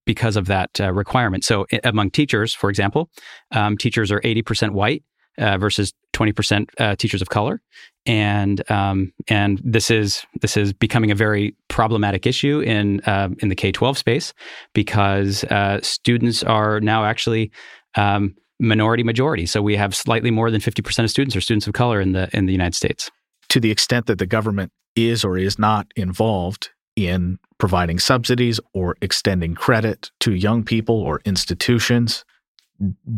because 0.05 0.37
of 0.37 0.45
that 0.45 0.69
uh, 0.79 0.93
requirement. 0.93 1.43
So 1.43 1.65
among 1.83 2.11
teachers, 2.11 2.53
for 2.53 2.69
example, 2.69 3.09
um, 3.51 3.77
teachers 3.77 4.11
are 4.11 4.21
80% 4.21 4.71
white 4.71 5.03
uh, 5.37 5.57
versus 5.57 5.93
20% 6.13 6.69
uh, 6.79 6.95
teachers 6.95 7.21
of 7.21 7.29
color, 7.29 7.61
and 8.05 8.69
um, 8.71 9.11
and 9.27 9.61
this 9.63 9.91
is 9.91 10.25
this 10.41 10.57
is 10.57 10.73
becoming 10.73 11.11
a 11.11 11.15
very 11.15 11.55
problematic 11.67 12.25
issue 12.25 12.61
in 12.61 13.01
uh, 13.01 13.29
in 13.39 13.49
the 13.49 13.55
K 13.55 13.71
12 13.71 13.97
space 13.97 14.33
because 14.73 15.43
uh, 15.45 15.79
students 15.83 16.41
are 16.43 16.79
now 16.79 17.05
actually 17.05 17.51
um, 17.95 18.35
minority 18.59 19.03
majority. 19.03 19.45
So 19.45 19.61
we 19.61 19.75
have 19.75 19.95
slightly 19.95 20.31
more 20.31 20.49
than 20.49 20.61
50% 20.61 21.03
of 21.03 21.09
students 21.09 21.35
are 21.35 21.41
students 21.41 21.67
of 21.67 21.73
color 21.73 22.01
in 22.01 22.13
the 22.13 22.29
in 22.35 22.45
the 22.45 22.51
United 22.51 22.75
States. 22.75 23.11
To 23.49 23.59
the 23.59 23.71
extent 23.71 24.07
that 24.07 24.19
the 24.19 24.25
government 24.25 24.71
is 24.95 25.23
or 25.23 25.37
is 25.37 25.59
not 25.59 25.87
involved 25.95 26.69
in 26.95 27.37
providing 27.59 27.99
subsidies 27.99 28.59
or 28.73 28.97
extending 29.01 29.53
credit 29.53 30.11
to 30.21 30.33
young 30.33 30.63
people 30.63 30.95
or 30.95 31.21
institutions 31.25 32.25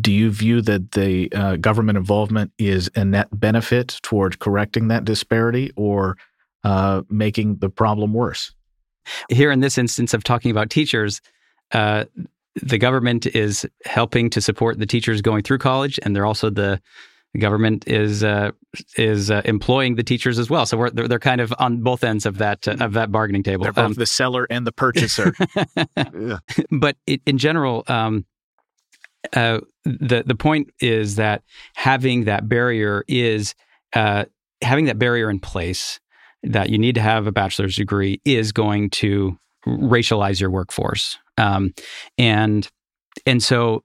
do 0.00 0.12
you 0.12 0.30
view 0.30 0.62
that 0.62 0.92
the 0.92 1.30
uh, 1.32 1.56
government 1.56 1.98
involvement 1.98 2.52
is 2.58 2.90
a 2.96 3.04
net 3.04 3.28
benefit 3.32 4.00
toward 4.02 4.38
correcting 4.38 4.88
that 4.88 5.04
disparity 5.04 5.70
or 5.76 6.16
uh, 6.64 7.02
making 7.10 7.56
the 7.56 7.68
problem 7.68 8.14
worse? 8.14 8.52
Here, 9.28 9.50
in 9.50 9.60
this 9.60 9.76
instance 9.76 10.14
of 10.14 10.24
talking 10.24 10.50
about 10.50 10.70
teachers, 10.70 11.20
uh, 11.72 12.04
the 12.62 12.78
government 12.78 13.26
is 13.26 13.66
helping 13.84 14.30
to 14.30 14.40
support 14.40 14.78
the 14.78 14.86
teachers 14.86 15.22
going 15.22 15.42
through 15.42 15.58
college, 15.58 15.98
and 16.02 16.14
they're 16.14 16.26
also 16.26 16.50
the, 16.50 16.80
the 17.32 17.40
government 17.40 17.86
is 17.86 18.24
uh, 18.24 18.50
is 18.96 19.30
uh, 19.30 19.42
employing 19.44 19.96
the 19.96 20.02
teachers 20.02 20.38
as 20.38 20.50
well. 20.50 20.66
So 20.66 20.88
they're, 20.92 21.08
they're 21.08 21.18
kind 21.18 21.40
of 21.40 21.54
on 21.58 21.82
both 21.82 22.04
ends 22.04 22.26
of 22.26 22.38
that 22.38 22.66
uh, 22.66 22.76
of 22.80 22.94
that 22.94 23.12
bargaining 23.12 23.42
table. 23.42 23.64
They're 23.64 23.72
both 23.72 23.84
um, 23.84 23.92
the 23.94 24.06
seller 24.06 24.46
and 24.50 24.66
the 24.66 24.72
purchaser. 24.72 25.34
yeah. 25.96 26.38
But 26.70 26.96
it, 27.06 27.20
in 27.26 27.38
general, 27.38 27.84
um, 27.86 28.24
uh, 29.34 29.60
the 29.84 30.22
the 30.26 30.34
point 30.34 30.70
is 30.80 31.16
that 31.16 31.42
having 31.74 32.24
that 32.24 32.48
barrier 32.48 33.04
is 33.08 33.54
uh, 33.94 34.24
having 34.62 34.86
that 34.86 34.98
barrier 34.98 35.30
in 35.30 35.40
place 35.40 36.00
that 36.42 36.70
you 36.70 36.78
need 36.78 36.94
to 36.94 37.02
have 37.02 37.26
a 37.26 37.32
bachelor's 37.32 37.76
degree 37.76 38.20
is 38.24 38.52
going 38.52 38.90
to 38.90 39.38
racialize 39.66 40.40
your 40.40 40.50
workforce, 40.50 41.18
um, 41.38 41.72
and 42.18 42.68
and 43.26 43.42
so 43.42 43.84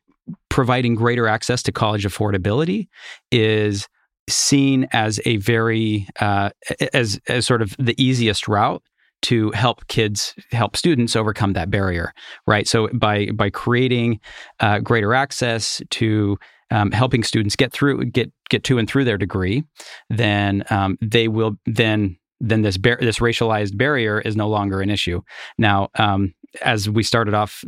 providing 0.50 0.96
greater 0.96 1.28
access 1.28 1.62
to 1.64 1.72
college 1.72 2.06
affordability 2.06 2.88
is 3.32 3.88
seen 4.30 4.88
as 4.92 5.20
a 5.26 5.38
very 5.38 6.08
uh, 6.20 6.50
as 6.94 7.20
as 7.28 7.46
sort 7.46 7.62
of 7.62 7.76
the 7.78 7.96
easiest 8.02 8.48
route 8.48 8.82
to 9.22 9.52
help 9.52 9.88
kids 9.88 10.36
help 10.52 10.76
students 10.76 11.16
overcome 11.16 11.54
that 11.54 11.70
barrier 11.70 12.14
right? 12.48 12.68
So 12.68 12.90
by 12.90 13.28
by 13.28 13.50
creating 13.50 14.20
uh, 14.60 14.80
greater 14.80 15.14
access 15.14 15.82
to 15.92 16.38
um, 16.72 16.92
helping 16.92 17.24
students 17.24 17.56
get 17.56 17.72
through 17.72 18.06
get 18.06 18.32
get 18.50 18.64
to 18.66 18.78
and 18.78 18.90
through 18.90 19.06
their 19.06 19.18
degree 19.18 19.64
then 20.10 20.64
um, 20.70 20.98
they 21.02 21.28
will 21.28 21.58
then 21.66 22.18
then 22.50 22.62
this 22.62 22.78
bar- 22.78 22.98
this 23.00 23.20
racialized 23.20 23.78
barrier 23.78 24.20
is 24.22 24.36
no 24.36 24.48
longer 24.48 24.82
an 24.82 24.90
issue 24.90 25.22
now 25.58 25.90
um, 25.96 26.34
as 26.62 26.90
we 26.90 27.04
started 27.04 27.34
off 27.34 27.64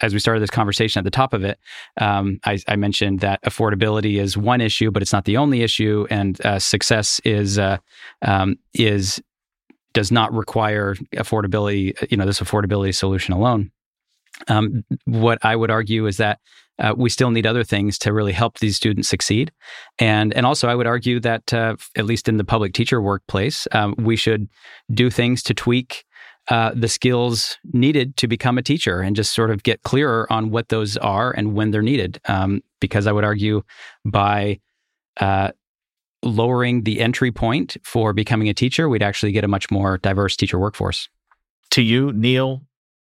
as 0.00 0.12
we 0.12 0.18
started 0.18 0.40
this 0.40 0.50
conversation 0.50 0.98
at 0.98 1.04
the 1.04 1.10
top 1.10 1.32
of 1.32 1.44
it 1.44 1.58
um, 2.00 2.38
I, 2.44 2.58
I, 2.68 2.76
mentioned 2.76 3.20
that 3.20 3.42
affordability 3.42 4.20
is 4.20 4.36
one 4.36 4.60
issue 4.60 4.90
but 4.90 5.02
it's 5.02 5.12
not 5.12 5.24
the 5.24 5.36
only 5.36 5.62
issue 5.62 6.06
and 6.10 6.44
uh, 6.44 6.58
success 6.58 7.20
is 7.24 7.58
uh, 7.58 7.78
um, 8.22 8.56
is 8.74 9.22
does 9.96 10.12
not 10.12 10.30
require 10.34 10.94
affordability, 11.14 11.96
you 12.10 12.18
know, 12.18 12.26
this 12.26 12.40
affordability 12.40 12.94
solution 12.94 13.32
alone. 13.32 13.70
Um, 14.46 14.84
what 15.06 15.38
I 15.42 15.56
would 15.56 15.70
argue 15.70 16.06
is 16.06 16.18
that 16.18 16.38
uh, 16.78 16.94
we 16.96 17.08
still 17.08 17.30
need 17.30 17.46
other 17.46 17.64
things 17.64 17.98
to 17.98 18.12
really 18.12 18.32
help 18.32 18.58
these 18.58 18.76
students 18.76 19.08
succeed, 19.08 19.52
and 19.98 20.32
and 20.34 20.46
also 20.46 20.68
I 20.68 20.74
would 20.74 20.86
argue 20.86 21.20
that 21.20 21.52
uh, 21.52 21.76
at 21.96 22.04
least 22.04 22.28
in 22.28 22.36
the 22.36 22.44
public 22.44 22.74
teacher 22.74 23.00
workplace, 23.00 23.66
um, 23.72 23.94
we 23.98 24.16
should 24.16 24.48
do 24.92 25.10
things 25.10 25.42
to 25.44 25.54
tweak 25.54 26.04
uh, 26.48 26.70
the 26.74 26.88
skills 26.88 27.58
needed 27.72 28.16
to 28.18 28.28
become 28.28 28.56
a 28.56 28.62
teacher 28.62 29.00
and 29.00 29.16
just 29.16 29.34
sort 29.34 29.50
of 29.50 29.62
get 29.62 29.82
clearer 29.82 30.30
on 30.32 30.50
what 30.50 30.68
those 30.68 30.96
are 30.98 31.32
and 31.32 31.54
when 31.54 31.70
they're 31.70 31.82
needed. 31.82 32.20
Um, 32.26 32.62
because 32.80 33.06
I 33.06 33.12
would 33.12 33.24
argue 33.24 33.62
by 34.04 34.60
uh, 35.18 35.50
lowering 36.22 36.82
the 36.82 37.00
entry 37.00 37.32
point 37.32 37.76
for 37.82 38.12
becoming 38.12 38.48
a 38.48 38.54
teacher, 38.54 38.88
we'd 38.88 39.02
actually 39.02 39.32
get 39.32 39.44
a 39.44 39.48
much 39.48 39.70
more 39.70 39.98
diverse 39.98 40.36
teacher 40.36 40.58
workforce. 40.58 41.08
To 41.70 41.82
you, 41.82 42.12
Neil, 42.12 42.62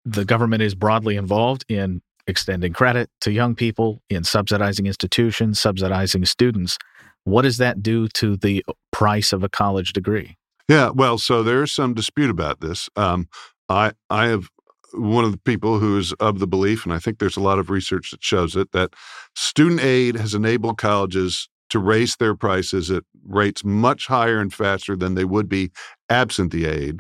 the 0.06 0.24
government 0.24 0.62
is 0.62 0.76
broadly 0.76 1.18
involved 1.18 1.66
in 1.68 2.02
extending 2.28 2.74
credit 2.74 3.10
to 3.22 3.32
young 3.32 3.56
people, 3.56 4.02
in 4.10 4.24
subsidizing 4.24 4.88
institutions, 4.88 5.60
subsidizing 5.60 6.26
students. 6.26 6.78
What 7.24 7.42
does 7.42 7.58
that 7.58 7.82
do 7.82 8.08
to 8.10 8.38
the 8.38 8.64
price 8.92 9.34
of 9.34 9.44
a 9.44 9.50
college 9.50 9.94
degree? 9.94 10.38
Yeah, 10.68 10.90
well, 10.90 11.18
so 11.18 11.44
there's 11.44 11.72
some 11.72 11.94
dispute 11.94 12.30
about 12.30 12.62
this. 12.62 12.90
Um, 12.96 13.28
I 13.70 13.94
I 14.10 14.28
have 14.28 14.50
one 14.94 15.26
of 15.26 15.32
the 15.32 15.40
people 15.40 15.80
who's 15.80 16.14
of 16.14 16.40
the 16.40 16.48
belief, 16.48 16.86
and 16.86 16.94
I 16.94 17.00
think 17.00 17.20
there's 17.20 17.38
a 17.38 17.42
lot 17.42 17.60
of 17.60 17.70
research 17.70 18.12
that 18.12 18.24
shows 18.24 18.56
it, 18.56 18.72
that 18.72 18.94
student 19.36 19.82
aid 19.82 20.16
has 20.16 20.34
enabled 20.34 20.78
colleges 20.78 21.50
to 21.70 21.80
raise 21.80 22.16
their 22.16 22.36
prices 22.36 22.92
at 22.92 23.04
rates 23.28 23.64
much 23.64 24.08
higher 24.08 24.40
and 24.40 24.54
faster 24.54 24.96
than 24.96 25.16
they 25.16 25.26
would 25.26 25.50
be 25.50 25.72
absent 26.10 26.52
the 26.52 26.66
aid. 26.66 27.00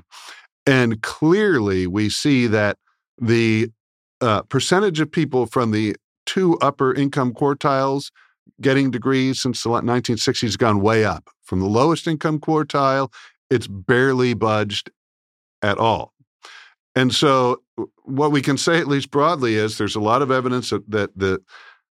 And 0.65 1.01
clearly, 1.01 1.85
we 1.87 2.09
see 2.09 2.47
that 2.47 2.77
the 3.19 3.69
uh, 4.21 4.41
percentage 4.43 4.99
of 4.99 5.11
people 5.11 5.45
from 5.45 5.71
the 5.71 5.95
two 6.25 6.57
upper 6.59 6.93
income 6.93 7.33
quartiles 7.33 8.11
getting 8.61 8.91
degrees 8.91 9.41
since 9.41 9.63
the 9.63 9.69
1960s 9.69 10.41
has 10.41 10.57
gone 10.57 10.81
way 10.81 11.03
up. 11.03 11.29
From 11.43 11.59
the 11.59 11.67
lowest 11.67 12.07
income 12.07 12.39
quartile, 12.39 13.11
it's 13.49 13.67
barely 13.67 14.33
budged 14.33 14.89
at 15.61 15.77
all. 15.77 16.13
And 16.95 17.13
so, 17.13 17.61
what 18.03 18.31
we 18.31 18.41
can 18.41 18.57
say, 18.57 18.79
at 18.79 18.87
least 18.87 19.11
broadly, 19.11 19.55
is 19.55 19.77
there's 19.77 19.95
a 19.95 20.01
lot 20.01 20.21
of 20.21 20.31
evidence 20.31 20.69
that, 20.69 20.89
that 20.89 21.17
the 21.17 21.41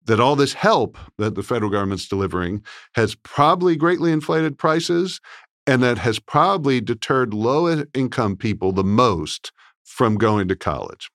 that 0.06 0.20
all 0.22 0.38
this 0.38 0.54
help 0.54 0.98
that 1.18 1.36
the 1.36 1.44
federal 1.44 1.70
government's 1.70 2.08
delivering 2.08 2.64
has 2.96 3.14
probably 3.14 3.76
greatly 3.76 4.12
inflated 4.12 4.58
prices 4.58 5.20
and 5.68 5.84
that 5.84 5.98
has 5.98 6.18
probably 6.18 6.80
deterred 6.80 7.34
low 7.34 7.84
income 7.94 8.38
people 8.38 8.72
the 8.72 8.86
most 8.86 9.52
from 9.84 10.16
going 10.16 10.48
to 10.48 10.56
college. 10.56 11.12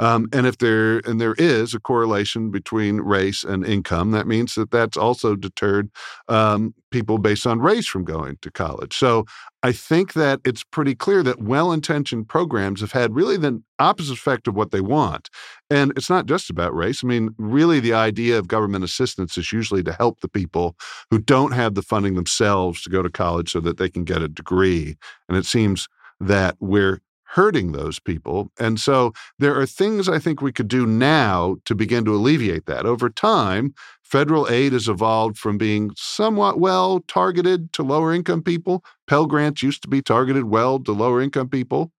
Um, 0.00 0.28
and 0.32 0.46
if 0.46 0.58
there 0.58 0.98
and 1.00 1.20
there 1.20 1.34
is 1.34 1.74
a 1.74 1.80
correlation 1.80 2.50
between 2.50 3.02
race 3.02 3.44
and 3.44 3.66
income, 3.66 4.12
that 4.12 4.26
means 4.26 4.54
that 4.54 4.70
that's 4.70 4.96
also 4.96 5.36
deterred 5.36 5.90
um, 6.28 6.74
people 6.90 7.18
based 7.18 7.46
on 7.46 7.60
race 7.60 7.86
from 7.86 8.04
going 8.04 8.38
to 8.40 8.50
college. 8.50 8.96
So 8.96 9.26
I 9.62 9.72
think 9.72 10.14
that 10.14 10.40
it's 10.42 10.64
pretty 10.64 10.94
clear 10.94 11.22
that 11.24 11.42
well 11.42 11.70
intentioned 11.70 12.28
programs 12.28 12.80
have 12.80 12.92
had 12.92 13.14
really 13.14 13.36
the 13.36 13.62
opposite 13.78 14.14
effect 14.14 14.48
of 14.48 14.56
what 14.56 14.70
they 14.70 14.80
want. 14.80 15.28
And 15.68 15.92
it's 15.96 16.08
not 16.08 16.24
just 16.24 16.48
about 16.48 16.74
race. 16.74 17.04
I 17.04 17.06
mean, 17.06 17.34
really, 17.36 17.78
the 17.78 17.92
idea 17.92 18.38
of 18.38 18.48
government 18.48 18.84
assistance 18.84 19.36
is 19.36 19.52
usually 19.52 19.82
to 19.82 19.92
help 19.92 20.20
the 20.20 20.28
people 20.28 20.76
who 21.10 21.18
don't 21.18 21.52
have 21.52 21.74
the 21.74 21.82
funding 21.82 22.14
themselves 22.14 22.80
to 22.82 22.90
go 22.90 23.02
to 23.02 23.10
college 23.10 23.52
so 23.52 23.60
that 23.60 23.76
they 23.76 23.90
can 23.90 24.04
get 24.04 24.22
a 24.22 24.28
degree. 24.28 24.96
And 25.28 25.36
it 25.36 25.44
seems 25.44 25.88
that 26.20 26.56
we're 26.58 27.00
hurting 27.34 27.70
those 27.70 28.00
people. 28.00 28.50
And 28.58 28.80
so 28.80 29.12
there 29.38 29.58
are 29.58 29.66
things 29.66 30.08
I 30.08 30.18
think 30.18 30.42
we 30.42 30.52
could 30.52 30.68
do 30.68 30.84
now 30.84 31.56
to 31.64 31.74
begin 31.76 32.04
to 32.06 32.14
alleviate 32.14 32.66
that. 32.66 32.86
Over 32.86 33.08
time, 33.08 33.72
federal 34.02 34.48
aid 34.48 34.72
has 34.72 34.88
evolved 34.88 35.38
from 35.38 35.56
being 35.56 35.92
somewhat 35.96 36.58
well 36.58 37.00
targeted 37.06 37.72
to 37.74 37.84
lower 37.84 38.12
income 38.12 38.42
people. 38.42 38.84
Pell 39.06 39.26
Grants 39.26 39.62
used 39.62 39.82
to 39.82 39.88
be 39.88 40.02
targeted 40.02 40.44
well 40.44 40.80
to 40.80 40.92
lower 40.92 41.20
income 41.20 41.48
people. 41.48 41.92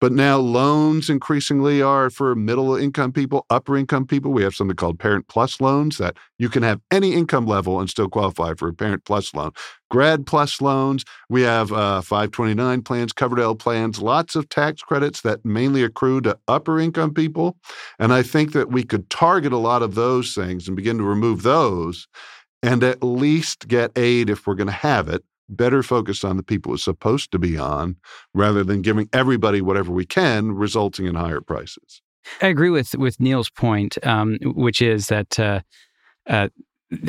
But 0.00 0.12
now 0.12 0.36
loans 0.38 1.10
increasingly 1.10 1.82
are 1.82 2.08
for 2.08 2.34
middle 2.36 2.76
income 2.76 3.12
people, 3.12 3.44
upper 3.50 3.76
income 3.76 4.06
people. 4.06 4.30
We 4.30 4.44
have 4.44 4.54
something 4.54 4.76
called 4.76 4.98
Parent 5.00 5.26
Plus 5.26 5.60
loans 5.60 5.98
that 5.98 6.16
you 6.38 6.48
can 6.48 6.62
have 6.62 6.80
any 6.90 7.14
income 7.14 7.46
level 7.46 7.80
and 7.80 7.90
still 7.90 8.08
qualify 8.08 8.54
for 8.54 8.68
a 8.68 8.72
Parent 8.72 9.04
Plus 9.04 9.34
loan. 9.34 9.50
Grad 9.90 10.24
Plus 10.24 10.60
loans. 10.60 11.04
We 11.28 11.42
have 11.42 11.72
uh, 11.72 12.00
529 12.02 12.82
plans, 12.82 13.12
Coverdell 13.12 13.58
plans, 13.58 14.00
lots 14.00 14.36
of 14.36 14.48
tax 14.48 14.82
credits 14.82 15.22
that 15.22 15.44
mainly 15.44 15.82
accrue 15.82 16.20
to 16.20 16.38
upper 16.46 16.78
income 16.78 17.12
people. 17.12 17.56
And 17.98 18.12
I 18.12 18.22
think 18.22 18.52
that 18.52 18.70
we 18.70 18.84
could 18.84 19.10
target 19.10 19.52
a 19.52 19.58
lot 19.58 19.82
of 19.82 19.96
those 19.96 20.34
things 20.34 20.68
and 20.68 20.76
begin 20.76 20.98
to 20.98 21.04
remove 21.04 21.42
those 21.42 22.06
and 22.62 22.82
at 22.82 23.02
least 23.02 23.68
get 23.68 23.96
aid 23.96 24.30
if 24.30 24.46
we're 24.46 24.54
going 24.54 24.66
to 24.66 24.72
have 24.72 25.08
it 25.08 25.24
better 25.48 25.82
focused 25.82 26.24
on 26.24 26.36
the 26.36 26.42
people 26.42 26.74
it's 26.74 26.84
supposed 26.84 27.32
to 27.32 27.38
be 27.38 27.56
on 27.56 27.96
rather 28.34 28.64
than 28.64 28.82
giving 28.82 29.08
everybody 29.12 29.60
whatever 29.60 29.92
we 29.92 30.04
can, 30.04 30.52
resulting 30.52 31.06
in 31.06 31.14
higher 31.14 31.40
prices. 31.40 32.02
I 32.42 32.48
agree 32.48 32.70
with 32.70 32.94
with 32.94 33.20
Neil's 33.20 33.50
point, 33.50 33.96
um, 34.06 34.38
which 34.42 34.82
is 34.82 35.06
that 35.06 35.38
uh, 35.38 35.60
uh, 36.26 36.48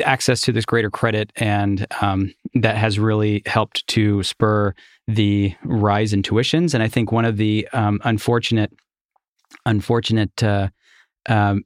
access 0.04 0.40
to 0.42 0.52
this 0.52 0.64
greater 0.64 0.90
credit 0.90 1.32
and 1.36 1.86
um, 2.00 2.32
that 2.54 2.76
has 2.76 2.98
really 2.98 3.42
helped 3.46 3.86
to 3.88 4.22
spur 4.22 4.74
the 5.06 5.54
rise 5.64 6.12
in 6.12 6.22
tuitions. 6.22 6.74
And 6.74 6.82
I 6.82 6.88
think 6.88 7.12
one 7.12 7.24
of 7.24 7.36
the 7.36 7.68
um, 7.72 8.00
unfortunate 8.04 8.72
unfortunate 9.66 10.42
uh, 10.42 10.68
um, 11.28 11.64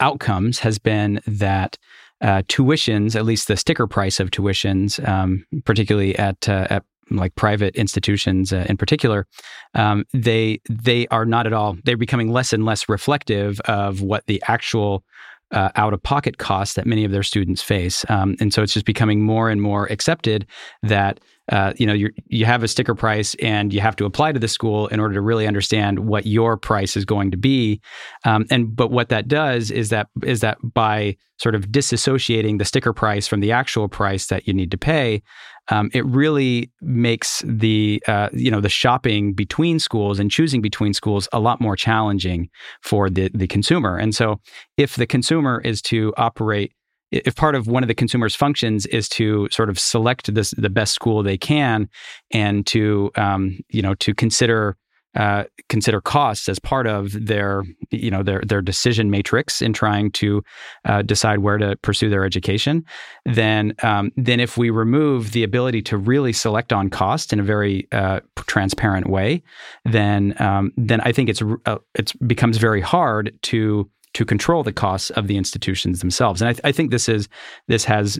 outcomes 0.00 0.58
has 0.60 0.78
been 0.78 1.20
that 1.26 1.78
uh, 2.22 2.42
tuitions, 2.48 3.16
at 3.16 3.24
least 3.24 3.48
the 3.48 3.56
sticker 3.56 3.86
price 3.86 4.20
of 4.20 4.30
tuitions, 4.30 5.06
um, 5.06 5.44
particularly 5.64 6.16
at 6.18 6.48
uh, 6.48 6.66
at 6.70 6.84
like 7.10 7.34
private 7.34 7.74
institutions 7.76 8.52
uh, 8.52 8.64
in 8.68 8.76
particular, 8.76 9.26
um, 9.74 10.04
they 10.14 10.60
they 10.70 11.06
are 11.08 11.26
not 11.26 11.46
at 11.46 11.52
all. 11.52 11.76
They're 11.84 11.96
becoming 11.96 12.30
less 12.30 12.52
and 12.52 12.64
less 12.64 12.88
reflective 12.88 13.60
of 13.66 14.00
what 14.00 14.24
the 14.26 14.42
actual 14.46 15.04
uh, 15.50 15.70
out 15.76 15.92
of 15.92 16.02
pocket 16.02 16.38
costs 16.38 16.74
that 16.76 16.86
many 16.86 17.04
of 17.04 17.10
their 17.10 17.22
students 17.22 17.62
face. 17.62 18.04
Um, 18.08 18.36
and 18.40 18.54
so 18.54 18.62
it's 18.62 18.72
just 18.72 18.86
becoming 18.86 19.22
more 19.22 19.50
and 19.50 19.60
more 19.60 19.86
accepted 19.92 20.46
that 20.82 21.20
uh, 21.50 21.72
you 21.76 21.86
know 21.86 21.92
you 21.92 22.10
you 22.28 22.44
have 22.44 22.62
a 22.62 22.68
sticker 22.68 22.94
price 22.94 23.34
and 23.42 23.72
you 23.72 23.80
have 23.80 23.96
to 23.96 24.04
apply 24.04 24.32
to 24.32 24.38
the 24.38 24.48
school 24.48 24.86
in 24.88 25.00
order 25.00 25.14
to 25.14 25.20
really 25.20 25.46
understand 25.46 26.00
what 26.00 26.24
your 26.26 26.56
price 26.56 26.96
is 26.96 27.04
going 27.04 27.30
to 27.30 27.36
be. 27.36 27.80
Um, 28.24 28.46
and 28.50 28.74
but 28.74 28.90
what 28.90 29.08
that 29.08 29.26
does 29.26 29.70
is 29.70 29.88
that 29.90 30.08
is 30.22 30.40
that 30.40 30.58
by 30.62 31.16
sort 31.38 31.54
of 31.54 31.68
disassociating 31.68 32.58
the 32.58 32.64
sticker 32.64 32.92
price 32.92 33.26
from 33.26 33.40
the 33.40 33.50
actual 33.50 33.88
price 33.88 34.26
that 34.26 34.46
you 34.46 34.54
need 34.54 34.70
to 34.70 34.78
pay, 34.78 35.20
um, 35.68 35.90
it 35.92 36.06
really 36.06 36.70
makes 36.80 37.42
the 37.44 38.00
uh, 38.06 38.28
you 38.32 38.50
know 38.50 38.60
the 38.60 38.68
shopping 38.68 39.32
between 39.32 39.80
schools 39.80 40.20
and 40.20 40.30
choosing 40.30 40.60
between 40.60 40.94
schools 40.94 41.28
a 41.32 41.40
lot 41.40 41.60
more 41.60 41.74
challenging 41.74 42.48
for 42.82 43.10
the 43.10 43.30
the 43.34 43.48
consumer. 43.48 43.96
And 43.96 44.14
so 44.14 44.40
if 44.76 44.94
the 44.94 45.06
consumer 45.06 45.60
is 45.60 45.82
to 45.82 46.14
operate 46.16 46.72
if 47.12 47.36
part 47.36 47.54
of 47.54 47.66
one 47.66 47.84
of 47.84 47.88
the 47.88 47.94
consumer's 47.94 48.34
functions 48.34 48.86
is 48.86 49.08
to 49.10 49.48
sort 49.50 49.68
of 49.68 49.78
select 49.78 50.34
this, 50.34 50.52
the 50.56 50.70
best 50.70 50.94
school 50.94 51.22
they 51.22 51.38
can 51.38 51.88
and 52.32 52.66
to 52.66 53.10
um, 53.16 53.58
you 53.68 53.82
know 53.82 53.94
to 53.96 54.14
consider 54.14 54.76
uh, 55.14 55.44
consider 55.68 56.00
costs 56.00 56.48
as 56.48 56.58
part 56.58 56.86
of 56.86 57.12
their 57.26 57.64
you 57.90 58.10
know 58.10 58.22
their 58.22 58.40
their 58.46 58.62
decision 58.62 59.10
matrix 59.10 59.60
in 59.60 59.74
trying 59.74 60.10
to 60.10 60.42
uh, 60.86 61.02
decide 61.02 61.40
where 61.40 61.58
to 61.58 61.76
pursue 61.82 62.08
their 62.08 62.24
education, 62.24 62.82
then 63.26 63.74
um, 63.82 64.10
then 64.16 64.40
if 64.40 64.56
we 64.56 64.70
remove 64.70 65.32
the 65.32 65.44
ability 65.44 65.82
to 65.82 65.98
really 65.98 66.32
select 66.32 66.72
on 66.72 66.88
cost 66.88 67.30
in 67.30 67.38
a 67.40 67.42
very 67.42 67.86
uh, 67.92 68.20
transparent 68.46 69.06
way, 69.06 69.42
then 69.84 70.34
um, 70.40 70.72
then 70.78 71.02
I 71.02 71.12
think 71.12 71.28
it's 71.28 71.42
uh, 71.66 71.78
it 71.94 72.14
becomes 72.26 72.56
very 72.56 72.80
hard 72.80 73.38
to 73.42 73.90
to 74.14 74.24
control 74.24 74.62
the 74.62 74.72
costs 74.72 75.10
of 75.10 75.26
the 75.26 75.36
institutions 75.36 76.00
themselves. 76.00 76.40
And 76.40 76.48
I, 76.48 76.52
th- 76.52 76.60
I 76.64 76.72
think 76.72 76.90
this 76.90 77.08
is 77.08 77.28
this 77.68 77.84
has 77.84 78.18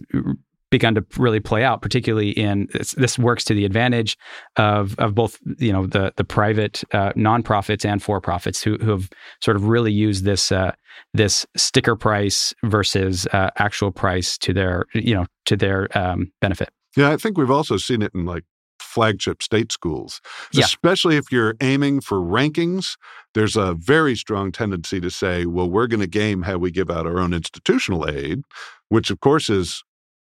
begun 0.73 0.95
to 0.97 1.05
really 1.19 1.39
play 1.39 1.63
out, 1.63 1.83
particularly 1.83 2.31
in 2.31 2.67
this, 2.73 3.19
works 3.19 3.45
to 3.45 3.55
the 3.55 3.65
advantage 3.65 4.17
of 4.57 4.99
of 4.99 5.15
both 5.15 5.39
you 5.59 5.73
know 5.73 5.87
the 5.87 6.13
the 6.17 6.25
private 6.25 6.83
uh, 6.93 7.13
nonprofits 7.13 7.85
and 7.85 8.03
for 8.03 8.21
profits 8.21 8.61
who 8.61 8.77
who 8.79 8.91
have 8.91 9.09
sort 9.41 9.57
of 9.57 9.69
really 9.69 9.93
used 9.93 10.25
this 10.25 10.51
uh, 10.51 10.73
this 11.15 11.47
sticker 11.57 11.95
price 11.95 12.53
versus 12.65 13.27
uh, 13.33 13.51
actual 13.59 13.93
price 13.93 14.37
to 14.39 14.53
their 14.53 14.87
you 14.95 15.15
know 15.15 15.27
to 15.45 15.57
their 15.57 15.87
um, 15.97 16.33
benefit. 16.41 16.71
Yeah, 16.97 17.11
I 17.11 17.17
think 17.17 17.39
we've 17.39 17.51
also 17.51 17.77
seen 17.77 18.03
it 18.03 18.13
in 18.15 18.25
like 18.25 18.45
flagship 18.93 19.43
state 19.43 19.73
schools, 19.73 20.21
yeah. 20.53 20.65
especially 20.65 21.17
if 21.17 21.33
you're 21.33 21.57
aiming 21.61 22.01
for 22.01 22.19
rankings. 22.19 22.97
There's 23.35 23.57
a 23.57 23.75
very 23.75 24.15
strong 24.15 24.53
tendency 24.53 25.01
to 25.01 25.11
say, 25.11 25.47
well, 25.47 25.69
we're 25.69 25.87
going 25.87 26.01
to 26.01 26.07
game 26.07 26.43
how 26.43 26.59
we 26.59 26.71
give 26.71 26.91
out 26.91 27.07
our 27.07 27.19
own 27.19 27.33
institutional 27.33 28.09
aid, 28.09 28.43
which 28.89 29.11
of 29.11 29.21
course 29.21 29.49
is 29.49 29.83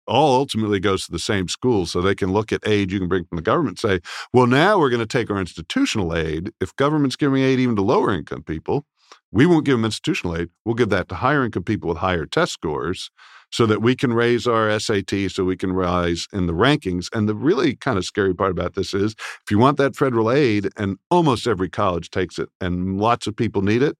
all 0.06 0.36
ultimately 0.36 0.78
goes 0.78 1.06
to 1.06 1.12
the 1.12 1.18
same 1.18 1.48
school. 1.48 1.86
So 1.86 2.00
they 2.00 2.14
can 2.14 2.32
look 2.32 2.52
at 2.52 2.66
aid 2.66 2.92
you 2.92 2.98
can 2.98 3.08
bring 3.08 3.24
from 3.24 3.36
the 3.36 3.42
government 3.42 3.78
say, 3.78 4.00
well, 4.32 4.46
now 4.46 4.78
we're 4.78 4.90
going 4.90 5.00
to 5.00 5.06
take 5.06 5.30
our 5.30 5.40
institutional 5.40 6.14
aid. 6.14 6.52
If 6.60 6.76
government's 6.76 7.16
giving 7.16 7.42
aid 7.42 7.58
even 7.58 7.74
to 7.76 7.82
lower 7.82 8.12
income 8.12 8.42
people, 8.42 8.86
we 9.32 9.46
won't 9.46 9.64
give 9.64 9.78
them 9.78 9.84
institutional 9.84 10.36
aid. 10.36 10.50
We'll 10.64 10.74
give 10.74 10.90
that 10.90 11.08
to 11.08 11.16
higher 11.16 11.44
income 11.44 11.64
people 11.64 11.88
with 11.88 11.98
higher 11.98 12.26
test 12.26 12.52
scores 12.52 13.10
so 13.54 13.66
that 13.66 13.80
we 13.80 13.94
can 13.94 14.12
raise 14.12 14.48
our 14.48 14.80
SAT, 14.80 15.30
so 15.30 15.44
we 15.44 15.56
can 15.56 15.72
rise 15.72 16.26
in 16.32 16.46
the 16.46 16.52
rankings. 16.52 17.06
And 17.14 17.28
the 17.28 17.36
really 17.36 17.76
kind 17.76 17.96
of 17.96 18.04
scary 18.04 18.34
part 18.34 18.50
about 18.50 18.74
this 18.74 18.92
is 18.92 19.12
if 19.12 19.48
you 19.48 19.58
want 19.58 19.76
that 19.76 19.94
federal 19.94 20.28
aid, 20.28 20.70
and 20.76 20.96
almost 21.08 21.46
every 21.46 21.70
college 21.70 22.10
takes 22.10 22.36
it, 22.36 22.48
and 22.60 22.98
lots 22.98 23.28
of 23.28 23.36
people 23.36 23.62
need 23.62 23.80
it, 23.80 23.96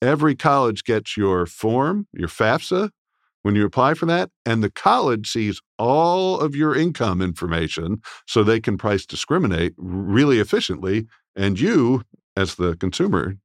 every 0.00 0.34
college 0.34 0.84
gets 0.84 1.18
your 1.18 1.44
form, 1.44 2.06
your 2.14 2.28
FAFSA, 2.28 2.88
when 3.42 3.54
you 3.54 3.66
apply 3.66 3.92
for 3.92 4.06
that, 4.06 4.30
and 4.46 4.64
the 4.64 4.70
college 4.70 5.28
sees 5.28 5.60
all 5.78 6.40
of 6.40 6.56
your 6.56 6.74
income 6.74 7.20
information 7.20 8.00
so 8.26 8.42
they 8.42 8.58
can 8.58 8.78
price 8.78 9.04
discriminate 9.04 9.74
really 9.76 10.40
efficiently. 10.40 11.06
And 11.36 11.60
you, 11.60 12.04
as 12.38 12.54
the 12.54 12.74
consumer, 12.76 13.36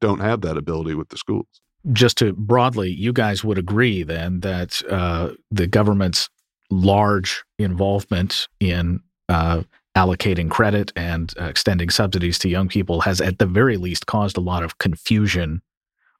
don't 0.00 0.18
have 0.18 0.40
that 0.40 0.56
ability 0.56 0.94
with 0.94 1.10
the 1.10 1.16
schools 1.16 1.60
just 1.92 2.18
to 2.18 2.32
broadly, 2.32 2.90
you 2.90 3.12
guys 3.12 3.42
would 3.42 3.58
agree 3.58 4.02
then 4.02 4.40
that 4.40 4.82
uh, 4.90 5.30
the 5.50 5.66
government's 5.66 6.28
large 6.70 7.44
involvement 7.58 8.48
in 8.60 9.00
uh, 9.28 9.62
allocating 9.96 10.50
credit 10.50 10.92
and 10.94 11.34
uh, 11.40 11.44
extending 11.44 11.90
subsidies 11.90 12.38
to 12.38 12.48
young 12.48 12.68
people 12.68 13.00
has, 13.00 13.20
at 13.20 13.38
the 13.38 13.46
very 13.46 13.76
least, 13.76 14.06
caused 14.06 14.36
a 14.36 14.40
lot 14.40 14.62
of 14.62 14.78
confusion 14.78 15.62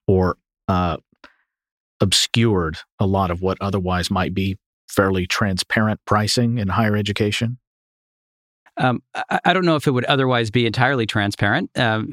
or 0.07 0.37
uh, 0.69 0.97
obscured 2.01 2.79
a 2.99 3.07
lot 3.07 3.31
of 3.31 3.43
what 3.43 3.59
otherwise 3.61 4.11
might 4.11 4.35
be 4.35 4.59
fairly 4.89 5.27
transparent 5.27 6.01
pricing 6.05 6.59
in 6.59 6.69
higher 6.69 6.97
education? 6.97 7.59
Um, 8.81 9.03
I, 9.15 9.41
I, 9.45 9.53
don't 9.53 9.67
know 9.67 9.77
if 9.77 9.87
it 9.87 9.91
would 9.91 10.07
otherwise 10.07 10.51
be 10.51 10.65
entirely 10.65 11.05
transparent 11.05 11.71
um, 11.79 12.11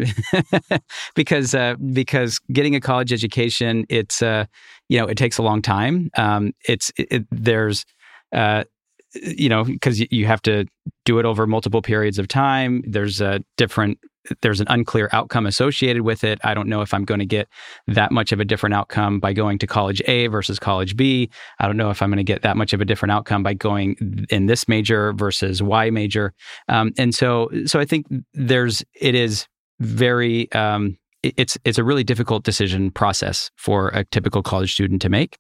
because 1.15 1.55
uh, 1.55 1.76
because 1.93 2.39
getting 2.51 2.76
a 2.76 2.82
college 2.82 3.13
education 3.13 3.86
it's 3.88 4.22
uh, 4.22 4.45
you 4.89 4.99
know 4.99 5.05
it 5.07 5.18
takes 5.18 5.38
a 5.38 5.43
long 5.43 5.61
time. 5.61 6.09
Um, 6.18 6.51
it's 6.68 6.91
it, 6.97 7.07
it, 7.09 7.28
there's 7.32 7.86
uh, 8.34 8.65
you 9.13 9.47
know 9.47 9.63
because 9.63 9.99
you 10.11 10.26
have 10.26 10.41
to 10.43 10.65
do 11.05 11.20
it 11.20 11.26
over 11.26 11.47
multiple 11.47 11.82
periods 11.82 12.20
of 12.20 12.28
time. 12.28 12.84
There's 12.86 13.22
a 13.22 13.41
different 13.55 13.99
there's 14.42 14.60
an 14.60 14.68
unclear 14.70 15.10
outcome 15.12 15.46
associated 15.46 16.04
with 16.04 16.24
it. 16.24 16.40
I 16.44 16.54
don't 16.54 16.68
know 16.68 16.82
if 16.82 16.94
I'm 16.94 17.06
going 17.06 17.20
to 17.20 17.26
get 17.26 17.48
that 17.88 18.12
much 18.12 18.32
of 18.32 18.40
a 18.40 18.46
different 18.46 18.76
outcome 18.76 19.20
by 19.20 19.34
going 19.34 19.60
to 19.60 19.68
college 19.68 20.02
A 20.08 20.28
versus 20.28 20.60
college 20.60 20.96
B. 20.96 21.30
I 21.60 21.68
don't 21.68 21.78
know 21.78 21.90
if 21.90 22.02
I'm 22.02 22.10
going 22.10 22.18
to 22.18 22.24
get 22.24 22.42
that 22.42 22.58
much 22.58 22.74
of 22.74 22.82
a 22.82 22.86
different 22.86 23.12
outcome 23.12 23.44
by 23.44 23.54
going 23.54 24.26
in 24.30 24.46
this 24.48 24.68
major 24.68 25.14
versus 25.14 25.62
Y 25.62 25.90
major. 25.90 26.34
Um, 26.68 26.94
and 26.98 27.14
so, 27.14 27.50
so 27.66 27.80
I 27.80 27.86
think 27.86 28.06
there's 28.34 28.84
it 29.00 29.16
is 29.16 29.48
very 29.80 30.52
um, 30.54 30.98
it's 31.38 31.58
it's 31.66 31.78
a 31.78 31.84
really 31.84 32.04
difficult 32.04 32.44
decision 32.44 32.92
process 32.92 33.52
for 33.56 33.90
a 33.90 34.04
typical 34.06 34.42
college 34.42 34.74
student 34.74 35.02
to 35.02 35.10
make. 35.10 35.38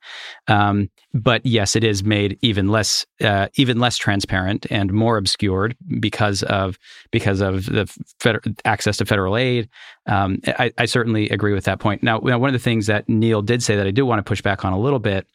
Um, 0.47 0.89
but 1.13 1.45
yes, 1.45 1.75
it 1.75 1.83
is 1.83 2.03
made 2.03 2.37
even 2.41 2.67
less 2.67 3.05
uh, 3.21 3.47
even 3.55 3.79
less 3.79 3.97
transparent 3.97 4.67
and 4.69 4.91
more 4.91 5.17
obscured 5.17 5.75
because 5.99 6.43
of 6.43 6.77
because 7.11 7.41
of 7.41 7.65
the 7.65 7.87
access 8.65 8.97
to 8.97 9.05
federal 9.05 9.37
aid. 9.37 9.69
Um, 10.07 10.39
I, 10.47 10.71
I, 10.77 10.85
certainly 10.85 11.29
agree 11.29 11.53
with 11.53 11.65
that 11.65 11.79
point. 11.79 12.01
Now, 12.01 12.19
now, 12.19 12.39
one 12.39 12.49
of 12.49 12.53
the 12.53 12.59
things 12.59 12.87
that 12.87 13.09
Neil 13.09 13.41
did 13.41 13.61
say 13.61 13.75
that 13.75 13.85
I 13.85 13.91
do 13.91 14.05
want 14.05 14.19
to 14.19 14.23
push 14.23 14.41
back 14.41 14.63
on 14.63 14.71
a 14.71 14.79
little 14.79 14.99
bit 14.99 15.27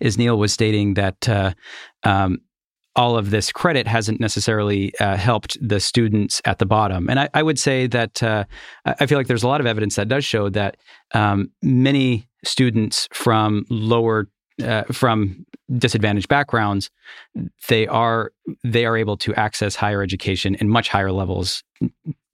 is 0.00 0.18
Neil 0.18 0.38
was 0.38 0.52
stating 0.52 0.94
that 0.94 1.28
uh, 1.28 1.52
um, 2.02 2.40
all 2.98 3.16
of 3.16 3.30
this 3.30 3.52
credit 3.52 3.86
hasn't 3.86 4.18
necessarily 4.18 4.92
uh, 4.98 5.16
helped 5.16 5.56
the 5.66 5.78
students 5.78 6.42
at 6.44 6.58
the 6.58 6.66
bottom. 6.66 7.08
And 7.08 7.20
I, 7.20 7.28
I 7.32 7.44
would 7.44 7.58
say 7.58 7.86
that 7.86 8.20
uh, 8.24 8.44
I 8.84 9.06
feel 9.06 9.16
like 9.16 9.28
there's 9.28 9.44
a 9.44 9.48
lot 9.48 9.60
of 9.60 9.68
evidence 9.68 9.94
that 9.94 10.08
does 10.08 10.24
show 10.24 10.48
that 10.50 10.76
um, 11.14 11.52
many 11.62 12.28
students 12.44 13.06
from 13.12 13.64
lower 13.70 14.28
uh, 14.60 14.82
from 14.90 15.46
disadvantaged 15.76 16.26
backgrounds, 16.26 16.90
they 17.68 17.86
are 17.86 18.32
they 18.64 18.84
are 18.84 18.96
able 18.96 19.16
to 19.18 19.32
access 19.34 19.76
higher 19.76 20.02
education 20.02 20.56
in 20.56 20.68
much 20.68 20.88
higher 20.88 21.12
levels 21.12 21.62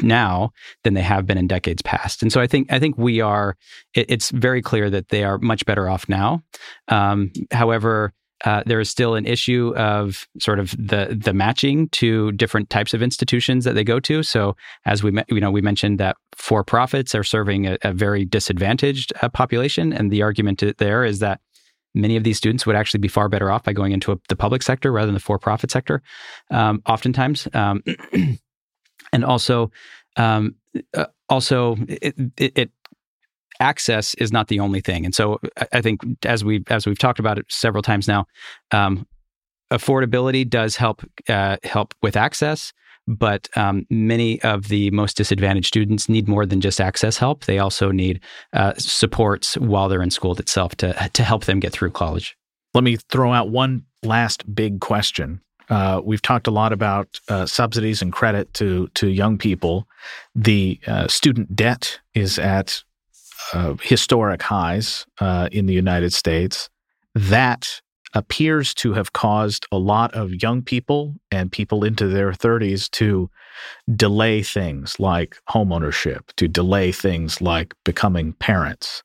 now 0.00 0.50
than 0.82 0.94
they 0.94 1.02
have 1.02 1.26
been 1.26 1.36
in 1.36 1.46
decades 1.46 1.82
past. 1.82 2.22
And 2.22 2.32
so 2.32 2.40
I 2.40 2.46
think 2.46 2.72
I 2.72 2.78
think 2.78 2.96
we 2.96 3.20
are. 3.20 3.56
It, 3.92 4.06
it's 4.08 4.30
very 4.30 4.62
clear 4.62 4.88
that 4.88 5.10
they 5.10 5.24
are 5.24 5.36
much 5.36 5.66
better 5.66 5.90
off 5.90 6.08
now. 6.08 6.42
Um, 6.88 7.30
however, 7.52 8.14
uh, 8.44 8.62
there 8.66 8.80
is 8.80 8.90
still 8.90 9.14
an 9.14 9.26
issue 9.26 9.72
of 9.76 10.26
sort 10.38 10.58
of 10.58 10.70
the 10.72 11.16
the 11.18 11.32
matching 11.32 11.88
to 11.90 12.32
different 12.32 12.70
types 12.70 12.94
of 12.94 13.02
institutions 13.02 13.64
that 13.64 13.74
they 13.74 13.84
go 13.84 13.98
to. 14.00 14.22
So 14.22 14.56
as 14.84 15.02
we 15.02 15.12
you 15.28 15.40
know 15.40 15.50
we 15.50 15.62
mentioned 15.62 15.98
that 16.00 16.16
for 16.32 16.62
profits 16.62 17.14
are 17.14 17.24
serving 17.24 17.66
a, 17.66 17.78
a 17.82 17.92
very 17.92 18.24
disadvantaged 18.24 19.12
uh, 19.22 19.28
population, 19.28 19.92
and 19.92 20.10
the 20.10 20.22
argument 20.22 20.62
there 20.78 21.04
is 21.04 21.18
that 21.20 21.40
many 21.94 22.16
of 22.16 22.24
these 22.24 22.36
students 22.36 22.66
would 22.66 22.76
actually 22.76 23.00
be 23.00 23.08
far 23.08 23.28
better 23.28 23.50
off 23.50 23.64
by 23.64 23.72
going 23.72 23.92
into 23.92 24.12
a, 24.12 24.16
the 24.28 24.36
public 24.36 24.62
sector 24.62 24.92
rather 24.92 25.06
than 25.06 25.14
the 25.14 25.20
for 25.20 25.38
profit 25.38 25.70
sector. 25.70 26.02
Um, 26.50 26.82
oftentimes, 26.86 27.48
um, 27.54 27.82
and 29.12 29.24
also. 29.24 29.70
Um, 30.16 30.54
uh, 30.92 31.06
also, 31.28 31.76
it, 31.88 32.14
it, 32.36 32.58
it 32.58 32.70
access 33.60 34.14
is 34.14 34.32
not 34.32 34.48
the 34.48 34.60
only 34.60 34.80
thing. 34.80 35.04
And 35.04 35.14
so 35.14 35.40
I 35.72 35.80
think 35.80 36.00
as 36.24 36.44
we 36.44 36.62
as 36.68 36.86
we've 36.86 36.98
talked 36.98 37.18
about 37.18 37.38
it 37.38 37.46
several 37.48 37.82
times 37.82 38.08
now, 38.08 38.26
um, 38.70 39.06
affordability 39.72 40.48
does 40.48 40.76
help 40.76 41.02
uh, 41.28 41.56
help 41.64 41.94
with 42.02 42.16
access. 42.16 42.72
But 43.06 43.50
um, 43.54 43.86
many 43.90 44.40
of 44.42 44.68
the 44.68 44.90
most 44.90 45.18
disadvantaged 45.18 45.66
students 45.66 46.08
need 46.08 46.26
more 46.26 46.46
than 46.46 46.62
just 46.62 46.80
access 46.80 47.18
help. 47.18 47.44
They 47.44 47.58
also 47.58 47.90
need 47.90 48.20
uh, 48.54 48.72
supports 48.78 49.58
while 49.58 49.90
they're 49.90 50.02
in 50.02 50.10
school 50.10 50.34
itself 50.36 50.74
to 50.76 51.10
to 51.12 51.22
help 51.22 51.44
them 51.44 51.60
get 51.60 51.72
through 51.72 51.90
college. 51.90 52.36
Let 52.72 52.84
me 52.84 52.96
throw 52.96 53.32
out 53.32 53.50
one 53.50 53.84
last 54.02 54.52
big 54.54 54.80
question. 54.80 55.40
Uh, 55.70 56.00
we've 56.04 56.22
talked 56.22 56.46
a 56.46 56.50
lot 56.50 56.72
about 56.72 57.20
uh, 57.28 57.46
subsidies 57.46 58.02
and 58.02 58.12
credit 58.12 58.52
to 58.54 58.88
to 58.94 59.08
young 59.08 59.38
people. 59.38 59.86
The 60.34 60.78
uh, 60.86 61.08
student 61.08 61.56
debt 61.56 62.00
is 62.14 62.38
at 62.38 62.83
uh, 63.52 63.74
historic 63.82 64.42
highs 64.42 65.06
uh, 65.20 65.48
in 65.52 65.66
the 65.66 65.74
United 65.74 66.12
States. 66.12 66.68
That 67.14 67.80
appears 68.14 68.72
to 68.74 68.92
have 68.92 69.12
caused 69.12 69.66
a 69.72 69.78
lot 69.78 70.14
of 70.14 70.42
young 70.42 70.62
people 70.62 71.14
and 71.30 71.50
people 71.50 71.84
into 71.84 72.06
their 72.06 72.30
30s 72.30 72.88
to 72.92 73.28
delay 73.96 74.42
things 74.42 74.98
like 75.00 75.36
homeownership, 75.50 76.20
to 76.36 76.46
delay 76.46 76.92
things 76.92 77.40
like 77.40 77.74
becoming 77.84 78.32
parents. 78.34 79.02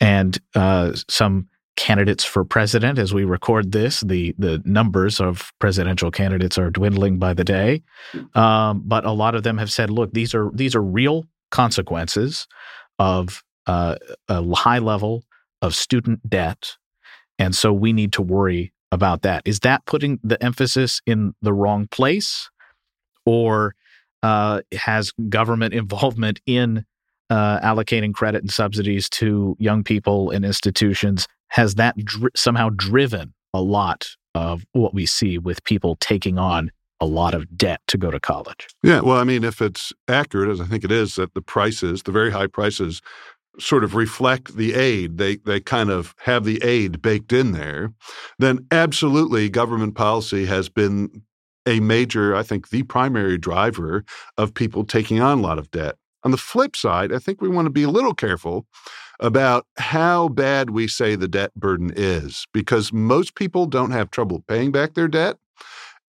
And 0.00 0.38
uh, 0.54 0.92
some 1.08 1.48
candidates 1.76 2.24
for 2.24 2.44
president, 2.44 2.98
as 2.98 3.12
we 3.12 3.24
record 3.24 3.72
this, 3.72 4.00
the, 4.00 4.34
the 4.38 4.62
numbers 4.64 5.20
of 5.20 5.52
presidential 5.58 6.10
candidates 6.10 6.56
are 6.56 6.70
dwindling 6.70 7.18
by 7.18 7.34
the 7.34 7.44
day. 7.44 7.82
Um, 8.34 8.82
but 8.84 9.04
a 9.04 9.10
lot 9.10 9.34
of 9.34 9.42
them 9.42 9.58
have 9.58 9.72
said, 9.72 9.90
look, 9.90 10.12
these 10.12 10.34
are 10.34 10.50
these 10.54 10.76
are 10.76 10.82
real 10.82 11.24
consequences 11.50 12.46
of 12.98 13.42
uh, 13.66 13.96
a 14.28 14.54
high 14.54 14.78
level 14.78 15.24
of 15.62 15.74
student 15.74 16.28
debt. 16.28 16.76
And 17.38 17.54
so 17.54 17.72
we 17.72 17.92
need 17.92 18.12
to 18.14 18.22
worry 18.22 18.72
about 18.92 19.22
that. 19.22 19.42
Is 19.44 19.60
that 19.60 19.84
putting 19.86 20.20
the 20.22 20.42
emphasis 20.42 21.00
in 21.06 21.34
the 21.42 21.52
wrong 21.52 21.88
place? 21.88 22.50
Or 23.26 23.74
uh, 24.22 24.60
has 24.72 25.12
government 25.28 25.74
involvement 25.82 26.40
in 26.46 26.84
uh, 27.30 27.60
allocating 27.60 28.12
credit 28.12 28.42
and 28.42 28.50
subsidies 28.50 29.08
to 29.08 29.56
young 29.58 29.82
people 29.82 30.30
and 30.30 30.44
institutions, 30.44 31.26
has 31.48 31.76
that 31.76 31.96
somehow 32.36 32.68
driven 32.76 33.32
a 33.52 33.60
lot 33.60 34.06
of 34.34 34.64
what 34.72 34.94
we 34.94 35.06
see 35.06 35.38
with 35.38 35.62
people 35.64 35.96
taking 36.00 36.38
on 36.38 36.70
a 37.00 37.06
lot 37.06 37.34
of 37.34 37.56
debt 37.56 37.80
to 37.88 37.98
go 37.98 38.10
to 38.10 38.20
college. 38.20 38.68
Yeah, 38.82 39.00
well, 39.00 39.16
I 39.16 39.24
mean, 39.24 39.44
if 39.44 39.60
it's 39.60 39.92
accurate, 40.08 40.48
as 40.48 40.60
I 40.60 40.64
think 40.64 40.84
it 40.84 40.92
is, 40.92 41.16
that 41.16 41.34
the 41.34 41.42
prices, 41.42 42.02
the 42.02 42.12
very 42.12 42.30
high 42.30 42.46
prices 42.46 43.02
sort 43.58 43.84
of 43.84 43.94
reflect 43.94 44.56
the 44.56 44.74
aid, 44.74 45.18
they 45.18 45.36
they 45.36 45.60
kind 45.60 45.90
of 45.90 46.14
have 46.18 46.44
the 46.44 46.62
aid 46.62 47.02
baked 47.02 47.32
in 47.32 47.52
there, 47.52 47.92
then 48.38 48.66
absolutely 48.70 49.48
government 49.48 49.94
policy 49.94 50.46
has 50.46 50.68
been 50.68 51.22
a 51.66 51.80
major, 51.80 52.34
I 52.34 52.42
think 52.42 52.68
the 52.68 52.82
primary 52.82 53.38
driver 53.38 54.04
of 54.36 54.54
people 54.54 54.84
taking 54.84 55.20
on 55.20 55.38
a 55.38 55.42
lot 55.42 55.58
of 55.58 55.70
debt. 55.70 55.96
On 56.22 56.30
the 56.30 56.36
flip 56.36 56.76
side, 56.76 57.12
I 57.12 57.18
think 57.18 57.40
we 57.40 57.48
want 57.48 57.66
to 57.66 57.70
be 57.70 57.82
a 57.82 57.90
little 57.90 58.14
careful 58.14 58.66
about 59.20 59.66
how 59.78 60.28
bad 60.28 60.70
we 60.70 60.88
say 60.88 61.14
the 61.14 61.28
debt 61.28 61.54
burden 61.54 61.92
is 61.94 62.46
because 62.52 62.92
most 62.92 63.34
people 63.34 63.66
don't 63.66 63.92
have 63.92 64.10
trouble 64.10 64.42
paying 64.48 64.72
back 64.72 64.94
their 64.94 65.08
debt. 65.08 65.36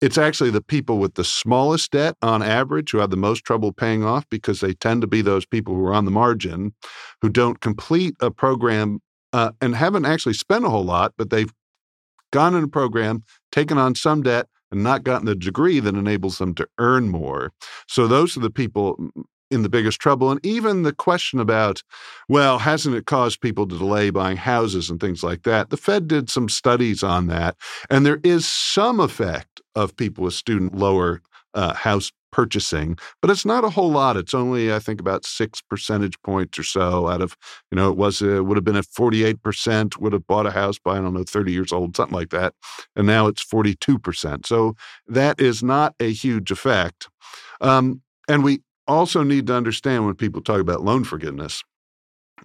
It's 0.02 0.18
actually 0.18 0.50
the 0.50 0.60
people 0.60 0.98
with 0.98 1.14
the 1.14 1.22
smallest 1.22 1.92
debt 1.92 2.16
on 2.22 2.42
average 2.42 2.90
who 2.90 2.98
have 2.98 3.10
the 3.10 3.16
most 3.16 3.44
trouble 3.44 3.72
paying 3.72 4.04
off 4.04 4.28
because 4.28 4.60
they 4.60 4.74
tend 4.74 5.00
to 5.02 5.06
be 5.06 5.22
those 5.22 5.46
people 5.46 5.76
who 5.76 5.86
are 5.86 5.94
on 5.94 6.06
the 6.06 6.10
margin, 6.10 6.74
who 7.20 7.28
don't 7.28 7.60
complete 7.60 8.16
a 8.20 8.32
program 8.32 8.98
uh, 9.32 9.52
and 9.60 9.76
haven't 9.76 10.04
actually 10.04 10.34
spent 10.34 10.64
a 10.64 10.68
whole 10.68 10.84
lot, 10.84 11.14
but 11.16 11.30
they've 11.30 11.52
gone 12.32 12.56
in 12.56 12.64
a 12.64 12.68
program, 12.68 13.22
taken 13.52 13.78
on 13.78 13.94
some 13.94 14.24
debt, 14.24 14.48
and 14.72 14.82
not 14.82 15.04
gotten 15.04 15.26
the 15.26 15.36
degree 15.36 15.78
that 15.78 15.94
enables 15.94 16.38
them 16.38 16.52
to 16.56 16.66
earn 16.78 17.08
more. 17.08 17.52
So 17.86 18.08
those 18.08 18.36
are 18.36 18.40
the 18.40 18.50
people 18.50 18.98
in 19.52 19.62
the 19.62 19.68
biggest 19.68 20.00
trouble. 20.00 20.30
And 20.30 20.44
even 20.44 20.82
the 20.82 20.92
question 20.92 21.38
about, 21.38 21.82
well, 22.28 22.58
hasn't 22.58 22.96
it 22.96 23.06
caused 23.06 23.40
people 23.40 23.68
to 23.68 23.78
delay 23.78 24.10
buying 24.10 24.38
houses 24.38 24.90
and 24.90 24.98
things 24.98 25.22
like 25.22 25.42
that? 25.42 25.70
The 25.70 25.76
Fed 25.76 26.08
did 26.08 26.30
some 26.30 26.48
studies 26.48 27.02
on 27.02 27.26
that, 27.28 27.56
and 27.90 28.04
there 28.04 28.20
is 28.24 28.48
some 28.48 28.98
effect 28.98 29.60
of 29.74 29.96
people 29.96 30.24
with 30.24 30.34
student 30.34 30.74
lower 30.74 31.20
uh, 31.54 31.74
house 31.74 32.10
purchasing, 32.30 32.96
but 33.20 33.30
it's 33.30 33.44
not 33.44 33.62
a 33.62 33.68
whole 33.68 33.90
lot. 33.90 34.16
It's 34.16 34.32
only, 34.32 34.72
I 34.72 34.78
think, 34.78 35.00
about 35.00 35.26
six 35.26 35.60
percentage 35.60 36.20
points 36.22 36.58
or 36.58 36.62
so 36.62 37.08
out 37.08 37.20
of, 37.20 37.36
you 37.70 37.76
know, 37.76 37.90
it 37.90 37.96
was 37.98 38.22
it 38.22 38.46
would 38.46 38.56
have 38.56 38.64
been 38.64 38.76
at 38.76 38.86
forty 38.86 39.22
eight 39.22 39.42
percent 39.42 40.00
would 40.00 40.14
have 40.14 40.26
bought 40.26 40.46
a 40.46 40.50
house 40.50 40.78
by 40.78 40.96
I 40.96 41.00
don't 41.02 41.12
know 41.12 41.24
thirty 41.24 41.52
years 41.52 41.72
old, 41.72 41.94
something 41.94 42.16
like 42.16 42.30
that, 42.30 42.54
and 42.96 43.06
now 43.06 43.26
it's 43.26 43.42
forty 43.42 43.74
two 43.74 43.98
percent. 43.98 44.46
So 44.46 44.74
that 45.06 45.40
is 45.40 45.62
not 45.62 45.94
a 46.00 46.10
huge 46.10 46.50
effect. 46.50 47.08
Um, 47.60 48.00
and 48.28 48.42
we 48.42 48.62
also 48.86 49.22
need 49.22 49.46
to 49.46 49.54
understand 49.54 50.06
when 50.06 50.14
people 50.14 50.40
talk 50.40 50.60
about 50.60 50.82
loan 50.82 51.04
forgiveness, 51.04 51.62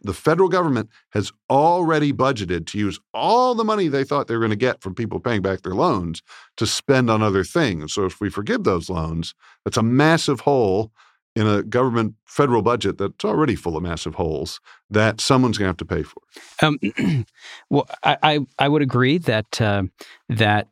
the 0.04 0.14
federal 0.14 0.50
government 0.50 0.90
has 1.12 1.32
already 1.50 2.14
budgeted 2.14 2.68
to 2.68 2.78
use 2.78 3.00
all 3.14 3.56
the 3.56 3.64
money 3.64 3.88
they 3.88 4.04
thought 4.04 4.28
they 4.28 4.36
were 4.36 4.42
going 4.42 4.50
to 4.52 4.56
get 4.56 4.82
from 4.82 4.94
people 4.94 5.20
paying 5.20 5.42
back 5.42 5.62
their 5.62 5.74
loans 5.74 6.22
to 6.58 6.68
spend 6.68 7.10
on 7.10 7.24
other 7.24 7.44
things. 7.44 7.94
So 7.94 8.06
if 8.06 8.22
we 8.22 8.30
forgive 8.30 8.64
those 8.64 8.90
loans, 8.90 9.34
that's 9.66 9.78
a 9.78 9.84
massive 9.84 10.42
hole 10.42 10.92
in 11.36 11.48
a 11.48 11.62
government 11.64 12.16
federal 12.26 12.62
budget 12.62 12.98
that's 12.98 13.24
already 13.24 13.56
full 13.56 13.78
of 13.78 13.84
massive 13.84 14.16
holes 14.16 14.60
that 14.90 15.22
someone's 15.22 15.58
going 15.58 15.66
to 15.66 15.70
have 15.70 15.78
to 15.78 15.86
pay 15.86 16.04
for. 16.04 16.22
Um, 16.64 17.26
well, 17.70 17.88
I, 18.04 18.18
I, 18.24 18.40
I 18.58 18.68
would 18.68 18.82
agree 18.82 19.18
that 19.20 19.62
uh, 19.62 19.84
that 20.30 20.68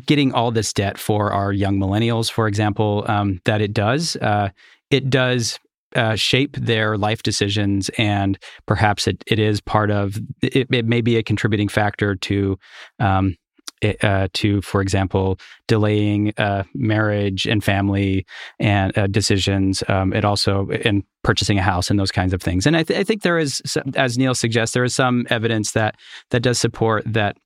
getting 0.00 0.32
all 0.32 0.50
this 0.50 0.72
debt 0.72 0.98
for 0.98 1.32
our 1.32 1.52
young 1.52 1.78
millennials, 1.78 2.30
for 2.30 2.48
example, 2.48 3.04
um, 3.08 3.40
that 3.44 3.60
it 3.60 3.72
does. 3.72 4.16
Uh, 4.16 4.50
it 4.90 5.10
does 5.10 5.58
uh, 5.94 6.16
shape 6.16 6.56
their 6.56 6.96
life 6.96 7.22
decisions, 7.22 7.90
and 7.98 8.38
perhaps 8.66 9.06
it, 9.06 9.22
it 9.26 9.38
is 9.38 9.60
part 9.60 9.90
of 9.90 10.18
it, 10.42 10.66
it 10.70 10.86
may 10.86 11.00
be 11.00 11.16
a 11.16 11.22
contributing 11.22 11.68
factor 11.68 12.16
to. 12.16 12.58
Um, 12.98 13.36
uh, 14.02 14.28
to, 14.32 14.62
for 14.62 14.80
example, 14.80 15.40
delaying 15.66 16.32
uh, 16.38 16.62
marriage 16.72 17.46
and 17.46 17.64
family 17.64 18.24
and 18.60 18.96
uh, 18.96 19.08
decisions. 19.08 19.82
Um, 19.88 20.12
it 20.12 20.24
also 20.24 20.68
in 20.68 21.02
purchasing 21.24 21.58
a 21.58 21.62
house 21.62 21.90
and 21.90 21.98
those 21.98 22.12
kinds 22.12 22.32
of 22.32 22.40
things. 22.40 22.64
And 22.64 22.76
I, 22.76 22.84
th- 22.84 23.00
I 23.00 23.02
think 23.02 23.22
there 23.22 23.40
is, 23.40 23.60
as 23.96 24.16
Neil 24.16 24.36
suggests, 24.36 24.72
there 24.72 24.84
is 24.84 24.94
some 24.94 25.26
evidence 25.30 25.72
that 25.72 25.96
that 26.30 26.42
does 26.42 26.60
support 26.60 27.02
that 27.06 27.36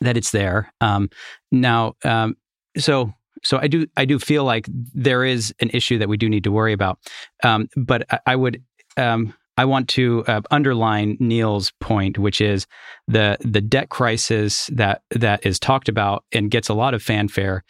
that 0.00 0.16
it's 0.16 0.30
there. 0.30 0.72
Um, 0.80 1.10
now, 1.50 1.94
um, 2.04 2.36
so 2.76 3.12
so 3.42 3.58
I 3.58 3.66
do 3.66 3.86
I 3.96 4.04
do 4.04 4.18
feel 4.18 4.44
like 4.44 4.66
there 4.70 5.24
is 5.24 5.54
an 5.60 5.70
issue 5.72 5.98
that 5.98 6.08
we 6.08 6.16
do 6.16 6.28
need 6.28 6.44
to 6.44 6.52
worry 6.52 6.72
about. 6.72 6.98
Um, 7.42 7.68
but 7.76 8.06
I, 8.10 8.18
I, 8.26 8.36
would 8.36 8.62
um, 8.96 9.34
I 9.56 9.64
want 9.64 9.88
to 9.90 10.24
uh, 10.26 10.42
underline 10.50 11.16
Neil's 11.20 11.72
point, 11.80 12.18
which 12.18 12.40
is 12.40 12.66
the 13.08 13.36
the 13.40 13.60
debt 13.60 13.88
crisis 13.88 14.68
that 14.72 15.02
that 15.10 15.44
is 15.44 15.58
talked 15.58 15.88
about 15.88 16.24
and 16.32 16.50
gets 16.50 16.68
a 16.68 16.74
lot 16.74 16.94
of 16.94 17.02
fanfare. 17.02 17.64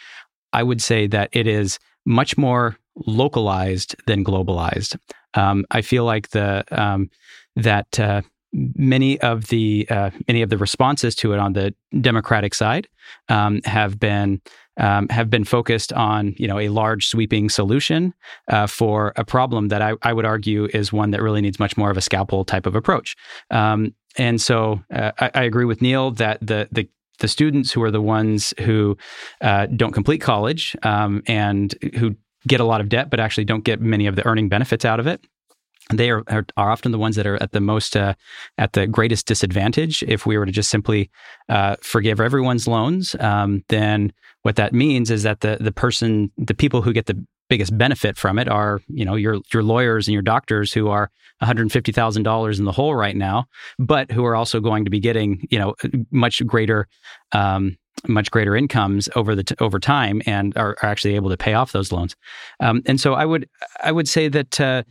I 0.53 0.63
would 0.63 0.83
say 0.83 1.07
that 1.07 1.31
it 1.33 1.47
is 1.47 1.79
much 2.05 2.37
more 2.37 2.77
localized 3.07 3.97
than 4.07 4.25
globalized. 4.25 4.99
Um, 5.35 5.65
I 5.71 5.81
feel 5.81 6.05
like 6.05 6.31
the 6.31 6.65
um, 6.71 7.11
that 7.57 7.99
uh, 7.99 8.23
many 8.53 9.21
of 9.21 9.49
the 9.49 9.87
uh, 9.91 10.11
many 10.29 10.43
of 10.43 10.51
the 10.51 10.59
responses 10.59 11.15
to 11.17 11.33
it 11.33 11.39
on 11.39 11.55
the 11.55 11.75
Democratic 12.01 12.55
side 12.55 12.89
um, 13.29 13.61
have 13.65 13.99
been 13.99 14.41
um, 14.79 15.09
have 15.09 15.31
been 15.31 15.45
focused 15.45 15.93
on 15.93 16.35
you 16.39 16.47
know 16.47 16.59
a 16.59 16.69
large 16.69 17.07
sweeping 17.07 17.49
solution 17.49 18.15
uh, 18.49 18.67
for 18.67 19.13
a 19.17 19.25
problem 19.25 19.69
that 19.69 19.83
I, 19.83 19.95
I, 20.03 20.13
would 20.13 20.25
argue 20.25 20.67
is 20.73 20.93
one 20.93 21.11
that 21.11 21.23
really 21.23 21.41
needs 21.41 21.59
much 21.59 21.77
more 21.77 21.91
of 21.91 21.97
a 21.97 22.01
scalpel 22.01 22.45
type 22.45 22.67
of 22.67 22.75
approach. 22.75 23.17
Um, 23.51 23.95
and 24.17 24.41
so 24.41 24.81
uh, 24.93 25.13
I, 25.19 25.31
I, 25.35 25.43
agree 25.45 25.65
with 25.65 25.83
Neil 25.83 26.11
that 26.13 26.39
the 26.41 26.69
the 26.73 26.89
the 27.19 27.29
students 27.29 27.73
who 27.73 27.83
are 27.83 27.91
the 27.91 28.01
ones 28.01 28.53
who 28.61 28.97
uh, 29.41 29.67
don't 29.67 29.93
complete 29.93 30.21
college 30.21 30.77
um, 30.83 31.23
and 31.27 31.75
who 31.99 32.17
get 32.49 32.61
a 32.61 32.65
lot 32.65 32.81
of 32.81 32.89
debt 32.89 33.09
but 33.09 33.21
actually 33.21 33.45
don't 33.45 33.65
get 33.65 33.81
many 33.81 34.07
of 34.07 34.17
the 34.17 34.27
earning 34.27 34.49
benefits 34.49 34.85
out 34.85 34.99
of 34.99 35.07
it 35.07 35.25
they 35.99 36.11
are, 36.11 36.23
are, 36.29 36.45
are 36.57 36.71
often 36.71 36.93
the 36.93 36.99
ones 36.99 37.17
that 37.17 37.27
are 37.27 37.43
at 37.43 37.53
the 37.53 37.61
most 37.61 37.97
uh, 37.97 38.15
at 38.59 38.73
the 38.73 38.87
greatest 38.87 39.27
disadvantage. 39.27 40.03
If 40.07 40.27
we 40.27 40.37
were 40.39 40.47
to 40.47 40.53
just 40.53 40.71
simply 40.71 41.11
uh, 41.49 41.77
forgive 41.81 42.21
everyone's 42.21 42.67
loans, 42.67 43.15
um, 43.21 43.65
then 43.69 44.13
what 44.43 44.57
that 44.57 44.73
means 44.73 45.11
is 45.11 45.23
that 45.23 45.41
the 45.41 45.59
the 45.61 45.73
person, 45.73 46.31
the 46.37 46.55
people 46.55 46.83
who 46.83 46.93
get 46.93 47.07
the 47.07 47.25
biggest 47.49 47.77
benefit 47.77 48.17
from 48.17 48.39
it 48.39 48.49
are 48.49 48.81
you 48.89 49.05
know 49.05 49.15
your 49.15 49.39
your 49.53 49.63
lawyers 49.63 50.09
and 50.09 50.13
your 50.13 50.23
doctors 50.23 50.73
who 50.73 50.89
are 50.89 51.11
one 51.39 51.47
hundred 51.47 51.71
fifty 51.71 51.93
thousand 51.93 52.23
dollars 52.23 52.59
in 52.59 52.65
the 52.65 52.73
hole 52.73 52.95
right 52.95 53.17
now, 53.17 53.45
but 53.79 54.11
who 54.11 54.25
are 54.25 54.35
also 54.35 54.61
going 54.61 54.85
to 54.85 54.91
be 54.91 55.01
getting 55.01 55.47
you 55.51 55.59
know 55.59 55.75
much 56.11 56.45
greater. 56.47 56.89
Um, 57.33 57.77
much 58.09 58.31
greater 58.31 58.57
incomes 58.57 59.09
over 59.15 59.35
the 59.37 59.45
t- 59.45 59.55
over 59.61 59.79
time 59.79 60.23
and 60.27 60.57
are, 60.57 60.77
are, 60.83 60.87
actually 60.87 61.15
able 61.15 61.31
to 61.31 61.37
pay 61.37 61.55
off 61.55 61.73
those 61.73 61.93
loans. 61.93 62.17
Um, 62.59 62.83
and 62.87 63.01
so 63.01 63.15
I 63.15 63.25
would 63.25 63.49
I 63.83 63.93
would 63.93 64.09
say 64.09 64.29
that 64.29 64.61
uh, 64.61 64.83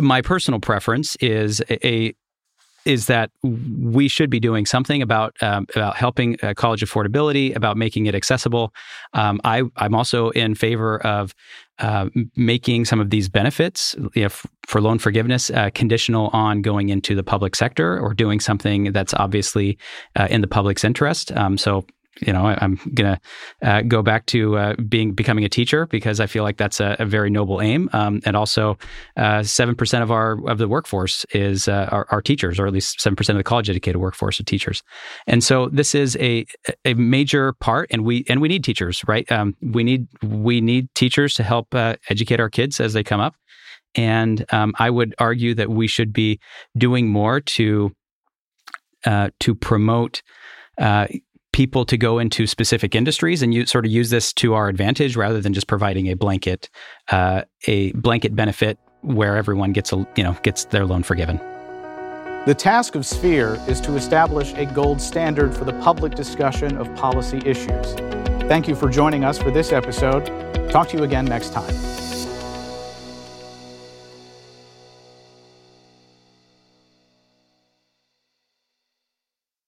my 0.00 0.22
personal 0.22 0.60
preference 0.60 1.16
is 1.16 1.62
a, 1.70 2.14
is 2.84 3.06
that 3.06 3.30
we 3.42 4.08
should 4.08 4.28
be 4.28 4.40
doing 4.40 4.66
something 4.66 5.00
about 5.00 5.34
um, 5.40 5.66
about 5.74 5.96
helping 5.96 6.36
uh, 6.42 6.52
college 6.54 6.82
affordability, 6.82 7.54
about 7.56 7.76
making 7.76 8.06
it 8.06 8.14
accessible. 8.14 8.74
Um, 9.14 9.40
I, 9.44 9.62
I'm 9.76 9.94
also 9.94 10.30
in 10.30 10.54
favor 10.54 10.98
of 11.00 11.34
uh, 11.78 12.08
making 12.36 12.84
some 12.84 13.00
of 13.00 13.10
these 13.10 13.28
benefits 13.28 13.96
you 14.14 14.22
know, 14.22 14.26
f- 14.26 14.46
for 14.66 14.80
loan 14.80 14.98
forgiveness 14.98 15.50
uh, 15.50 15.70
conditional 15.74 16.28
on 16.32 16.62
going 16.62 16.88
into 16.88 17.14
the 17.14 17.24
public 17.24 17.56
sector 17.56 17.98
or 17.98 18.14
doing 18.14 18.38
something 18.38 18.92
that's 18.92 19.14
obviously 19.14 19.78
uh, 20.16 20.28
in 20.30 20.40
the 20.40 20.46
public's 20.46 20.84
interest. 20.84 21.32
Um, 21.32 21.58
so 21.58 21.84
you 22.20 22.32
know, 22.32 22.46
I, 22.46 22.64
am 22.64 22.78
gonna 22.94 23.20
uh, 23.62 23.82
go 23.82 24.02
back 24.02 24.26
to 24.26 24.56
uh, 24.56 24.74
being 24.88 25.12
becoming 25.12 25.44
a 25.44 25.48
teacher 25.48 25.86
because 25.86 26.20
I 26.20 26.26
feel 26.26 26.44
like 26.44 26.56
that's 26.56 26.80
a, 26.80 26.96
a 26.98 27.06
very 27.06 27.28
noble 27.30 27.60
aim. 27.60 27.90
Um, 27.92 28.20
and 28.24 28.36
also, 28.36 28.78
uh, 29.16 29.42
seven 29.42 29.74
percent 29.74 30.02
of 30.02 30.10
our 30.10 30.38
of 30.48 30.58
the 30.58 30.68
workforce 30.68 31.24
is 31.32 31.66
uh, 31.66 31.88
our, 31.90 32.06
our, 32.10 32.22
teachers, 32.22 32.58
or 32.58 32.66
at 32.66 32.72
least 32.72 33.00
seven 33.00 33.16
percent 33.16 33.36
of 33.36 33.40
the 33.40 33.48
college 33.48 33.68
educated 33.68 34.00
workforce 34.00 34.38
are 34.38 34.44
teachers. 34.44 34.82
And 35.26 35.42
so 35.42 35.68
this 35.68 35.94
is 35.94 36.16
a 36.20 36.46
a 36.84 36.94
major 36.94 37.52
part, 37.54 37.88
and 37.90 38.04
we 38.04 38.24
and 38.28 38.40
we 38.40 38.48
need 38.48 38.62
teachers, 38.64 39.02
right? 39.08 39.30
Um, 39.32 39.56
we 39.60 39.82
need 39.82 40.06
we 40.22 40.60
need 40.60 40.88
teachers 40.94 41.34
to 41.34 41.42
help 41.42 41.74
uh, 41.74 41.96
educate 42.08 42.38
our 42.40 42.50
kids 42.50 42.80
as 42.80 42.92
they 42.92 43.02
come 43.02 43.20
up. 43.20 43.34
And 43.96 44.44
um, 44.52 44.72
I 44.78 44.90
would 44.90 45.14
argue 45.18 45.54
that 45.54 45.70
we 45.70 45.86
should 45.86 46.12
be 46.12 46.40
doing 46.76 47.08
more 47.08 47.40
to 47.40 47.92
uh, 49.04 49.30
to 49.40 49.54
promote 49.54 50.22
uh, 50.78 51.06
people 51.54 51.84
to 51.84 51.96
go 51.96 52.18
into 52.18 52.48
specific 52.48 52.96
industries 52.96 53.40
and 53.40 53.54
you 53.54 53.64
sort 53.64 53.86
of 53.86 53.92
use 53.92 54.10
this 54.10 54.32
to 54.32 54.54
our 54.54 54.68
advantage 54.68 55.14
rather 55.14 55.40
than 55.40 55.54
just 55.54 55.68
providing 55.68 56.08
a 56.08 56.14
blanket 56.14 56.68
uh, 57.12 57.42
a 57.68 57.92
blanket 57.92 58.34
benefit 58.34 58.76
where 59.02 59.36
everyone 59.36 59.72
gets 59.72 59.92
a 59.92 60.04
you 60.16 60.24
know 60.24 60.36
gets 60.42 60.64
their 60.66 60.84
loan 60.84 61.04
forgiven. 61.04 61.38
The 62.46 62.56
task 62.58 62.96
of 62.96 63.06
Sphere 63.06 63.56
is 63.68 63.80
to 63.82 63.94
establish 63.94 64.52
a 64.54 64.66
gold 64.66 65.00
standard 65.00 65.54
for 65.54 65.64
the 65.64 65.72
public 65.74 66.16
discussion 66.16 66.76
of 66.76 66.92
policy 66.96 67.40
issues. 67.46 67.94
Thank 68.48 68.66
you 68.66 68.74
for 68.74 68.90
joining 68.90 69.24
us 69.24 69.38
for 69.38 69.52
this 69.52 69.72
episode. 69.72 70.26
Talk 70.70 70.88
to 70.88 70.96
you 70.96 71.04
again 71.04 71.24
next 71.24 71.52
time. 71.52 72.03